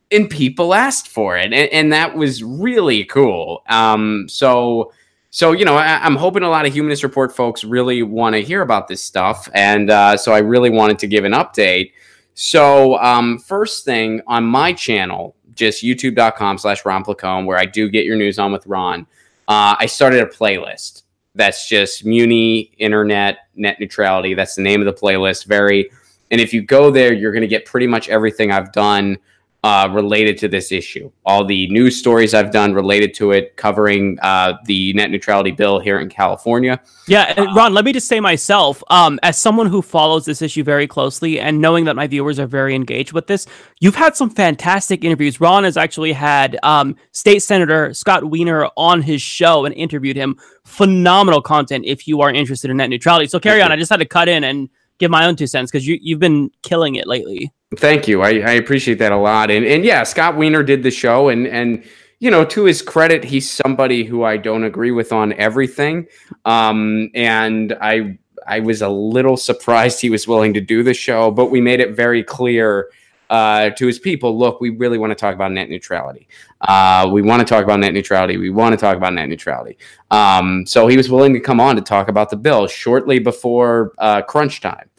[0.10, 3.62] and people asked for it, and, and that was really cool.
[3.70, 4.92] Um, so,
[5.30, 8.42] so you know, I, am hoping a lot of Humanist Report folks really want to
[8.42, 11.92] hear about this stuff, and uh, so I really wanted to give an update.
[12.34, 18.04] So, um, first thing on my channel, just youtube.com/slash Ron Placone, where I do get
[18.04, 19.06] your news on with Ron
[19.48, 21.04] uh, I started a playlist
[21.36, 24.34] that's just Muni Internet Net Neutrality.
[24.34, 25.46] That's the name of the playlist.
[25.46, 25.92] Very,
[26.32, 29.18] and if you go there, you're going to get pretty much everything I've done
[29.66, 31.12] uh, related to this issue.
[31.26, 35.80] All the news stories I've done related to it, covering uh, the net neutrality bill
[35.80, 36.80] here in California.
[37.08, 40.64] Yeah, and Ron, let me just say myself, um, as someone who follows this issue
[40.64, 43.48] very closely and knowing that my viewers are very engaged with this,
[43.80, 45.42] you've had some fantastic interviews.
[45.42, 50.38] Ron has actually had um, State Senator Scott Wiener on his show and interviewed him.
[50.64, 53.26] Phenomenal content if you are interested in net neutrality.
[53.26, 53.72] So carry on.
[53.72, 54.70] I just had to cut in and
[55.00, 57.52] give my own two cents because you, you've been killing it lately.
[57.78, 58.22] Thank you.
[58.22, 59.52] I, I appreciate that a lot.
[59.52, 61.84] And and yeah, Scott Wiener did the show and and
[62.20, 66.08] you know, to his credit, he's somebody who I don't agree with on everything.
[66.46, 71.32] Um, and I I was a little surprised he was willing to do the show,
[71.32, 72.90] but we made it very clear
[73.30, 76.28] uh, to his people look, we really want to talk about net neutrality.
[76.62, 78.38] Uh, we want to talk about net neutrality.
[78.38, 79.78] We want to talk about net neutrality.
[80.12, 83.94] Um, so he was willing to come on to talk about the bill shortly before
[83.98, 84.90] uh, crunch time.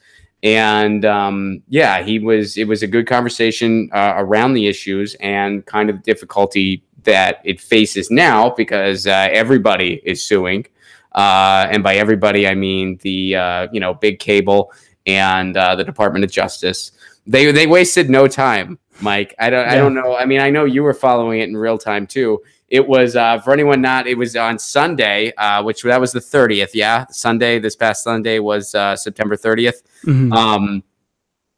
[0.43, 2.57] And um, yeah, he was.
[2.57, 7.61] It was a good conversation uh, around the issues and kind of difficulty that it
[7.61, 10.67] faces now because uh, everybody is suing,
[11.13, 14.73] uh, and by everybody I mean the you know big cable
[15.07, 16.93] and the Department of Justice
[17.27, 19.35] they they wasted no time, Mike.
[19.39, 19.73] I don't yeah.
[19.73, 20.16] I don't know.
[20.16, 22.43] I mean, I know you were following it in real time too.
[22.68, 24.06] It was uh, for anyone not.
[24.06, 26.74] It was on Sunday, uh, which that was the thirtieth.
[26.74, 27.59] Yeah, Sunday.
[27.59, 30.32] This past Sunday was uh, September 30th mm-hmm.
[30.32, 30.82] um,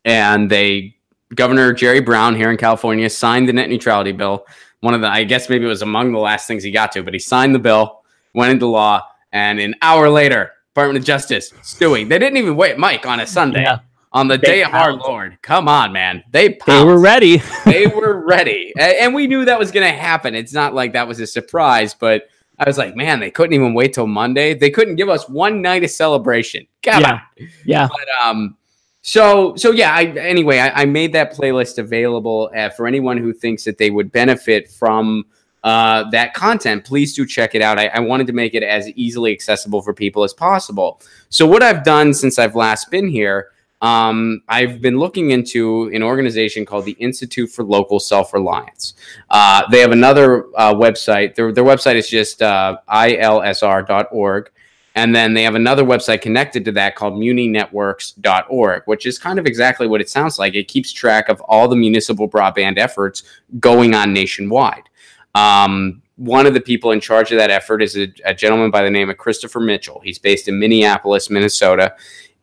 [0.05, 0.97] and they
[1.35, 4.47] Governor Jerry Brown here in California signed the net neutrality bill.
[4.81, 7.02] One of the, I guess maybe it was among the last things he got to,
[7.02, 8.02] but he signed the bill,
[8.35, 9.02] went into law,
[9.32, 12.09] and an hour later, Department of Justice suing.
[12.09, 13.62] They didn't even wait, Mike, on a Sunday.
[13.62, 13.81] Yeah
[14.12, 15.39] on the they day of our Lord.
[15.43, 16.24] Come on, man.
[16.30, 16.66] They pounced.
[16.66, 17.43] they were ready.
[17.64, 20.35] they were ready, and we knew that was going to happen.
[20.35, 22.28] It's not like that was a surprise, but
[22.59, 24.55] I was like, man, they couldn't even wait till Monday.
[24.55, 26.66] They couldn't give us one night of celebration.
[26.82, 27.12] Come yeah.
[27.12, 27.20] on.
[27.64, 27.89] Yeah.
[27.89, 28.56] But um,
[29.02, 29.94] so so yeah.
[29.94, 33.90] I anyway, I, I made that playlist available uh, for anyone who thinks that they
[33.90, 35.24] would benefit from
[35.64, 37.78] uh, that content, please do check it out.
[37.78, 41.01] I, I, wanted to make it as easily accessible for people as possible.
[41.30, 43.51] So, what I've done since I've last been here
[43.81, 48.95] um, I've been looking into an organization called the Institute for Local Self Reliance.
[49.31, 51.35] Uh, they have another uh, website.
[51.35, 54.51] Their, their website is just uh, ilsr.org.
[54.95, 59.47] And then they have another website connected to that called muninetworks.org, which is kind of
[59.47, 60.57] exactly what it sounds like.
[60.57, 63.23] It keeps track of all the municipal broadband efforts
[63.61, 64.89] going on nationwide.
[65.37, 68.83] Um, one of the people in charge of that effort is a, a, gentleman by
[68.83, 70.01] the name of Christopher Mitchell.
[70.03, 71.95] He's based in Minneapolis, Minnesota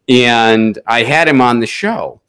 [0.08, 2.22] and I had him on the show.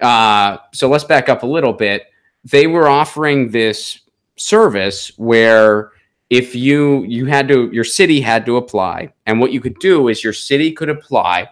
[0.00, 2.04] Uh, so let's back up a little bit.
[2.44, 4.00] They were offering this
[4.36, 5.92] service where
[6.30, 10.08] if you you had to your city had to apply and what you could do
[10.08, 11.48] is your city could apply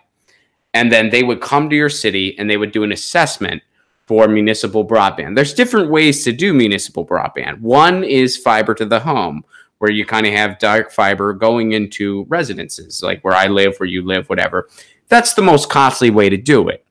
[0.74, 3.62] and then they would come to your city and they would do an assessment
[4.06, 8.98] for municipal broadband there's different ways to do municipal broadband one is fiber to the
[8.98, 9.44] home
[9.78, 13.88] where you kind of have dark fiber going into residences like where i live where
[13.88, 14.68] you live whatever
[15.12, 16.84] that's the most costly way to do it.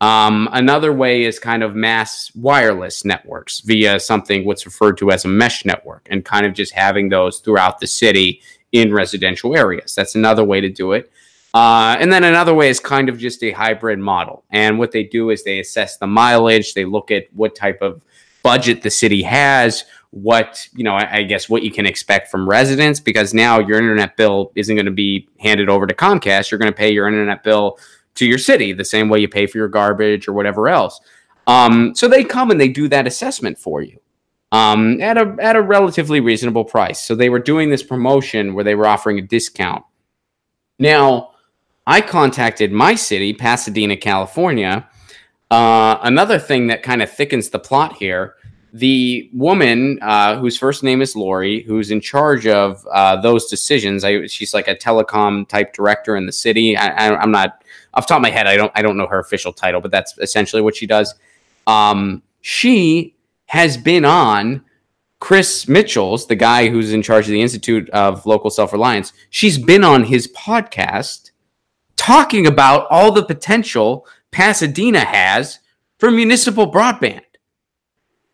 [0.00, 5.24] Um, another way is kind of mass wireless networks via something what's referred to as
[5.24, 8.42] a mesh network and kind of just having those throughout the city
[8.72, 9.94] in residential areas.
[9.94, 11.10] That's another way to do it.
[11.54, 14.44] Uh, and then another way is kind of just a hybrid model.
[14.50, 18.04] And what they do is they assess the mileage, they look at what type of
[18.42, 22.98] budget the city has, what you know I, guess what you can expect from residents
[22.98, 26.50] because now your internet bill isn't going to be handed over to comcast.
[26.50, 27.78] You're going to pay your internet bill
[28.14, 31.00] to your city the same way you pay for your garbage or whatever else.
[31.46, 34.00] Um, so they come and they do that assessment for you
[34.52, 37.00] um, at a at a relatively reasonable price.
[37.00, 39.84] So they were doing this promotion where they were offering a discount.
[40.78, 41.32] Now
[41.86, 44.88] i contacted my city pasadena california.
[45.50, 48.34] Uh, another thing that kind of thickens the plot here
[48.72, 54.04] the woman uh, whose first name is Lori, who's in charge of uh, those decisions.
[54.04, 56.76] I, she's like a telecom type director in the city.
[56.76, 57.62] I, am not
[57.94, 58.46] off top of my head.
[58.46, 61.14] I don't I don't know her official title, but that's essentially what she does.
[61.66, 63.14] Um, she
[63.46, 64.64] has been on
[65.20, 69.12] Chris Mitchell's, the guy who's in charge of the Institute of Local Self Reliance.
[69.30, 71.30] She's been on his podcast
[71.96, 75.58] talking about all the potential Pasadena has
[75.98, 77.22] for municipal broadband.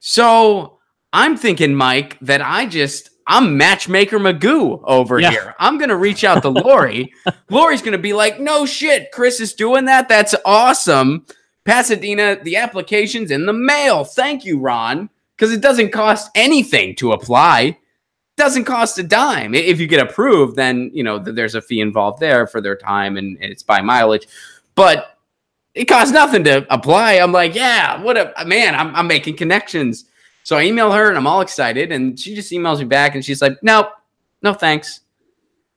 [0.07, 0.81] So
[1.15, 5.31] I'm thinking, Mike, that I just I'm matchmaker Magoo over yeah.
[5.31, 5.55] here.
[5.59, 7.11] I'm gonna reach out to Lori.
[7.49, 10.11] Lori's gonna be like, no shit, Chris is doing that.
[10.11, 11.25] That's awesome.
[11.65, 14.05] Pasadena, the application's in the mail.
[14.05, 15.09] Thank you, Ron.
[15.39, 17.61] Because it doesn't cost anything to apply.
[17.63, 17.77] It
[18.37, 19.55] Doesn't cost a dime.
[19.55, 23.17] If you get approved, then you know there's a fee involved there for their time
[23.17, 24.29] and it's by mileage.
[24.75, 25.14] But
[25.75, 27.15] it costs nothing to apply.
[27.15, 30.07] I'm like, yeah, what a man, I'm, I'm making connections.
[30.45, 31.91] So I email her and I'm all excited.
[31.91, 33.89] And she just emails me back and she's like, nope,
[34.43, 35.01] no thanks.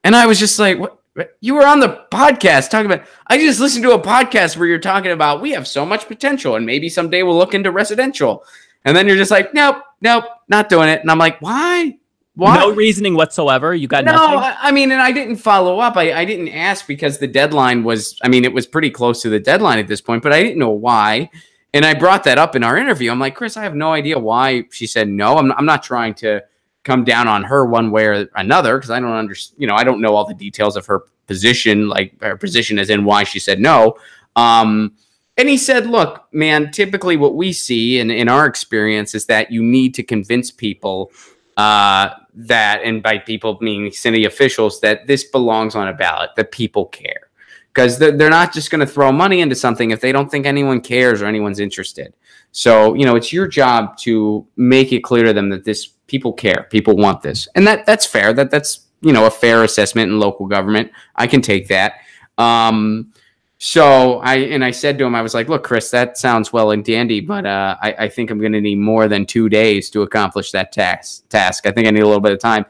[0.03, 0.93] And I was just like, what?
[1.39, 3.07] You were on the podcast talking about.
[3.25, 6.57] I just listened to a podcast where you're talking about we have so much potential
[6.57, 8.43] and maybe someday we'll look into residential.
[8.85, 11.01] And then you're just like, nope, nope, not doing it.
[11.01, 11.97] And I'm like, why?
[12.37, 13.73] No reasoning whatsoever.
[13.73, 14.11] You got no.
[14.11, 14.57] Nothing?
[14.59, 15.97] I mean, and I didn't follow up.
[15.97, 18.19] I, I didn't ask because the deadline was.
[18.23, 20.59] I mean, it was pretty close to the deadline at this point, but I didn't
[20.59, 21.29] know why.
[21.73, 23.11] And I brought that up in our interview.
[23.11, 25.37] I'm like, Chris, I have no idea why she said no.
[25.37, 26.41] I'm, I'm not trying to
[26.83, 29.59] come down on her one way or another because I don't understand.
[29.59, 32.89] You know, I don't know all the details of her position, like her position as
[32.89, 33.97] in why she said no.
[34.35, 34.93] Um,
[35.37, 39.51] and he said, look, man, typically what we see in, in our experience is that
[39.51, 41.11] you need to convince people
[41.57, 46.51] uh, that, and by people meaning city officials, that this belongs on a ballot, that
[46.51, 47.29] people care.
[47.73, 50.81] Because they're, not just going to throw money into something if they don't think anyone
[50.81, 52.13] cares or anyone's interested.
[52.51, 56.33] So, you know, it's your job to make it clear to them that this people
[56.33, 57.47] care, people want this.
[57.53, 58.33] And that that's fair.
[58.33, 60.91] That that's, you know, a fair assessment in local government.
[61.15, 61.93] I can take that.
[62.39, 63.13] Um,
[63.59, 66.71] so I and I said to him, I was like, "Look, Chris, that sounds well
[66.71, 69.89] and dandy, but uh, I, I, think I'm going to need more than two days
[69.91, 71.27] to accomplish that task.
[71.29, 71.65] Task.
[71.65, 72.65] I think I need a little bit of time."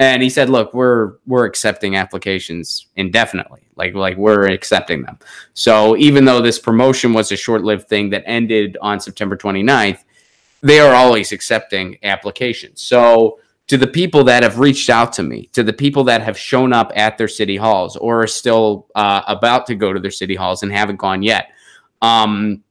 [0.00, 3.60] And he said, "Look, we're we're accepting applications indefinitely.
[3.76, 5.16] Like like we're accepting them.
[5.54, 10.02] So even though this promotion was a short-lived thing that ended on September 29th,
[10.60, 12.82] they are always accepting applications.
[12.82, 13.38] So."
[13.72, 16.74] To the people that have reached out to me, to the people that have shown
[16.74, 20.34] up at their city halls or are still uh, about to go to their city
[20.34, 21.52] halls and haven't gone yet.
[22.02, 22.62] Um,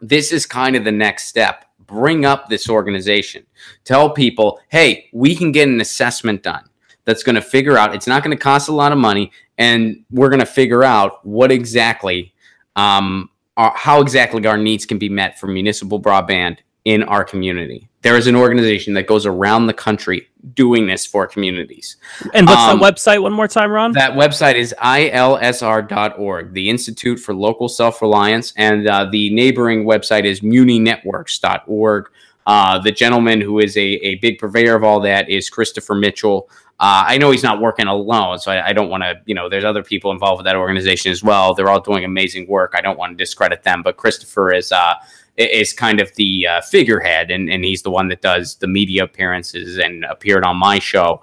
[0.00, 1.64] this is kind of the next step.
[1.80, 3.44] Bring up this organization.
[3.82, 6.62] Tell people, hey, we can get an assessment done
[7.06, 10.04] that's going to figure out, it's not going to cost a lot of money, and
[10.12, 12.32] we're going to figure out what exactly,
[12.76, 17.88] um, our, how exactly our needs can be met for municipal broadband in our community.
[18.02, 21.96] There is an organization that goes around the country doing this for communities.
[22.32, 23.90] And what's um, that website one more time, Ron?
[23.90, 30.24] That website is ilsr.org, the Institute for Local Self Reliance, and uh, the neighboring website
[30.24, 32.08] is muninetworks.org.
[32.46, 36.48] Uh, the gentleman who is a, a big purveyor of all that is Christopher Mitchell.
[36.78, 39.48] Uh, I know he's not working alone, so I, I don't want to, you know,
[39.48, 41.54] there's other people involved with that organization as well.
[41.54, 42.74] They're all doing amazing work.
[42.76, 44.94] I don't want to discredit them, but Christopher is uh,
[45.36, 49.04] is kind of the uh, figurehead, and, and he's the one that does the media
[49.04, 51.20] appearances and appeared on my show.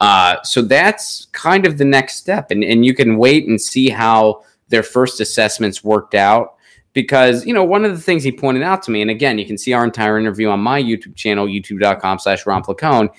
[0.00, 3.88] Uh, so that's kind of the next step, and and you can wait and see
[3.88, 6.54] how their first assessments worked out.
[6.92, 9.46] Because you know one of the things he pointed out to me, and again, you
[9.46, 13.10] can see our entire interview on my YouTube channel, youtube.com/slash Ron.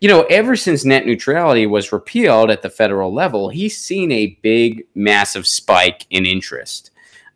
[0.00, 4.38] You know, ever since net neutrality was repealed at the federal level, he's seen a
[4.42, 6.91] big, massive spike in interest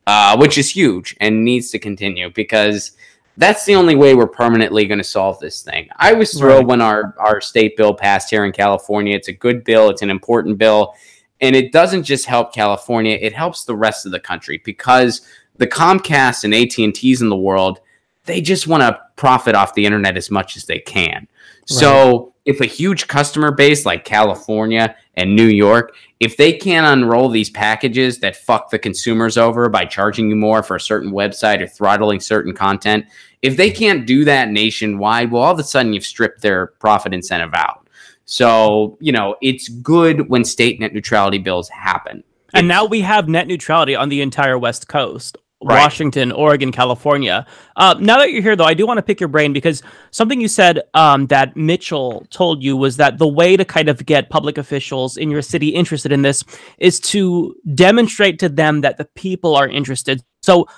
[0.07, 2.93] uh, which is huge and needs to continue because
[3.37, 5.89] that's the only way we're permanently going to solve this thing.
[5.97, 6.67] I was thrilled right.
[6.67, 9.15] when our, our state bill passed here in California.
[9.15, 10.95] It's a good bill, it's an important bill.
[11.41, 15.21] And it doesn't just help California, it helps the rest of the country because
[15.59, 17.81] the Comcast and AT&Ts in the world,
[18.25, 21.27] they just want to profit off the internet as much as they can.
[21.27, 21.29] Right.
[21.67, 27.29] So if a huge customer base like California and New York, if they can't unroll
[27.29, 31.61] these packages that fuck the consumers over by charging you more for a certain website
[31.61, 33.07] or throttling certain content,
[33.43, 37.15] if they can't do that nationwide, well, all of a sudden you've stripped their profit
[37.15, 37.87] incentive out.
[38.25, 42.25] So, you know, it's good when state net neutrality bills happen.
[42.55, 45.37] And now we have net neutrality on the entire West Coast.
[45.65, 45.81] Right.
[45.81, 47.47] Washington, Oregon, California.
[47.77, 50.39] Uh, now that you're here, though, I do want to pick your brain because something
[50.39, 54.29] you said um, that Mitchell told you was that the way to kind of get
[54.29, 56.45] public officials in your city interested in this
[56.79, 60.23] is to demonstrate to them that the people are interested.
[60.43, 60.69] So,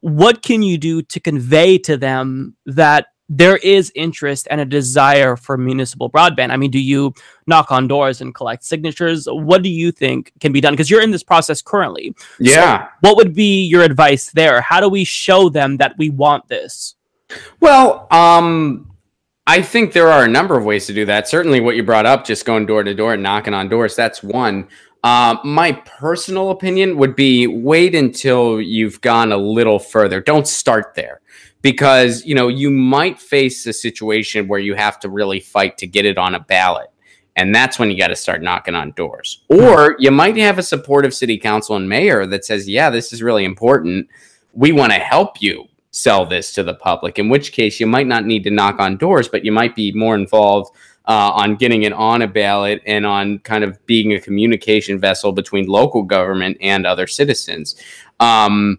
[0.00, 5.36] what can you do to convey to them that there is interest and a desire
[5.36, 6.50] for municipal broadband.
[6.50, 7.12] I mean, do you
[7.46, 9.26] knock on doors and collect signatures?
[9.30, 10.72] What do you think can be done?
[10.72, 12.14] Because you're in this process currently.
[12.40, 12.86] Yeah.
[12.86, 14.60] So what would be your advice there?
[14.60, 16.94] How do we show them that we want this?
[17.60, 18.90] Well, um,
[19.46, 21.28] I think there are a number of ways to do that.
[21.28, 24.22] Certainly, what you brought up, just going door to door and knocking on doors, that's
[24.22, 24.68] one.
[25.04, 30.20] Uh, my personal opinion would be wait until you've gone a little further.
[30.20, 31.20] Don't start there
[31.62, 35.86] because you know you might face a situation where you have to really fight to
[35.86, 36.90] get it on a ballot
[37.36, 39.44] and that's when you got to start knocking on doors.
[39.48, 43.22] Or you might have a supportive city council and mayor that says yeah this is
[43.22, 44.08] really important.
[44.52, 48.06] We want to help you sell this to the public in which case you might
[48.06, 50.70] not need to knock on doors but you might be more involved
[51.08, 55.32] uh, on getting it on a ballot and on kind of being a communication vessel
[55.32, 57.76] between local government and other citizens.
[58.20, 58.78] Um,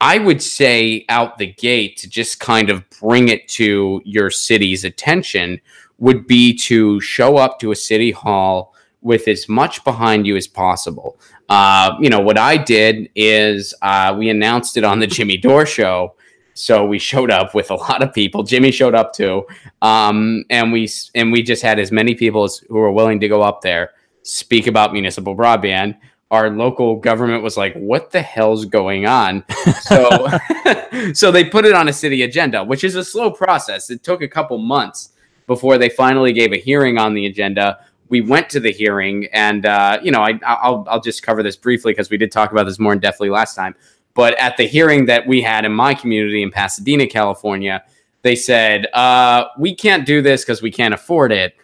[0.00, 4.84] I would say out the gate to just kind of bring it to your city's
[4.84, 5.60] attention
[5.98, 10.46] would be to show up to a city hall with as much behind you as
[10.46, 11.18] possible.
[11.48, 15.64] Uh, you know, what I did is uh, we announced it on the Jimmy Dore
[15.64, 16.14] show.
[16.54, 18.42] So we showed up with a lot of people.
[18.42, 19.46] Jimmy showed up too,
[19.82, 23.28] um, and we and we just had as many people as who were willing to
[23.28, 23.90] go up there,
[24.22, 25.96] speak about municipal broadband
[26.30, 29.44] our local government was like, "What the hell's going on?"
[29.82, 30.28] So,
[31.12, 33.90] so they put it on a city agenda, which is a slow process.
[33.90, 35.10] It took a couple months
[35.46, 37.78] before they finally gave a hearing on the agenda.
[38.08, 41.56] We went to the hearing, and uh, you know, I, I'll I'll just cover this
[41.56, 43.74] briefly because we did talk about this more in depthly last time.
[44.14, 47.84] But at the hearing that we had in my community in Pasadena, California,
[48.22, 51.54] they said uh, we can't do this because we can't afford it.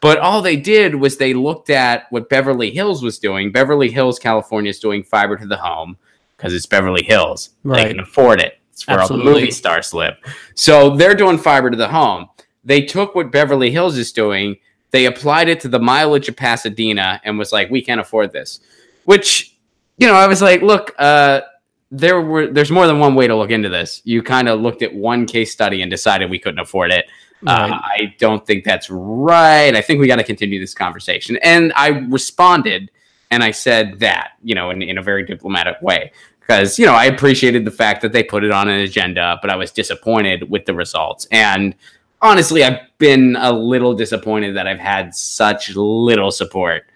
[0.00, 3.50] But all they did was they looked at what Beverly Hills was doing.
[3.50, 5.96] Beverly Hills, California is doing fiber to the home
[6.36, 7.50] because it's Beverly Hills.
[7.64, 7.88] They Right.
[7.90, 8.58] can afford it.
[8.72, 10.14] It's where all the movie stars live.
[10.54, 12.28] So they're doing fiber to the home.
[12.64, 14.56] They took what Beverly Hills is doing,
[14.90, 18.60] they applied it to the mileage of Pasadena and was like, we can't afford this.
[19.04, 19.56] Which,
[19.98, 21.42] you know, I was like, look, uh,
[21.90, 24.00] there were there's more than one way to look into this.
[24.04, 27.06] You kind of looked at one case study and decided we couldn't afford it.
[27.46, 29.74] Uh, I don't think that's right.
[29.74, 31.36] I think we got to continue this conversation.
[31.42, 32.90] And I responded
[33.30, 36.12] and I said that, you know, in, in a very diplomatic way.
[36.40, 39.50] Because, you know, I appreciated the fact that they put it on an agenda, but
[39.50, 41.28] I was disappointed with the results.
[41.30, 41.74] And
[42.22, 46.86] honestly, I've been a little disappointed that I've had such little support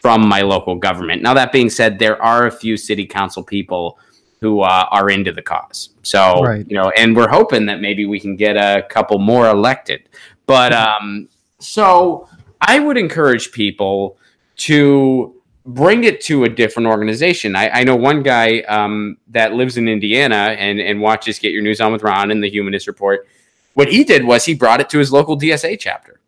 [0.00, 1.22] from my local government.
[1.22, 3.98] Now, that being said, there are a few city council people
[4.40, 5.90] who uh, are into the cause.
[6.02, 6.64] So, Right.
[6.68, 10.08] you know, and we're hoping that maybe we can get a couple more elected.
[10.46, 11.28] But um,
[11.58, 12.28] so
[12.60, 14.16] I would encourage people
[14.58, 15.34] to
[15.66, 17.54] bring it to a different organization.
[17.56, 21.62] I, I know one guy um, that lives in Indiana and, and watches Get Your
[21.62, 23.26] News On with Ron and the Humanist Report.
[23.74, 26.20] What he did was he brought it to his local DSA chapter.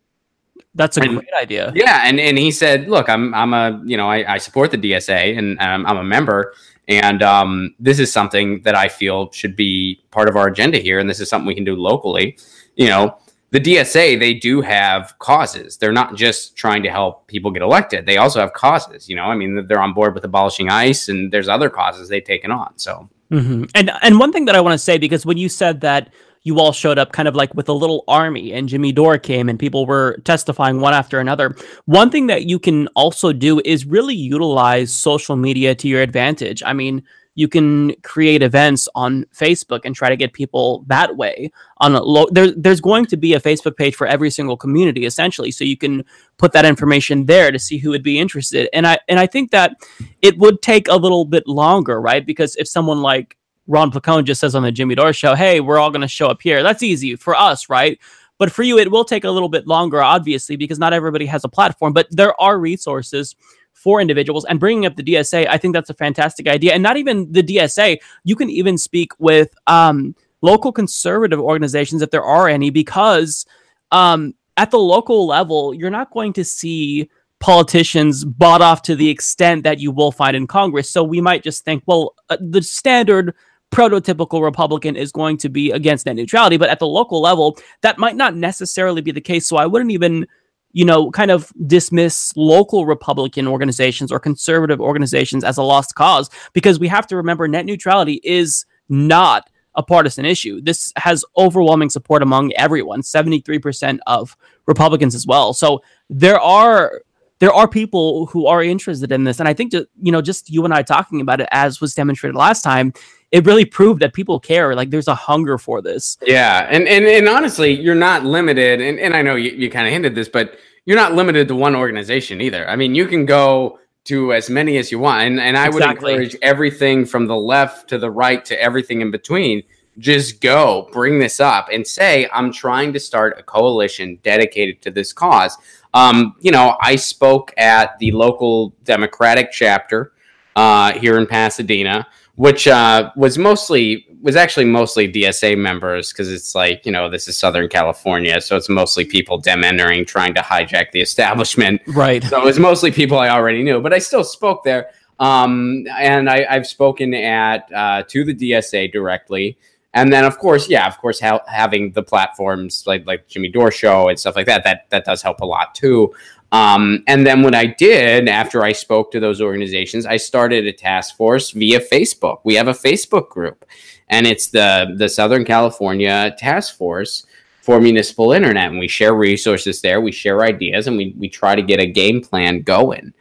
[0.75, 1.71] That's a And- great idea.
[1.75, 4.77] Yeah, and and he said, "Look, I'm I'm a you know I, I support the
[4.77, 6.53] DSA and um, I'm a member,
[6.91, 10.99] and um, this is something that I feel should be part of our agenda here,
[10.99, 12.37] and this is something we can do locally.
[12.75, 13.17] You know,
[13.51, 15.77] the DSA they do have causes.
[15.77, 18.05] They're not just trying to help people get elected.
[18.05, 19.07] They also have causes.
[19.09, 22.23] You know, I mean, they're on board with abolishing ICE, and there's other causes they've
[22.23, 22.77] taken on.
[22.77, 25.81] So hmm And and one thing that I want to say because when you said
[25.81, 26.11] that
[26.43, 29.47] you all showed up kind of like with a little army and Jimmy Dore came
[29.49, 31.55] and people were testifying one after another.
[31.85, 36.63] One thing that you can also do is really utilize social media to your advantage.
[36.65, 37.03] I mean,
[37.35, 41.49] you can create events on Facebook and try to get people that way.
[41.77, 45.05] On a low, there, there's going to be a Facebook page for every single community,
[45.05, 46.03] essentially, so you can
[46.37, 48.67] put that information there to see who would be interested.
[48.73, 49.77] And I and I think that
[50.21, 52.25] it would take a little bit longer, right?
[52.25, 53.37] Because if someone like
[53.71, 56.27] Ron Placone just says on the Jimmy Dore show, "Hey, we're all going to show
[56.27, 57.97] up here," that's easy for us, right?
[58.37, 61.43] But for you, it will take a little bit longer, obviously, because not everybody has
[61.43, 61.93] a platform.
[61.93, 63.35] But there are resources
[63.71, 66.73] for individuals and bringing up the DSA, I think that's a fantastic idea.
[66.73, 72.11] And not even the DSA, you can even speak with um, local conservative organizations if
[72.11, 73.45] there are any, because
[73.91, 79.09] um, at the local level, you're not going to see politicians bought off to the
[79.09, 80.89] extent that you will find in Congress.
[80.89, 83.33] So we might just think, well, uh, the standard
[83.71, 87.97] prototypical Republican is going to be against net neutrality, but at the local level, that
[87.97, 89.47] might not necessarily be the case.
[89.47, 90.27] So I wouldn't even
[90.73, 96.29] you know, kind of dismiss local Republican organizations or conservative organizations as a lost cause
[96.53, 100.61] because we have to remember net neutrality is not a partisan issue.
[100.61, 104.35] This has overwhelming support among everyone, 73% of
[104.65, 105.53] Republicans as well.
[105.53, 107.01] So there are
[107.39, 110.49] there are people who are interested in this and I think that, you know, just
[110.49, 112.93] you and I talking about it as was demonstrated last time,
[113.31, 114.75] it really proved that people care.
[114.75, 116.17] Like there's a hunger for this.
[116.21, 119.87] Yeah, and and, and honestly, you're not limited, and, and I know you, you kind
[119.87, 122.67] of hinted this, but you're not limited to one organization either.
[122.67, 125.83] I mean, you can go to as many as you want, and, and I would
[125.83, 129.63] encourage everything from the left to the right to everything in between.
[129.99, 134.91] Just go, bring this up, and say, "I'm trying to start a coalition dedicated to
[134.91, 135.57] this cause."
[135.93, 140.13] Um, you know, I spoke at the local Democratic chapter
[140.55, 146.53] uh, here in Pasadena, which uh, was mostly was actually mostly DSA members because it's
[146.53, 150.41] like you know this is Southern California, so it's mostly people dem entering trying to
[150.41, 151.81] hijack the establishment.
[151.87, 152.23] Right.
[152.23, 154.89] So it was mostly people I already knew, but I still spoke there.
[155.19, 159.57] Um, and I, I've spoken at uh, to the DSA directly,
[159.93, 163.71] and then of course, yeah, of course, ha- having the platforms like like Jimmy Dore
[163.71, 166.13] show and stuff like that that that does help a lot too.
[166.51, 170.73] Um, and then what I did after I spoke to those organizations, I started a
[170.73, 172.39] task force via Facebook.
[172.43, 173.65] We have a Facebook group,
[174.09, 177.25] and it's the the Southern California Task Force
[177.61, 180.01] for Municipal Internet, and we share resources there.
[180.01, 183.13] We share ideas, and we we try to get a game plan going.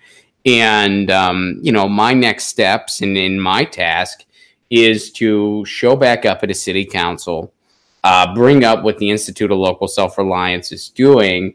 [0.44, 4.24] And um, you know, my next steps in in my task
[4.70, 7.52] is to show back up at a city council,
[8.02, 11.54] uh, bring up what the Institute of Local Self Reliance is doing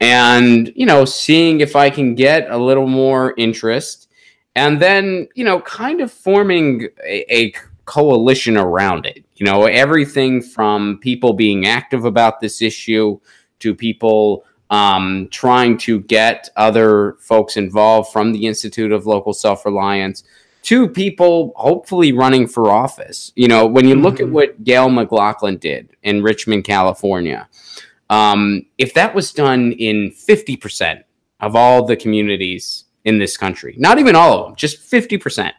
[0.00, 4.08] and you know seeing if i can get a little more interest
[4.54, 7.52] and then you know kind of forming a, a
[7.84, 13.18] coalition around it you know everything from people being active about this issue
[13.58, 19.64] to people um, trying to get other folks involved from the Institute of Local Self
[19.64, 20.24] Reliance
[20.62, 23.32] to people hopefully running for office.
[23.34, 27.48] You know, when you look at what Gayle McLaughlin did in Richmond, California,
[28.10, 31.02] um, if that was done in 50%
[31.40, 35.52] of all the communities in this country, not even all of them, just 50%,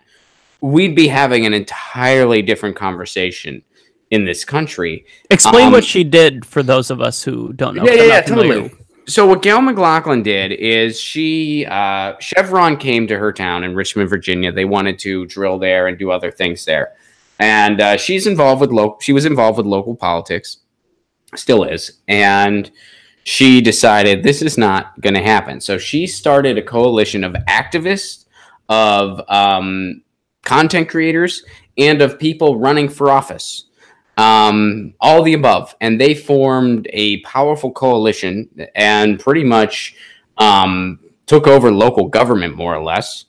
[0.61, 3.63] we'd be having an entirely different conversation
[4.11, 5.05] in this country.
[5.29, 7.85] Explain Um, what she did for those of us who don't know.
[7.85, 8.71] yeah, yeah, yeah, totally.
[9.07, 14.07] So what Gayle McLaughlin did is she uh, Chevron came to her town in Richmond,
[14.09, 14.51] Virginia.
[14.51, 16.91] They wanted to drill there and do other things there,
[17.39, 18.99] and uh, she's involved with local.
[18.99, 20.57] She was involved with local politics,
[21.35, 22.71] still is, and
[23.23, 25.61] she decided this is not going to happen.
[25.61, 28.25] So she started a coalition of activists,
[28.67, 30.01] of um,
[30.43, 31.43] content creators,
[31.77, 33.65] and of people running for office
[34.19, 39.95] um, all the above, and they formed a powerful coalition and pretty much
[40.37, 43.25] um, took over local government more or less,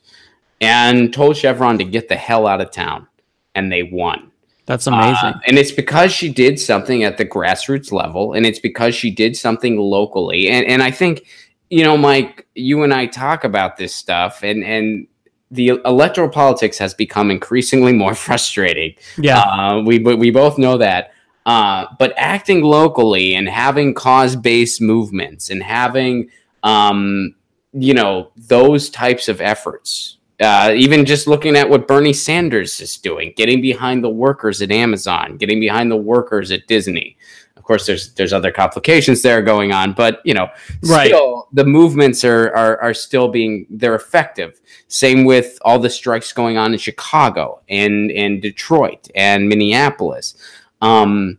[0.60, 3.06] and told Chevron to get the hell out of town,
[3.54, 4.29] and they won.
[4.70, 5.30] That's amazing.
[5.30, 9.10] Uh, and it's because she did something at the grassroots level, and it's because she
[9.10, 10.48] did something locally.
[10.48, 11.26] And and I think,
[11.70, 15.08] you know, Mike, you and I talk about this stuff, and and
[15.50, 18.94] the electoral politics has become increasingly more frustrating.
[19.18, 19.40] Yeah.
[19.40, 21.14] uh, we we both know that.
[21.46, 26.30] Uh, but acting locally and having cause-based movements and having,
[26.62, 27.34] um,
[27.72, 32.96] you know, those types of efforts uh, even just looking at what Bernie Sanders is
[32.96, 37.16] doing, getting behind the workers at Amazon, getting behind the workers at Disney.
[37.56, 40.48] Of course, there's there's other complications there going on, but you know,
[40.82, 41.08] Right.
[41.08, 44.60] still the movements are, are are still being they're effective.
[44.88, 50.34] Same with all the strikes going on in Chicago and and Detroit and Minneapolis.
[50.80, 51.38] Um,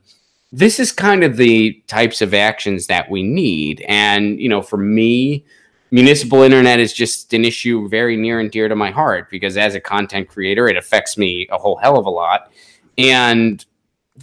[0.53, 4.77] this is kind of the types of actions that we need, and you know, for
[4.77, 5.43] me,
[5.91, 9.75] municipal internet is just an issue very near and dear to my heart because as
[9.75, 12.51] a content creator it affects me a whole hell of a lot
[12.97, 13.65] and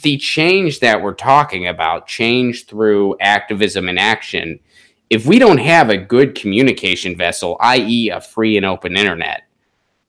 [0.03, 4.59] the change that we're talking about change through activism and action
[5.11, 9.43] if we don't have a good communication vessel i.e a free and open internet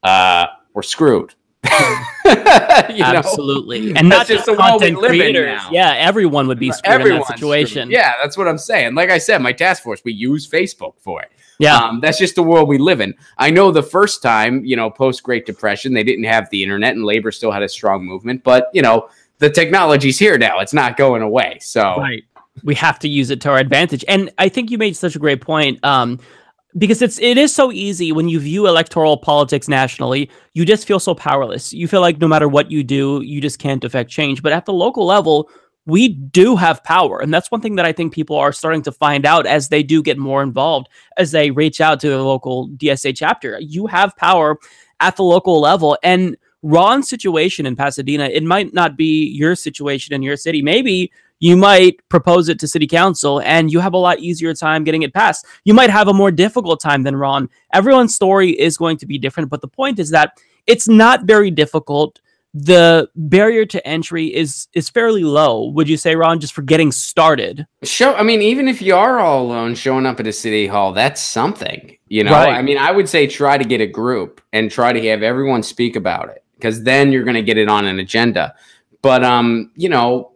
[0.04, 1.36] uh, we're screwed
[2.90, 3.06] You know?
[3.06, 5.58] Absolutely, and not just the world we content live in creators.
[5.64, 5.70] now.
[5.72, 7.84] Yeah, everyone would be screwed in that situation.
[7.84, 7.92] screwed.
[7.92, 8.94] Yeah, that's what I'm saying.
[8.94, 11.32] Like I said, my task force, we use Facebook for it.
[11.60, 11.76] Yeah.
[11.76, 13.14] Um, that's just the world we live in.
[13.38, 16.96] I know the first time, you know, post Great Depression, they didn't have the internet
[16.96, 19.10] and labor still had a strong movement, but, you know,
[19.40, 20.60] the technology's here now.
[20.60, 21.60] It's not going away.
[21.62, 22.24] So, Right.
[22.64, 24.04] We have to use it to our advantage.
[24.08, 25.84] And I think you made such a great point.
[25.86, 26.20] Um,
[26.78, 31.00] because it's it is so easy when you view electoral politics nationally, you just feel
[31.00, 31.74] so powerless.
[31.74, 34.44] You feel like no matter what you do, you just can't affect change.
[34.44, 35.50] But at the local level,
[35.90, 37.22] we do have power.
[37.22, 39.84] And that's one thing that I think people are starting to find out as they
[39.84, 40.88] do get more involved,
[41.18, 43.60] as they reach out to their local DSA chapter.
[43.60, 44.58] You have power
[45.00, 45.98] at the local level.
[46.04, 50.62] And Ron's situation in Pasadena, it might not be your situation in your city.
[50.62, 54.84] Maybe you might propose it to city council and you have a lot easier time
[54.84, 55.46] getting it passed.
[55.64, 57.50] You might have a more difficult time than Ron.
[57.74, 60.38] Everyone's story is going to be different, but the point is that
[60.68, 62.20] it's not very difficult.
[62.54, 65.70] The barrier to entry is is fairly low.
[65.70, 67.68] Would you say, Ron, just for getting started?
[67.84, 70.92] show, I mean, even if you are all alone showing up at a city hall,
[70.92, 72.32] that's something, you know?
[72.32, 72.54] Right.
[72.54, 75.62] I mean, I would say try to get a group and try to have everyone
[75.62, 78.56] speak about it because then you're going to get it on an agenda.
[79.04, 80.32] But, um, you know,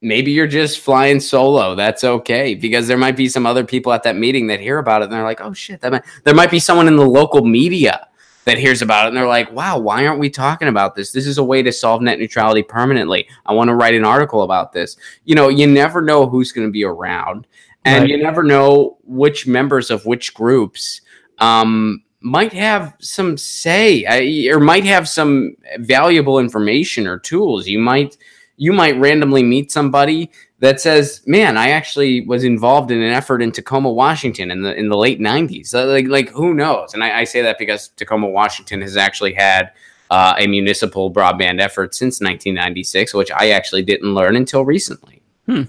[0.00, 1.74] maybe you're just flying solo.
[1.74, 5.02] That's okay because there might be some other people at that meeting that hear about
[5.02, 7.44] it and they're like, oh shit, that might, there might be someone in the local
[7.44, 8.06] media
[8.46, 11.10] that hears about it and they're like, wow, why aren't we talking about this?
[11.12, 13.28] This is a way to solve net neutrality permanently.
[13.44, 14.96] I want to write an article about this.
[15.24, 17.46] You know, you never know who's going to be around
[17.84, 18.10] and Right.
[18.10, 21.00] you never know which members of which groups
[21.38, 24.04] um, might have some say
[24.48, 27.66] or might have some valuable information or tools.
[27.66, 28.16] You might
[28.56, 30.30] you might randomly meet somebody
[30.60, 34.74] that says, "Man, I actually was involved in an effort in Tacoma, Washington, in the
[34.74, 36.94] in the late '90s." Uh, Like, like who knows?
[36.94, 39.72] And I, I say that because Tacoma, Washington, has actually had
[40.10, 45.22] uh, a municipal broadband effort since 1996, which I actually didn't learn until recently.
[45.46, 45.62] Hmm.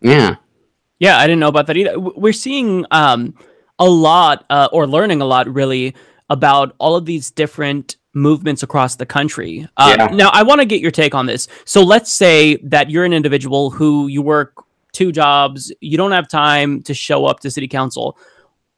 [0.00, 0.36] Yeah.
[0.98, 1.98] Yeah, I didn't know about that either.
[1.98, 3.34] We're seeing um,
[3.78, 5.94] a lot, uh, or learning a lot, really,
[6.30, 9.68] about all of these different movements across the country.
[9.76, 10.06] Uh, Yeah.
[10.06, 11.46] Now, I want to get your take on this.
[11.64, 14.54] So, let's say that you're an individual who you work
[14.92, 18.16] two jobs, you don't have time to show up to city council.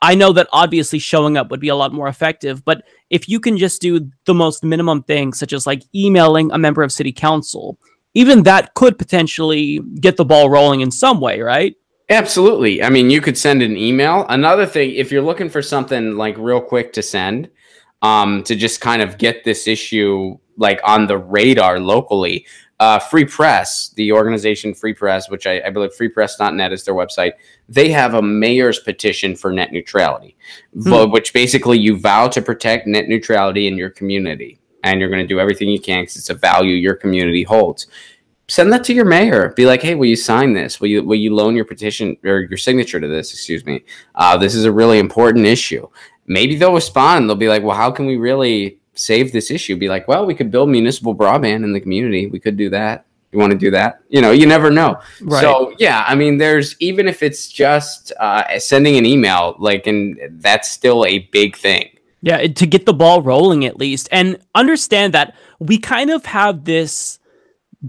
[0.02, 3.39] I know that obviously showing up would be a lot more effective, but if you
[3.40, 7.12] can just do the most minimum things, such as like emailing a member of city
[7.12, 7.78] council,
[8.15, 11.77] even that could potentially get the ball rolling in some way, right?
[12.10, 12.82] Absolutely.
[12.82, 14.24] I mean, you could send an email.
[14.28, 17.48] Another thing, if you're looking for something like real quick to send,
[18.02, 22.46] um, to just kind of get this issue like on the radar locally,
[22.80, 27.32] uh, Free Press, the organization Free Press, which I, I believe freepress.net is their website,
[27.68, 30.36] they have a mayor's petition for net neutrality,
[30.74, 31.10] Hmm.
[31.10, 34.60] which basically you vow to protect net neutrality in your community.
[34.84, 37.88] And you're going to do everything you can because it's a value your community holds.
[38.46, 39.52] Send that to your mayor.
[39.56, 40.80] Be like, hey, will you sign this?
[40.80, 43.32] Will you will you loan your petition or your signature to this?
[43.32, 43.84] Excuse me.
[44.14, 45.86] Uh, this is a really important issue.
[46.28, 47.22] Maybe they'll respond.
[47.22, 49.76] and They'll be like, well, how can we really save this issue?
[49.76, 52.26] Be like, well, we could build municipal broadband in the community.
[52.26, 53.06] We could do that.
[53.32, 54.00] You want to do that?
[54.09, 55.00] You know, you never know.
[55.20, 55.40] Right.
[55.42, 60.18] So yeah, I mean, there's even if it's just uh, sending an email, like, and
[60.40, 61.90] that's still a big thing.
[62.22, 64.09] Yeah, to get the ball rolling at least.
[64.10, 67.18] And understand that we kind of have this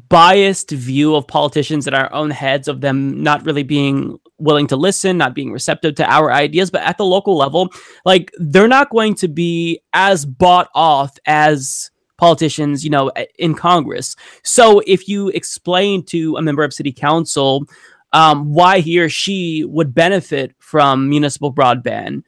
[0.10, 4.76] biased view of politicians in our own heads of them not really being willing to
[4.76, 7.70] listen, not being receptive to our ideas, but at the local level,
[8.06, 14.16] like they're not going to be as bought off as politicians, you know, in Congress.
[14.44, 17.66] So if you explain to a member of city council
[18.12, 22.24] um, why he or she would benefit from municipal broadband,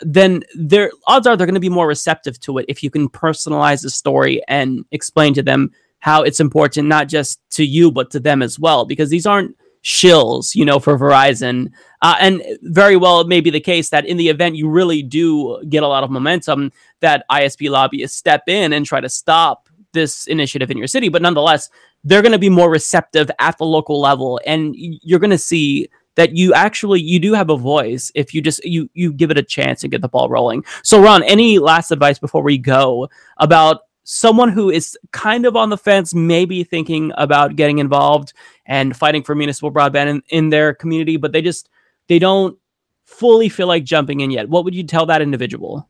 [0.00, 3.08] then their odds are they're going to be more receptive to it if you can
[3.08, 5.70] personalize the story and explain to them
[6.00, 9.56] how it's important not just to you but to them as well because these aren't
[9.82, 11.70] shills you know for verizon.
[12.02, 15.02] Uh, and very well it may be the case that in the event you really
[15.02, 19.68] do get a lot of momentum that isp lobbyists step in and try to stop
[19.92, 21.08] this initiative in your city.
[21.08, 21.68] But nonetheless
[22.04, 25.88] they're going to be more receptive at the local level and you're going to see
[26.14, 29.38] that you actually you do have a voice if you just you you give it
[29.38, 30.64] a chance and get the ball rolling.
[30.82, 35.70] So ron any last advice before we go about someone who is kind of on
[35.70, 38.32] the fence maybe thinking about getting involved
[38.66, 41.68] and fighting for municipal broadband in, in their community but they just
[42.08, 42.58] they don't
[43.04, 45.88] fully feel like jumping in yet what would you tell that individual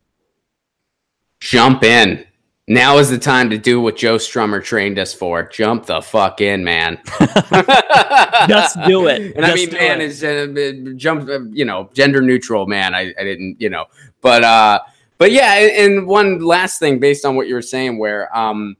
[1.43, 2.25] Jump in.
[2.69, 5.43] Now is the time to do what Joe Strummer trained us for.
[5.43, 7.01] Jump the fuck in, man.
[8.47, 9.35] Just do it.
[9.35, 10.05] And I mean, man it.
[10.05, 12.95] is uh, jump, uh, you know, gender neutral, man.
[12.95, 13.87] I, I didn't, you know,
[14.21, 14.79] but uh,
[15.23, 15.53] but yeah.
[15.53, 18.75] And, one last thing, based on what you were saying, where um,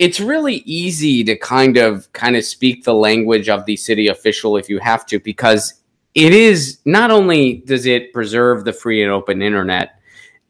[0.00, 4.56] it's really easy to kind of kind of speak the language of the city official
[4.56, 5.74] if you have to, because
[6.16, 10.00] it is not only does it preserve the free and open internet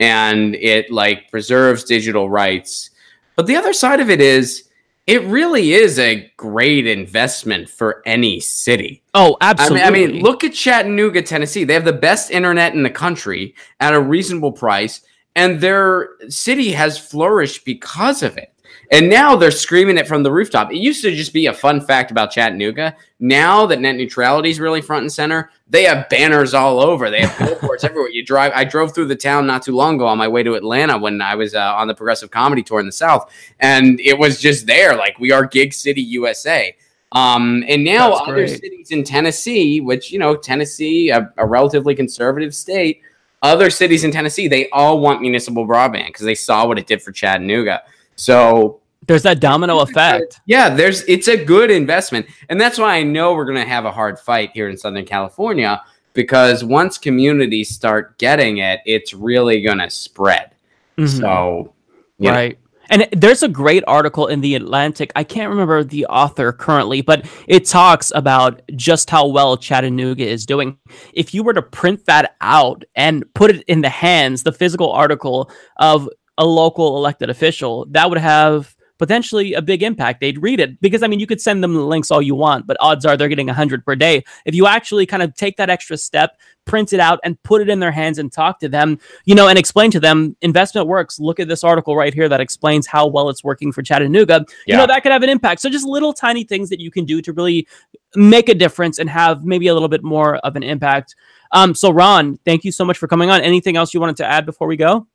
[0.01, 2.89] and it like preserves digital rights.
[3.37, 4.71] But the other side of it is
[5.07, 9.03] it really is a great investment for any city.
[9.13, 9.91] Oh, I absolutely.
[9.91, 11.65] mean, I mean, look at Chattanooga, Tennessee.
[11.65, 15.03] They have the best internet in the country at a reasonable price,
[15.39, 18.53] and their city has flourished because of it.
[18.91, 20.73] And now they're screaming it from the rooftop.
[20.73, 22.97] It used to just be a fun fact about Chattanooga.
[23.21, 27.09] Now that net neutrality is really front and center, they have banners all over.
[27.09, 28.09] They have billboards everywhere.
[28.09, 28.51] You drive.
[28.53, 31.23] I drove through the town not too long ago on my way to Atlanta when
[31.23, 34.67] I was uh, on the Progressive Comedy Tour in the South, and it was just
[34.67, 34.97] there.
[34.97, 36.75] Like we are Gig City, USA.
[37.13, 42.55] Um, and now other cities in Tennessee, which you know, Tennessee, a, a relatively conservative
[42.55, 43.03] state,
[43.43, 47.03] other cities in Tennessee, they all want municipal broadband because they saw what it did
[47.03, 47.83] for Chattanooga.
[48.17, 53.03] So there's that domino effect yeah, there's it's a good investment, and that's why I
[53.03, 55.83] know we're gonna have a hard fight here in Southern California
[56.15, 60.51] because once communities start getting it, it's really gonna spread.
[60.97, 61.21] Mhm.
[61.21, 61.73] So,
[62.19, 62.59] you know, right
[62.89, 65.13] and there's a great article in the atlantic.
[65.17, 70.47] I can't remember the author currently but it talks about just how well chattanooga is
[70.47, 70.79] doing.
[71.13, 74.93] If you were to print that out and put it in the hands the physical
[74.93, 80.21] article of a local elected official that would have potentially a big impact.
[80.21, 80.81] They'd read it.
[80.81, 83.17] Because i mean you could send them the links all you want but odds are
[83.17, 84.25] they're getting 100 per day.
[84.45, 87.69] If you actually kind of take that extra step print it out and put it
[87.71, 91.19] in their hands and talk to them you know and explain to them investment works
[91.19, 94.45] look at this article right here that explains how well it's working for chattanooga.
[94.67, 95.61] You know that could have an impact.
[95.61, 97.67] So just little tiny things that you can do to really
[98.15, 101.15] make a difference and have maybe a little bit more of an impact.
[101.53, 103.41] Um so ron thank you so much for coming on.
[103.41, 105.07] Anything else you wanted to add before we go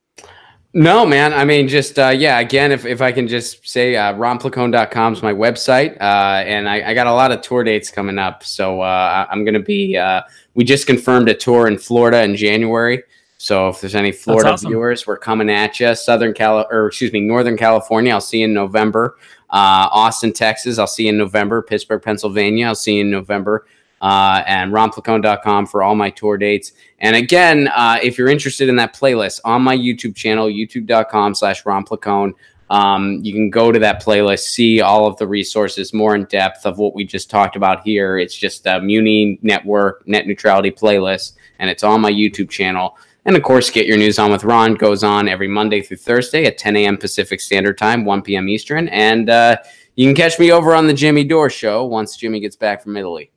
[0.76, 1.34] No, man.
[1.34, 2.40] I mean, just uh, yeah.
[2.40, 6.90] Again, if, if I can just say, uh, ronplacone.com is my website, uh, and I,
[6.90, 8.44] I got a lot of tour dates coming up.
[8.44, 9.96] So uh, I'm going to be.
[9.96, 10.24] Uh,
[10.56, 13.04] we just confirmed a tour in Florida in January.
[13.38, 14.72] So if there's any Florida awesome.
[14.72, 15.94] viewers, we're coming at you.
[15.94, 18.12] Southern Cal, or excuse me, Northern California.
[18.12, 19.18] I'll see you in November.
[19.52, 20.80] Uh, Austin, Texas.
[20.80, 21.62] I'll see you in November.
[21.62, 22.68] Pittsburgh, Pennsylvania.
[22.68, 23.68] I'll see you in November.
[24.02, 26.74] Uh, and ronplacone.com for all my tour dates.
[27.04, 31.64] And again, uh, if you're interested in that playlist on my YouTube channel, youtube.com slash
[31.64, 36.16] ronplacone, uh, Um, you can go to that playlist, see all of the resources more
[36.16, 38.18] in depth of what we just talked about here.
[38.18, 42.98] It's just a Muni Network net neutrality playlist, and it's on my YouTube channel.
[43.26, 46.46] And of course, Get Your News On with Ron goes on every Monday through Thursday
[46.46, 46.98] at 10 a.m.
[46.98, 48.50] Pacific Standard Time, 1 p.m.
[48.50, 48.88] Eastern.
[48.88, 49.58] And uh,
[49.96, 52.98] you can catch me over on the Jimmy Dore Show once Jimmy gets back from
[52.98, 53.33] Italy.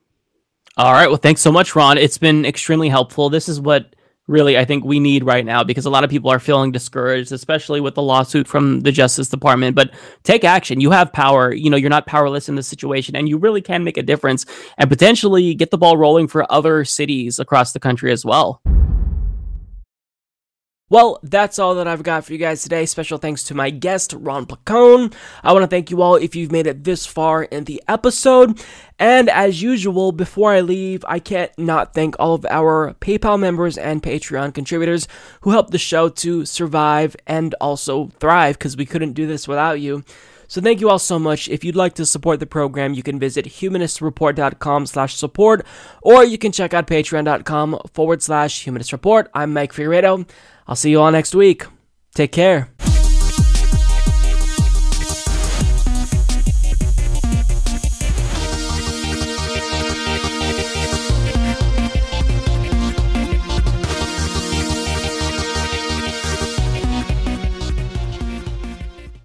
[0.78, 1.08] All right.
[1.08, 1.96] Well, thanks so much, Ron.
[1.96, 3.30] It's been extremely helpful.
[3.30, 3.96] This is what
[4.28, 7.32] really I think we need right now because a lot of people are feeling discouraged,
[7.32, 9.74] especially with the lawsuit from the Justice Department.
[9.74, 10.82] But take action.
[10.82, 11.50] You have power.
[11.54, 14.44] You know, you're not powerless in this situation, and you really can make a difference
[14.76, 18.60] and potentially get the ball rolling for other cities across the country as well.
[20.88, 22.86] Well, that's all that I've got for you guys today.
[22.86, 25.12] Special thanks to my guest, Ron Placone.
[25.42, 28.62] I want to thank you all if you've made it this far in the episode.
[28.96, 33.76] And as usual, before I leave, I can't not thank all of our PayPal members
[33.76, 35.08] and Patreon contributors
[35.40, 39.80] who helped the show to survive and also thrive because we couldn't do this without
[39.80, 40.04] you.
[40.46, 41.48] So thank you all so much.
[41.48, 45.66] If you'd like to support the program, you can visit humanistreport.com slash support,
[46.02, 49.28] or you can check out patreon.com forward slash humanist report.
[49.34, 50.28] I'm Mike Figueredo.
[50.68, 51.64] I'll see you all next week.
[52.14, 52.68] Take care.